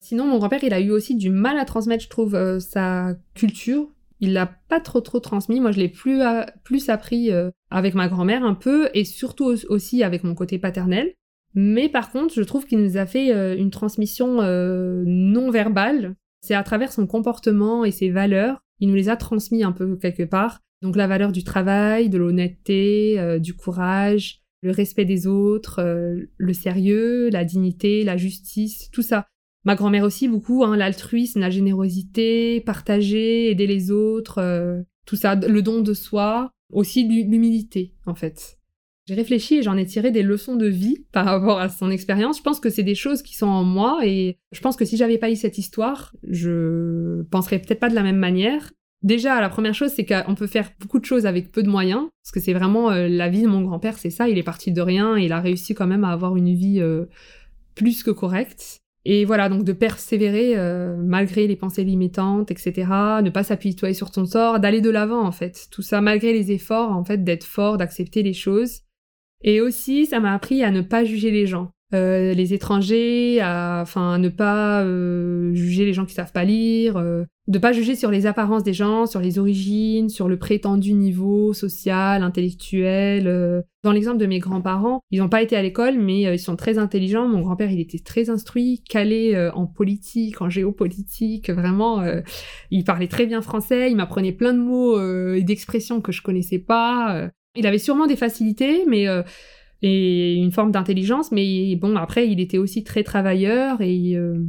Sinon, 0.00 0.26
mon 0.26 0.38
grand-père, 0.38 0.64
il 0.64 0.74
a 0.74 0.80
eu 0.80 0.90
aussi 0.90 1.16
du 1.16 1.30
mal 1.30 1.58
à 1.58 1.64
transmettre, 1.64 2.02
je 2.02 2.08
trouve, 2.08 2.34
euh, 2.34 2.60
sa 2.60 3.14
culture. 3.34 3.88
Il 4.20 4.32
l'a 4.32 4.46
pas 4.46 4.80
trop 4.80 5.00
trop 5.00 5.20
transmis. 5.20 5.60
Moi, 5.60 5.70
je 5.70 5.78
l'ai 5.78 5.88
plus, 5.88 6.22
plus 6.64 6.88
appris 6.88 7.30
euh, 7.30 7.50
avec 7.70 7.94
ma 7.94 8.08
grand-mère 8.08 8.44
un 8.44 8.54
peu, 8.54 8.88
et 8.94 9.04
surtout 9.04 9.54
aussi 9.68 10.02
avec 10.02 10.24
mon 10.24 10.34
côté 10.34 10.58
paternel. 10.58 11.12
Mais 11.54 11.88
par 11.88 12.10
contre, 12.10 12.34
je 12.34 12.42
trouve 12.42 12.66
qu'il 12.66 12.80
nous 12.80 12.96
a 12.96 13.06
fait 13.06 13.32
euh, 13.32 13.56
une 13.56 13.70
transmission 13.70 14.40
euh, 14.40 15.02
non 15.06 15.50
verbale. 15.50 16.14
C'est 16.40 16.54
à 16.54 16.62
travers 16.62 16.92
son 16.92 17.06
comportement 17.06 17.84
et 17.84 17.90
ses 17.90 18.10
valeurs, 18.10 18.62
il 18.80 18.88
nous 18.88 18.94
les 18.94 19.08
a 19.08 19.16
transmis 19.16 19.64
un 19.64 19.72
peu 19.72 19.96
quelque 19.96 20.22
part. 20.22 20.60
Donc 20.82 20.94
la 20.94 21.08
valeur 21.08 21.32
du 21.32 21.42
travail, 21.42 22.08
de 22.08 22.18
l'honnêteté, 22.18 23.18
euh, 23.18 23.38
du 23.38 23.54
courage, 23.54 24.42
le 24.62 24.70
respect 24.70 25.04
des 25.04 25.26
autres, 25.26 25.80
le 26.36 26.52
sérieux, 26.52 27.30
la 27.30 27.44
dignité, 27.44 28.02
la 28.02 28.16
justice, 28.16 28.90
tout 28.90 29.02
ça. 29.02 29.26
Ma 29.64 29.76
grand-mère 29.76 30.02
aussi 30.02 30.26
beaucoup, 30.26 30.64
hein, 30.64 30.76
l'altruisme, 30.76 31.38
la 31.38 31.50
générosité, 31.50 32.60
partager, 32.60 33.50
aider 33.50 33.68
les 33.68 33.92
autres, 33.92 34.84
tout 35.06 35.14
ça, 35.14 35.36
le 35.36 35.62
don 35.62 35.80
de 35.80 35.94
soi, 35.94 36.50
aussi 36.72 37.06
l'humilité 37.06 37.94
en 38.04 38.16
fait. 38.16 38.57
J'ai 39.08 39.14
réfléchi 39.14 39.56
et 39.56 39.62
j'en 39.62 39.78
ai 39.78 39.86
tiré 39.86 40.10
des 40.10 40.22
leçons 40.22 40.54
de 40.54 40.66
vie 40.66 41.06
par 41.12 41.24
rapport 41.24 41.58
à 41.58 41.70
son 41.70 41.90
expérience. 41.90 42.36
Je 42.36 42.42
pense 42.42 42.60
que 42.60 42.68
c'est 42.68 42.82
des 42.82 42.94
choses 42.94 43.22
qui 43.22 43.34
sont 43.34 43.46
en 43.46 43.64
moi 43.64 44.00
et 44.04 44.36
je 44.52 44.60
pense 44.60 44.76
que 44.76 44.84
si 44.84 44.98
j'avais 44.98 45.16
pas 45.16 45.30
eu 45.30 45.36
cette 45.36 45.56
histoire, 45.56 46.14
je 46.28 47.22
penserais 47.30 47.58
peut-être 47.58 47.80
pas 47.80 47.88
de 47.88 47.94
la 47.94 48.02
même 48.02 48.18
manière. 48.18 48.70
Déjà, 49.02 49.40
la 49.40 49.48
première 49.48 49.74
chose, 49.74 49.92
c'est 49.92 50.04
qu'on 50.04 50.34
peut 50.34 50.46
faire 50.46 50.72
beaucoup 50.80 50.98
de 50.98 51.06
choses 51.06 51.24
avec 51.24 51.52
peu 51.52 51.62
de 51.62 51.70
moyens, 51.70 52.08
parce 52.22 52.32
que 52.32 52.40
c'est 52.40 52.52
vraiment 52.52 52.90
euh, 52.90 53.08
la 53.08 53.28
vie 53.28 53.42
de 53.42 53.46
mon 53.46 53.62
grand-père, 53.62 53.96
c'est 53.96 54.10
ça, 54.10 54.28
il 54.28 54.36
est 54.38 54.42
parti 54.42 54.72
de 54.72 54.80
rien 54.80 55.16
et 55.16 55.24
il 55.24 55.32
a 55.32 55.40
réussi 55.40 55.72
quand 55.72 55.86
même 55.86 56.02
à 56.02 56.10
avoir 56.10 56.36
une 56.36 56.52
vie 56.52 56.80
euh, 56.80 57.06
plus 57.76 58.02
que 58.02 58.10
correcte. 58.10 58.78
Et 59.04 59.24
voilà, 59.24 59.48
donc 59.48 59.62
de 59.62 59.72
persévérer 59.72 60.54
euh, 60.56 60.96
malgré 60.98 61.46
les 61.46 61.54
pensées 61.54 61.84
limitantes, 61.84 62.50
etc., 62.50 62.72
ne 63.22 63.30
pas 63.30 63.44
s'appuyer 63.44 63.94
sur 63.94 64.12
son 64.12 64.26
sort, 64.26 64.58
d'aller 64.58 64.80
de 64.80 64.90
l'avant 64.90 65.22
en 65.22 65.32
fait. 65.32 65.68
Tout 65.70 65.82
ça 65.82 66.00
malgré 66.00 66.32
les 66.32 66.50
efforts, 66.50 66.90
en 66.90 67.04
fait, 67.04 67.22
d'être 67.22 67.44
fort, 67.44 67.78
d'accepter 67.78 68.24
les 68.24 68.34
choses 68.34 68.82
et 69.42 69.60
aussi, 69.60 70.06
ça 70.06 70.20
m'a 70.20 70.34
appris 70.34 70.62
à 70.64 70.70
ne 70.70 70.80
pas 70.80 71.04
juger 71.04 71.30
les 71.30 71.46
gens. 71.46 71.70
euh, 71.94 72.34
les 72.34 72.52
étrangers, 72.52 73.40
à, 73.40 73.80
enfin, 73.82 74.18
ne 74.18 74.28
pas 74.28 74.82
euh, 74.84 75.54
juger 75.54 75.86
les 75.86 75.94
gens 75.94 76.04
qui 76.04 76.12
savent 76.14 76.32
pas 76.32 76.44
lire, 76.44 76.98
euh, 76.98 77.24
de 77.46 77.58
pas 77.58 77.72
juger 77.72 77.96
sur 77.96 78.10
les 78.10 78.26
apparences 78.26 78.62
des 78.62 78.74
gens, 78.74 79.06
sur 79.06 79.20
les 79.20 79.38
origines, 79.38 80.10
sur 80.10 80.28
le 80.28 80.38
prétendu 80.38 80.92
niveau 80.92 81.54
social, 81.54 82.22
intellectuel. 82.22 83.26
Euh. 83.26 83.62
Dans 83.84 83.92
l'exemple 83.92 84.18
de 84.18 84.26
mes 84.26 84.38
grands-parents, 84.38 85.00
ils 85.10 85.20
n'ont 85.20 85.30
pas 85.30 85.40
été 85.40 85.56
à 85.56 85.62
l'école, 85.62 85.98
mais 85.98 86.22
ils 86.34 86.38
sont 86.38 86.56
très 86.56 86.76
intelligents. 86.76 87.26
Mon 87.26 87.40
grand-père, 87.40 87.70
il 87.70 87.80
était 87.80 88.00
très 88.00 88.28
instruit, 88.28 88.82
calé 88.86 89.50
en 89.54 89.66
politique, 89.66 90.42
en 90.42 90.50
géopolitique, 90.50 91.48
vraiment. 91.48 92.02
il 92.72 92.82
parlait 92.84 93.06
très 93.06 93.24
bien 93.24 93.40
français, 93.40 93.88
il 93.90 93.96
m'apprenait 93.96 94.32
plein 94.32 94.52
de 94.52 94.58
mots 94.58 95.00
et 95.32 95.42
d'expressions 95.42 96.00
que 96.00 96.10
je 96.10 96.22
connaissais 96.22 96.58
pas. 96.58 97.30
Il 97.58 97.66
avait 97.66 97.78
sûrement 97.78 98.06
des 98.06 98.16
facilités, 98.16 98.84
mais 98.86 99.06
et 99.82 100.34
une 100.34 100.50
forme 100.50 100.72
d'intelligence, 100.72 101.30
mais 101.30 101.76
bon, 101.76 101.96
après, 101.96 102.28
il 102.28 102.40
était 102.40 102.58
aussi 102.58 102.82
très 102.82 103.04
travailleur 103.04 103.80
et 103.80 104.16
euh, 104.16 104.44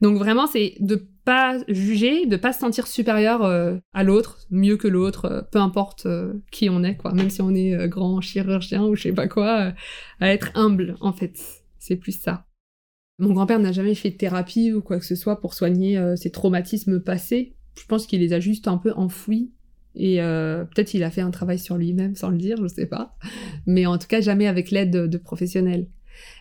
donc 0.00 0.18
vraiment, 0.18 0.46
c'est 0.46 0.74
de 0.80 1.08
pas 1.24 1.58
juger, 1.68 2.26
de 2.26 2.36
pas 2.36 2.52
se 2.52 2.58
sentir 2.58 2.88
supérieur 2.88 3.44
euh, 3.44 3.76
à 3.92 4.02
l'autre, 4.02 4.40
mieux 4.50 4.76
que 4.76 4.88
l'autre, 4.88 5.26
euh, 5.26 5.42
peu 5.52 5.60
importe 5.60 6.08
qui 6.50 6.68
on 6.68 6.82
est, 6.82 6.96
quoi. 6.96 7.12
Même 7.12 7.30
si 7.30 7.42
on 7.42 7.54
est 7.54 7.88
grand 7.88 8.20
chirurgien 8.20 8.82
ou 8.82 8.96
je 8.96 9.02
sais 9.02 9.12
pas 9.12 9.28
quoi, 9.28 9.72
à 10.18 10.32
être 10.32 10.50
humble, 10.56 10.96
en 11.00 11.12
fait. 11.12 11.38
C'est 11.78 11.96
plus 11.96 12.18
ça. 12.18 12.46
Mon 13.18 13.32
grand-père 13.32 13.60
n'a 13.60 13.70
jamais 13.70 13.94
fait 13.94 14.10
de 14.10 14.16
thérapie 14.16 14.72
ou 14.72 14.82
quoi 14.82 14.98
que 14.98 15.04
ce 15.04 15.14
soit 15.14 15.40
pour 15.40 15.54
soigner 15.54 16.00
ses 16.16 16.32
traumatismes 16.32 17.00
passés. 17.00 17.54
Je 17.78 17.86
pense 17.86 18.06
qu'il 18.06 18.20
les 18.20 18.32
a 18.32 18.40
juste 18.40 18.66
un 18.66 18.78
peu 18.78 18.92
enfouis 18.96 19.52
et 19.94 20.22
euh, 20.22 20.64
peut-être 20.64 20.94
il 20.94 21.02
a 21.04 21.10
fait 21.10 21.20
un 21.20 21.30
travail 21.30 21.58
sur 21.58 21.76
lui-même 21.76 22.14
sans 22.14 22.30
le 22.30 22.38
dire, 22.38 22.56
je 22.60 22.68
sais 22.68 22.86
pas. 22.86 23.16
Mais 23.66 23.86
en 23.86 23.98
tout 23.98 24.06
cas, 24.06 24.20
jamais 24.20 24.46
avec 24.46 24.70
l'aide 24.70 24.90
de, 24.90 25.18
professionnels. 25.18 25.86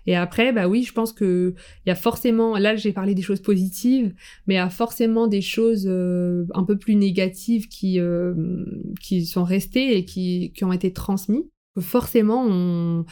Et 0.06 0.16
après, 0.16 0.52
bah 0.52 0.68
oui, 0.68 0.84
je 0.84 0.94
pense 0.94 1.14
que 1.14 1.56
il 1.86 1.90
y 1.90 1.92
a 1.92 1.96
forcément, 1.96 2.58
là 2.58 2.76
j'ai 2.76 2.92
parlé 2.92 3.16
des 3.16 3.22
choses 3.22 3.42
positives, 3.42 4.14
mais 4.46 4.56
il 4.56 4.58
y 4.58 4.60
a 4.60 4.70
forcément 4.70 5.28
des 5.28 5.42
choses 5.42 5.86
euh, 5.88 6.46
un 6.54 6.64
peu 6.64 6.78
plus 6.78 6.96
négatives 6.96 7.68
qui, 7.68 8.00
euh, 8.00 8.34
qui 9.00 9.26
sont 9.26 9.44
restées 9.44 9.98
et 9.98 10.06
qui, 10.06 10.52
qui 10.56 10.66
ont 10.66 10.74
été 10.74 10.92
transmises. 10.92 11.46
Forcément, 11.80 12.46
on, 12.46 13.06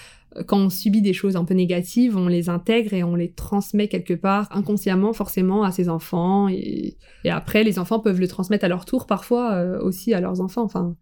quand 0.46 0.58
on 0.58 0.70
subit 0.70 1.02
des 1.02 1.14
choses 1.14 1.36
un 1.36 1.46
peu 1.46 1.54
négatives, 1.54 2.18
on 2.18 2.28
les 2.28 2.50
intègre 2.50 2.94
et 2.94 3.04
on 3.04 3.16
les 3.16 3.32
transmet 3.32 3.88
quelque 3.88 4.14
part 4.14 4.48
inconsciemment 4.52 5.14
forcément 5.14 5.64
à 5.64 5.72
ses 5.72 5.90
enfants. 5.90 6.50
Et, 6.50 6.98
après, 7.26 7.64
les 7.64 7.80
enfants 7.80 8.00
peuvent 8.00 8.20
le 8.20 8.28
transmettre 8.28 8.66
à 8.66 8.68
leur 8.68 8.86
tour 8.86 9.06
parfois 9.06 9.54
euh, 9.54 9.80
aussi 9.82 10.14
à 10.14 10.20
leurs 10.20 10.42
enfants. 10.42 10.64
Enfin, 10.64 10.96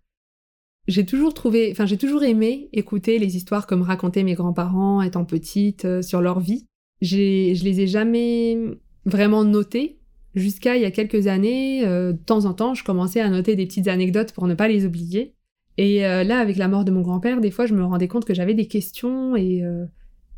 j'ai 0.88 1.06
toujours 1.06 1.34
trouvé, 1.34 1.70
enfin 1.72 1.86
j'ai 1.86 1.98
toujours 1.98 2.24
aimé 2.24 2.70
écouter 2.72 3.20
les 3.20 3.36
histoires 3.36 3.68
comme 3.68 3.82
racontaient 3.82 4.24
mes 4.24 4.36
grands-parents 4.36 5.02
étant 5.02 5.26
petites 5.26 5.86
euh, 5.86 6.02
sur 6.02 6.22
leur 6.22 6.40
vie. 6.40 6.68
J'ai, 7.02 7.56
je 7.56 7.64
les 7.64 7.82
ai 7.82 7.88
jamais 7.88 8.58
vraiment 9.06 9.44
notées 9.44 10.00
jusqu'à 10.36 10.78
il 10.78 10.84
y 10.84 10.86
a 10.86 10.92
quelques 10.92 11.28
années. 11.28 11.86
Euh, 11.86 12.14
de 12.14 12.18
temps 12.18 12.46
en 12.46 12.54
temps, 12.54 12.74
je 12.74 12.84
commençais 12.84 13.20
à 13.20 13.30
noter 13.30 13.56
des 13.56 13.66
petites 13.66 13.88
anecdotes 13.88 14.32
pour 14.32 14.48
ne 14.48 14.54
pas 14.54 14.68
les 14.68 14.86
oublier. 14.86 15.36
Et 15.78 16.06
euh, 16.06 16.24
là, 16.24 16.40
avec 16.40 16.58
la 16.58 16.68
mort 16.68 16.86
de 16.86 16.92
mon 16.92 17.02
grand-père, 17.02 17.40
des 17.40 17.52
fois, 17.52 17.66
je 17.66 17.74
me 17.74 17.84
rendais 17.84 18.08
compte 18.08 18.26
que 18.26 18.34
j'avais 18.34 18.56
des 18.56 18.68
questions 18.68 19.36
et 19.36 19.64
euh, 19.64 19.86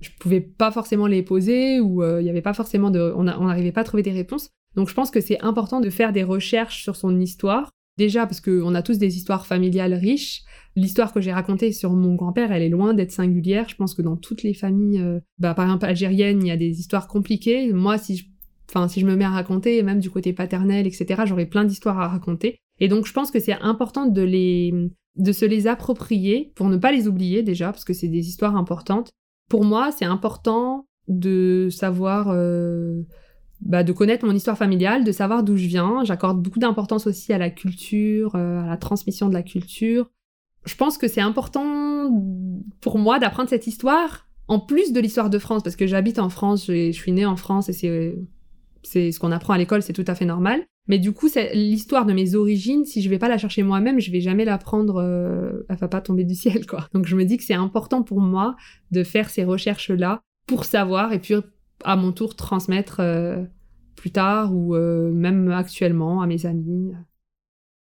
je 0.02 0.10
pouvais 0.20 0.42
pas 0.42 0.72
forcément 0.72 1.08
les 1.08 1.24
poser 1.24 1.80
ou 1.80 2.04
euh, 2.04 2.22
il 2.22 2.28
y 2.28 2.30
avait 2.30 2.42
pas 2.42 2.54
forcément 2.54 2.92
de, 2.92 3.14
on 3.16 3.24
n'arrivait 3.24 3.72
pas 3.72 3.82
à 3.82 3.86
trouver 3.86 4.04
des 4.04 4.12
réponses. 4.12 4.50
Donc, 4.76 4.90
je 4.90 4.94
pense 4.94 5.12
que 5.12 5.22
c'est 5.22 5.40
important 5.42 5.80
de 5.80 5.90
faire 5.90 6.12
des 6.12 6.24
recherches 6.24 6.84
sur 6.84 6.96
son 6.96 7.20
histoire. 7.20 7.72
Déjà 7.98 8.26
parce 8.26 8.40
qu'on 8.40 8.76
a 8.76 8.82
tous 8.82 8.98
des 8.98 9.18
histoires 9.18 9.46
familiales 9.46 9.94
riches. 9.94 10.44
L'histoire 10.76 11.12
que 11.12 11.20
j'ai 11.20 11.34
racontée 11.34 11.74
sur 11.74 11.92
mon 11.92 12.16
grand-père, 12.16 12.52
elle 12.52 12.62
est 12.62 12.70
loin 12.70 12.94
d'être 12.94 13.12
singulière. 13.12 13.68
Je 13.68 13.76
pense 13.76 13.94
que 13.94 14.02
dans 14.02 14.16
toutes 14.16 14.44
les 14.44 14.54
familles, 14.54 15.04
bah, 15.38 15.54
par 15.54 15.66
exemple 15.66 15.86
algériennes, 15.86 16.42
il 16.42 16.48
y 16.48 16.52
a 16.52 16.56
des 16.56 16.80
histoires 16.80 17.10
compliquées. 17.10 17.74
Moi, 17.74 17.98
si 17.98 18.16
je, 18.16 18.26
enfin, 18.70 18.88
si 18.88 19.02
je 19.02 19.06
me 19.06 19.18
mets 19.18 19.26
à 19.26 19.32
raconter, 19.32 19.84
même 19.84 20.00
du 20.00 20.10
côté 20.10 20.32
paternel, 20.32 20.88
etc., 20.88 21.24
j'aurais 21.26 21.48
plein 21.48 21.66
d'histoires 21.66 22.00
à 22.00 22.08
raconter. 22.08 22.60
Et 22.80 22.88
donc, 22.88 23.06
je 23.06 23.12
pense 23.12 23.32
que 23.32 23.40
c'est 23.42 23.60
important 23.60 24.06
de 24.06 24.22
les, 24.22 24.74
de 25.16 25.32
se 25.32 25.46
les 25.46 25.68
approprier 25.68 26.52
pour 26.56 26.68
ne 26.70 26.78
pas 26.78 26.92
les 26.92 27.08
oublier 27.08 27.44
déjà, 27.44 27.72
parce 27.72 27.86
que 27.86 27.94
c'est 27.94 28.08
des 28.08 28.28
histoires 28.28 28.56
importantes. 28.56 29.12
Pour 29.50 29.66
moi, 29.66 29.92
c'est 29.92 30.06
important 30.06 30.86
de 31.08 31.70
savoir, 31.72 32.30
euh, 32.30 33.02
bah, 33.62 33.84
de 33.84 33.92
connaître 33.92 34.26
mon 34.26 34.34
histoire 34.34 34.58
familiale, 34.58 35.04
de 35.04 35.12
savoir 35.12 35.44
d'où 35.44 35.58
je 35.58 35.68
viens. 35.68 36.04
J'accorde 36.04 36.42
beaucoup 36.42 36.60
d'importance 36.60 37.08
aussi 37.08 37.34
à 37.34 37.38
la 37.38 37.50
culture, 37.50 38.36
euh, 38.36 38.62
à 38.62 38.68
la 38.68 38.78
transmission 38.78 39.28
de 39.28 39.34
la 39.34 39.44
culture. 39.44 40.10
Je 40.66 40.76
pense 40.76 40.98
que 40.98 41.08
c'est 41.08 41.22
important 41.22 42.12
pour 42.82 43.00
moi 43.00 43.18
d'apprendre 43.20 43.50
cette 43.50 43.68
histoire, 43.68 44.28
en 44.48 44.60
plus 44.60 44.94
de 44.94 45.00
l'histoire 45.00 45.30
de 45.30 45.40
France, 45.40 45.64
parce 45.64 45.76
que 45.76 45.88
j'habite 45.88 46.20
en 46.20 46.30
France, 46.30 46.66
je 46.68 46.92
suis 46.92 47.12
née 47.12 47.26
en 47.26 47.36
France 47.36 47.70
et 47.70 47.74
c'est 48.84 49.12
ce 49.12 49.20
qu'on 49.20 49.32
apprend 49.32 49.54
à 49.54 49.58
l'école, 49.58 49.82
c'est 49.82 49.94
tout 49.94 50.06
à 50.08 50.16
fait 50.16 50.26
normal. 50.26 50.66
Mais 50.90 50.98
du 50.98 51.14
coup, 51.14 51.28
l'histoire 51.54 52.06
de 52.06 52.14
mes 52.14 52.36
origines. 52.36 52.84
Si 52.84 53.02
je 53.02 53.10
vais 53.10 53.20
pas 53.20 53.30
la 53.30 53.38
chercher 53.38 53.62
moi-même, 53.62 54.00
je 54.00 54.12
vais 54.12 54.22
jamais 54.22 54.44
l'apprendre. 54.44 54.98
Euh, 54.98 55.66
elle 55.70 55.78
va 55.78 55.88
pas 55.88 56.02
tomber 56.02 56.26
du 56.26 56.36
ciel, 56.44 56.66
quoi. 56.66 56.90
Donc 56.94 57.06
je 57.06 57.16
me 57.16 57.24
dis 57.24 57.38
que 57.38 57.44
c'est 57.44 57.54
important 57.54 58.04
pour 58.04 58.20
moi 58.20 58.56
de 58.92 59.04
faire 59.04 59.30
ces 59.30 59.46
recherches-là 59.46 60.20
pour 60.48 60.66
savoir 60.66 61.14
et 61.14 61.20
puis 61.20 61.36
à 61.84 61.96
mon 61.96 62.12
tour 62.12 62.36
transmettre 62.36 62.98
euh, 63.00 63.46
plus 63.96 64.10
tard 64.10 64.54
ou 64.56 64.76
euh, 64.76 65.12
même 65.12 65.52
actuellement 65.52 66.22
à 66.22 66.28
mes 66.28 66.48
amis. 66.48 66.92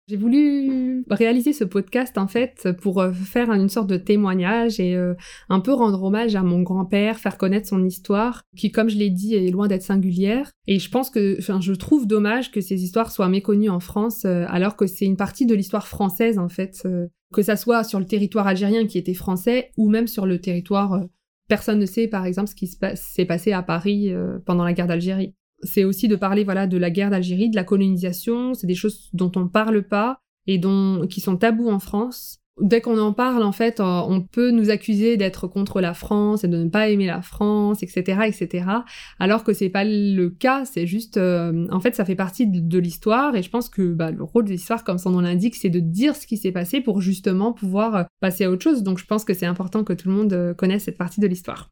J'ai 0.10 0.15
voulu 0.15 1.04
réaliser 1.10 1.52
ce 1.52 1.65
podcast 1.65 2.17
en 2.17 2.28
fait 2.28 2.70
pour 2.82 3.02
euh, 3.02 3.12
faire 3.12 3.52
une 3.52 3.67
sorte 3.67 3.88
de 3.88 3.98
témoignage 3.98 4.80
et 4.80 4.96
euh, 4.96 5.15
un 5.50 5.60
peu 5.60 5.74
rendre 5.74 6.02
hommage 6.02 6.34
à 6.38 6.43
mon 6.43 6.62
grand-père, 6.62 7.20
faire 7.20 7.38
connaître 7.38 7.67
son 7.67 7.84
histoire, 7.84 8.43
qui 8.56 8.72
comme 8.72 8.88
je 8.88 8.96
l'ai 8.96 9.10
dit 9.10 9.36
est 9.36 9.52
loin 9.52 9.67
d'être 9.67 9.82
singulière. 9.82 10.50
Et 10.65 10.80
je 10.80 10.89
pense 10.89 11.10
que, 11.10 11.36
enfin, 11.39 11.60
je 11.60 11.74
trouve 11.74 12.08
dommage 12.08 12.52
que 12.52 12.62
ces 12.62 12.86
histoires 12.86 13.12
soient 13.12 13.28
méconnues 13.28 13.70
en 13.70 13.82
France, 13.82 14.24
euh, 14.24 14.46
alors 14.48 14.78
que 14.78 14.88
c'est 14.88 15.04
une 15.04 15.17
partie 15.17 15.46
de 15.46 15.54
l'histoire 15.54 15.89
française 15.89 16.39
en 16.39 16.48
fait, 16.48 16.88
que 17.34 17.41
ça 17.41 17.58
soit 17.58 17.84
sur 17.84 18.00
le 18.00 18.06
territoire 18.06 18.48
algérien 18.48 18.88
qui 18.88 18.98
était 18.98 19.13
français 19.13 19.72
ou 19.76 19.89
même 19.89 20.08
sur 20.08 20.26
le 20.26 20.39
territoire. 20.39 21.02
personne 21.50 21.80
ne 21.80 21.86
sait 21.86 22.08
par 22.08 22.26
exemple 22.26 22.50
ce 22.50 22.56
qui 22.56 22.67
s'est 22.67 23.26
passé 23.26 23.52
à 23.52 23.62
Paris 23.62 24.13
pendant 24.46 24.63
la 24.63 24.72
guerre 24.72 24.88
d'Algérie 24.88 25.34
c'est 25.63 25.84
aussi 25.84 26.08
de 26.08 26.15
parler 26.15 26.43
voilà 26.43 26.67
de 26.67 26.78
la 26.78 26.89
guerre 26.89 27.10
d'Algérie, 27.10 27.50
de 27.50 27.56
la 27.56 27.63
colonisation. 27.63 28.54
C'est 28.54 28.67
des 28.67 28.76
choses 28.76 29.10
dont 29.13 29.32
on 29.36 29.48
parle 29.48 29.84
pas 29.84 30.20
et 30.46 30.58
dont 30.58 31.06
qui 31.08 31.22
sont 31.22 31.38
tabous 31.38 31.70
en 31.70 31.80
France. 31.80 32.39
Dès 32.60 32.82
qu'on 32.82 32.98
en 32.98 33.13
parle, 33.13 33.43
en 33.43 33.52
fait, 33.52 33.80
euh, 33.80 33.84
on 33.84 34.22
peut 34.22 34.50
nous 34.50 34.72
accuser 34.72 35.15
d'être 35.15 35.48
contre 35.48 35.80
la 35.80 35.93
France 35.93 36.43
et 36.43 36.48
de 36.48 36.58
ne 36.58 36.70
pas 36.70 36.89
aimer 36.89 37.06
la 37.06 37.22
France, 37.22 37.84
etc., 37.84 38.22
etc. 38.26 38.65
Alors 39.20 39.43
que 39.43 39.54
c'est 39.54 39.70
pas 39.70 39.84
le 39.84 40.30
cas. 40.30 40.65
C'est 40.65 40.88
juste, 40.88 41.17
euh, 41.17 41.67
en 41.72 41.80
fait, 41.80 41.93
ça 41.93 42.04
fait 42.04 42.15
partie 42.15 42.48
de, 42.48 42.80
l'histoire 42.80 43.36
et 43.36 43.43
je 43.43 43.50
pense 43.52 43.70
que 43.70 43.93
bah, 43.93 44.10
le 44.10 44.24
rôle 44.24 44.46
de 44.46 44.50
l'histoire, 44.50 44.84
comme 44.84 44.98
son 44.98 45.12
nom 45.12 45.22
l'indique, 45.22 45.56
c'est 45.56 45.70
de 45.70 45.80
dire 45.80 46.15
ce 46.15 46.26
qui 46.26 46.38
s'est 46.38 46.52
passé 46.52 46.82
pour 46.82 47.00
justement 47.00 47.54
pouvoir 47.54 47.96
euh, 47.96 48.04
passer 48.22 48.46
à 48.46 48.50
autre 48.50 48.63
chose. 48.63 48.82
Donc, 48.82 48.98
je 48.98 49.06
pense 49.06 49.24
que 49.24 49.36
c'est 49.36 49.46
important 49.46 49.84
que 49.84 49.93
tout 49.93 50.10
le 50.10 50.15
monde 50.15 50.56
connaisse 50.58 50.86
cette 50.86 50.98
partie 50.98 51.22
de 51.22 51.28
l'histoire. 51.28 51.70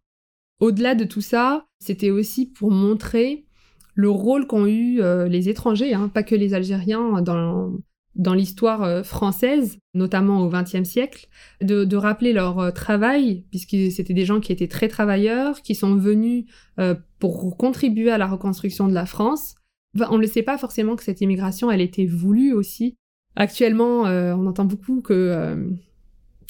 Au-delà 0.60 0.94
de 0.94 1.04
tout 1.04 1.22
ça, 1.22 1.66
c'était 1.80 2.12
aussi 2.12 2.46
pour 2.46 2.70
montrer 2.70 3.46
le 3.96 4.10
rôle 4.10 4.46
qu'ont 4.46 4.68
eu 4.68 5.02
euh, 5.02 5.28
les 5.28 5.50
étrangers, 5.50 5.94
hein, 5.94 6.10
pas 6.14 6.22
que 6.22 6.36
les 6.36 6.54
Algériens, 6.54 7.22
dans, 7.22 7.74
dans 8.16 8.34
l'histoire 8.34 8.84
euh, 8.84 9.04
française, 9.04 9.80
notamment 9.94 10.42
au 10.42 10.50
XXe 10.50 10.84
siècle, 10.84 11.28
de, 11.62 11.96
rappeler 11.96 12.34
leur 12.34 12.60
euh, 12.60 12.72
travail, 12.72 13.46
puisque 13.50 13.92
c'était 13.92 14.14
des 14.14 14.26
gens 14.26 14.42
qui 14.42 14.52
étaient 14.52 14.68
très 14.68 14.90
travailleurs, 14.90 15.62
qui 15.62 15.74
sont 15.74 15.96
venus 15.96 16.46
pour 17.20 17.56
contribuer 17.58 18.12
à 18.12 18.18
la 18.18 18.28
reconstruction 18.28 18.88
de 18.90 18.94
la 18.94 19.06
France. 19.06 19.56
on 20.12 20.18
ne 20.18 20.28
sait 20.28 20.44
pas 20.44 20.58
forcément 20.58 20.98
que 20.98 21.04
cette 21.04 21.22
immigration, 21.22 21.72
elle 21.72 21.82
était 21.82 22.06
voulue 22.06 22.52
aussi. 22.52 22.98
Actuellement, 23.38 24.02
on 24.02 24.46
entend 24.46 24.66
beaucoup 24.66 25.02
que 25.02 25.74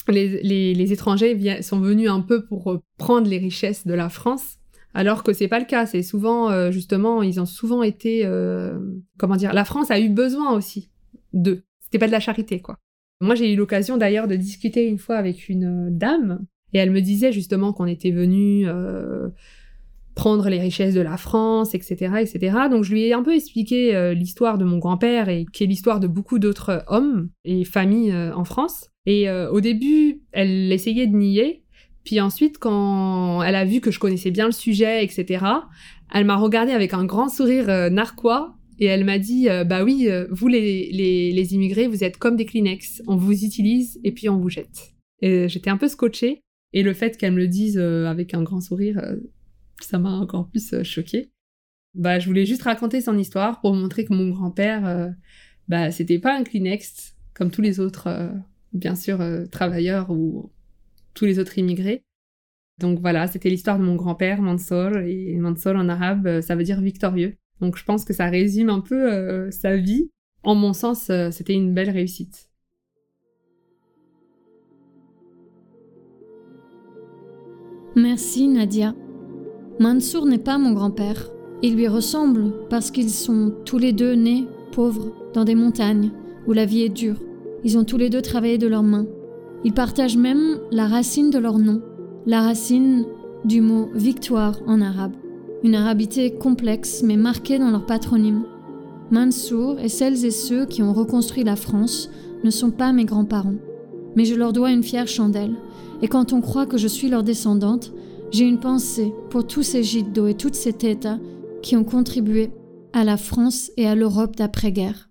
les, 0.08 0.92
étrangers 0.92 1.62
sont 1.62 1.80
venus 1.80 2.10
un 2.10 2.22
peu 2.22 2.44
pour 2.44 2.82
prendre 2.98 3.30
les 3.30 3.38
richesses 3.38 3.86
de 3.86 3.94
la 3.94 4.10
France. 4.10 4.58
Alors 4.96 5.24
que 5.24 5.34
c'est 5.34 5.50
pas 5.50 5.60
le 5.60 5.66
cas. 5.66 5.86
C'est 5.86 6.02
souvent, 6.02 6.50
euh, 6.50 6.72
justement, 6.72 7.22
ils 7.22 7.42
ont 7.42 7.46
souvent 7.46 7.84
été, 7.84 8.26
euh, 8.26 8.80
comment 9.18 9.36
dire, 9.36 9.54
la 9.54 9.66
France 9.66 9.92
a 9.92 10.00
eu 10.00 10.10
besoin 10.10 10.54
aussi 10.54 10.90
d'eux. 11.34 11.64
C'était 11.82 12.00
pas 12.00 12.08
de 12.08 12.14
la 12.14 12.22
charité, 12.22 12.62
quoi. 12.62 12.80
Moi, 13.20 13.36
j'ai 13.36 13.52
eu 13.52 13.58
l'occasion 13.58 13.98
d'ailleurs 13.98 14.28
de 14.28 14.36
discuter 14.36 14.88
une 14.88 14.98
fois 14.98 15.18
avec 15.18 15.50
une 15.50 15.88
euh, 15.88 15.90
dame, 15.92 16.46
et 16.74 16.78
elle 16.78 16.92
me 16.92 17.02
disait 17.02 17.34
justement 17.34 17.74
qu'on 17.74 17.86
était 17.86 18.12
venu 18.12 18.68
prendre 20.14 20.50
les 20.50 20.60
richesses 20.60 20.94
de 20.94 21.02
la 21.02 21.16
France, 21.16 21.74
etc., 21.74 22.16
etc. 22.20 22.58
Donc, 22.72 22.84
je 22.84 22.92
lui 22.92 23.04
ai 23.04 23.14
un 23.14 23.24
peu 23.24 23.34
expliqué 23.34 24.14
l'histoire 24.14 24.58
de 24.58 24.66
mon 24.66 24.78
grand-père 24.78 25.30
et 25.30 25.46
qui 25.54 25.64
est 25.64 25.68
l'histoire 25.68 26.02
de 26.02 26.08
beaucoup 26.08 26.38
d'autres 26.38 26.84
hommes 26.88 27.30
et 27.46 27.64
familles 27.64 28.14
en 28.14 28.44
France. 28.44 28.90
Et 29.06 29.30
au 29.30 29.62
début, 29.62 30.22
elle 30.34 30.70
essayait 30.74 31.08
de 31.08 31.16
nier, 31.16 31.65
puis 32.06 32.22
ensuite, 32.22 32.60
quand 32.60 33.42
elle 33.42 33.56
a 33.56 33.66
vu 33.66 33.82
que 33.82 33.90
je 33.90 34.00
connaissais 34.00 34.30
bien 34.30 34.46
le 34.46 34.52
sujet, 34.52 35.04
etc., 35.04 35.44
elle 36.14 36.26
m'a 36.26 36.36
regardé 36.36 36.72
avec 36.72 36.94
un 36.94 37.04
grand 37.04 37.30
sourire 37.30 37.68
euh, 37.68 37.90
narquois 37.90 38.56
et 38.78 38.86
elle 38.86 39.06
m'a 39.06 39.18
dit 39.18 39.50
euh, 39.50 39.64
Bah 39.64 39.84
oui, 39.84 40.08
euh, 40.08 40.28
vous 40.30 40.48
les, 40.48 40.92
les, 40.92 41.54
immigrés, 41.56 41.88
vous 41.88 42.04
êtes 42.04 42.18
comme 42.18 42.36
des 42.36 42.46
Kleenex. 42.46 43.02
On 43.08 43.16
vous 43.16 43.44
utilise 43.44 44.00
et 44.04 44.12
puis 44.12 44.30
on 44.30 44.38
vous 44.38 44.50
jette. 44.50 44.94
Et 45.22 45.50
j'étais 45.50 45.72
un 45.72 45.78
peu 45.78 45.88
scotchée. 45.88 46.42
Et 46.74 46.84
le 46.84 46.94
fait 46.94 47.18
qu'elle 47.18 47.34
me 47.34 47.40
le 47.40 47.48
dise 47.48 47.78
avec 47.78 48.34
un 48.34 48.44
grand 48.44 48.60
sourire, 48.60 49.02
ça 49.82 49.98
m'a 49.98 50.12
encore 50.12 50.50
plus 50.50 50.84
choqué. 50.84 51.32
Bah, 51.94 52.20
je 52.20 52.28
voulais 52.28 52.46
juste 52.46 52.64
raconter 52.64 53.00
son 53.00 53.18
histoire 53.18 53.62
pour 53.62 53.74
montrer 53.74 54.04
que 54.04 54.14
mon 54.14 54.30
grand-père, 54.30 55.16
bah, 55.70 55.90
c'était 55.92 56.20
pas 56.20 56.38
un 56.38 56.44
Kleenex 56.44 57.16
comme 57.34 57.50
tous 57.50 57.62
les 57.62 57.80
autres, 57.80 58.10
bien 58.74 58.96
sûr, 58.96 59.20
travailleurs 59.52 60.10
ou 60.10 60.52
tous 61.16 61.26
les 61.26 61.40
autres 61.40 61.58
immigrés. 61.58 62.04
Donc 62.78 63.00
voilà, 63.00 63.26
c'était 63.26 63.50
l'histoire 63.50 63.80
de 63.80 63.84
mon 63.84 63.96
grand-père, 63.96 64.42
Mansour, 64.42 64.98
et 64.98 65.36
Mansour 65.38 65.76
en 65.76 65.90
arabe, 65.90 66.42
ça 66.42 66.56
veut 66.56 66.64
dire 66.64 66.82
victorieux. 66.82 67.36
Donc 67.62 67.78
je 67.78 67.86
pense 67.86 68.06
que 68.06 68.14
ça 68.14 68.26
résume 68.26 68.70
un 68.70 68.82
peu 68.82 69.50
sa 69.50 69.78
vie. 69.78 70.12
En 70.44 70.54
mon 70.54 70.74
sens, 70.74 71.10
c'était 71.32 71.54
une 71.54 71.74
belle 71.74 71.90
réussite. 71.90 72.50
Merci 77.96 78.50
Nadia. 78.50 78.94
Mansour 79.80 80.26
n'est 80.26 80.38
pas 80.38 80.58
mon 80.58 80.74
grand-père. 80.74 81.32
Il 81.64 81.78
lui 81.78 81.88
ressemble 81.88 82.68
parce 82.70 82.92
qu'ils 82.92 83.10
sont 83.10 83.56
tous 83.64 83.78
les 83.78 83.94
deux 83.94 84.16
nés 84.16 84.46
pauvres 84.74 85.32
dans 85.34 85.46
des 85.46 85.56
montagnes 85.56 86.12
où 86.46 86.52
la 86.52 86.66
vie 86.66 86.82
est 86.82 86.90
dure. 86.90 87.24
Ils 87.64 87.78
ont 87.78 87.86
tous 87.86 87.98
les 87.98 88.10
deux 88.10 88.22
travaillé 88.22 88.58
de 88.58 88.68
leurs 88.68 88.84
mains. 88.84 89.08
Ils 89.66 89.74
partagent 89.74 90.16
même 90.16 90.60
la 90.72 90.88
racine 90.88 91.32
de 91.32 91.40
leur 91.40 91.58
nom, 91.58 91.82
la 92.28 92.42
racine 92.42 93.04
du 93.46 93.62
mot 93.62 93.90
victoire 93.96 94.62
en 94.68 94.80
arabe. 94.80 95.16
Une 95.64 95.74
arabité 95.74 96.36
complexe 96.36 97.02
mais 97.04 97.18
marquée 97.18 97.58
dans 97.58 97.72
leur 97.72 97.88
patronyme. 97.88 98.44
Mansour 99.10 99.80
et 99.80 99.90
celles 99.90 100.24
et 100.24 100.30
ceux 100.30 100.68
qui 100.68 100.84
ont 100.84 100.94
reconstruit 100.94 101.44
la 101.44 101.56
France 101.56 102.12
ne 102.44 102.52
sont 102.52 102.70
pas 102.70 102.94
mes 102.94 103.06
grands-parents, 103.06 103.56
mais 104.16 104.26
je 104.26 104.36
leur 104.36 104.54
dois 104.54 104.72
une 104.72 104.84
fière 104.84 105.08
chandelle 105.08 105.56
et 106.04 106.08
quand 106.08 106.32
on 106.32 106.42
croit 106.42 106.68
que 106.68 106.78
je 106.78 106.88
suis 106.88 107.10
leur 107.10 107.24
descendante, 107.24 107.92
j'ai 108.30 108.46
une 108.46 108.60
pensée 108.60 109.14
pour 109.32 109.48
tous 109.48 109.64
ces 109.64 109.82
d'eau 110.04 110.28
et 110.28 110.36
toutes 110.36 110.54
ces 110.54 110.74
têtes 110.74 111.08
qui 111.64 111.76
ont 111.76 111.84
contribué 111.84 112.52
à 112.94 113.04
la 113.04 113.18
France 113.18 113.72
et 113.78 113.88
à 113.88 113.96
l'Europe 113.96 114.36
d'après-guerre. 114.36 115.10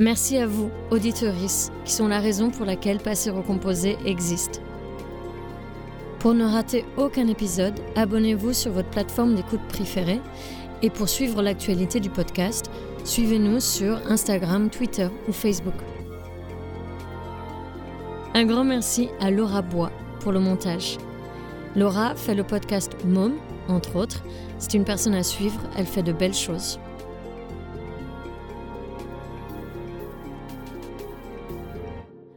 Merci 0.00 0.38
à 0.38 0.46
vous, 0.46 0.70
auditorices, 0.90 1.70
qui 1.84 1.92
sont 1.92 2.08
la 2.08 2.20
raison 2.20 2.48
pour 2.48 2.64
laquelle 2.64 3.00
Passé 3.00 3.28
Recomposé 3.28 3.98
existe. 4.06 4.62
Pour 6.20 6.32
ne 6.32 6.46
rater 6.46 6.86
aucun 6.96 7.28
épisode, 7.28 7.78
abonnez-vous 7.96 8.54
sur 8.54 8.72
votre 8.72 8.88
plateforme 8.88 9.34
d'écoute 9.34 9.60
préférée 9.68 10.22
et 10.80 10.88
pour 10.88 11.10
suivre 11.10 11.42
l'actualité 11.42 12.00
du 12.00 12.08
podcast, 12.08 12.70
suivez-nous 13.04 13.60
sur 13.60 14.00
Instagram, 14.10 14.70
Twitter 14.70 15.08
ou 15.28 15.32
Facebook. 15.32 15.74
Un 18.32 18.46
grand 18.46 18.64
merci 18.64 19.10
à 19.20 19.30
Laura 19.30 19.60
Bois 19.60 19.92
pour 20.20 20.32
le 20.32 20.40
montage. 20.40 20.96
Laura 21.76 22.14
fait 22.14 22.34
le 22.34 22.44
podcast 22.44 22.96
Mom, 23.04 23.34
entre 23.68 23.96
autres. 23.96 24.24
C'est 24.58 24.72
une 24.72 24.84
personne 24.84 25.14
à 25.14 25.22
suivre, 25.22 25.60
elle 25.76 25.84
fait 25.84 26.02
de 26.02 26.12
belles 26.12 26.32
choses. 26.32 26.80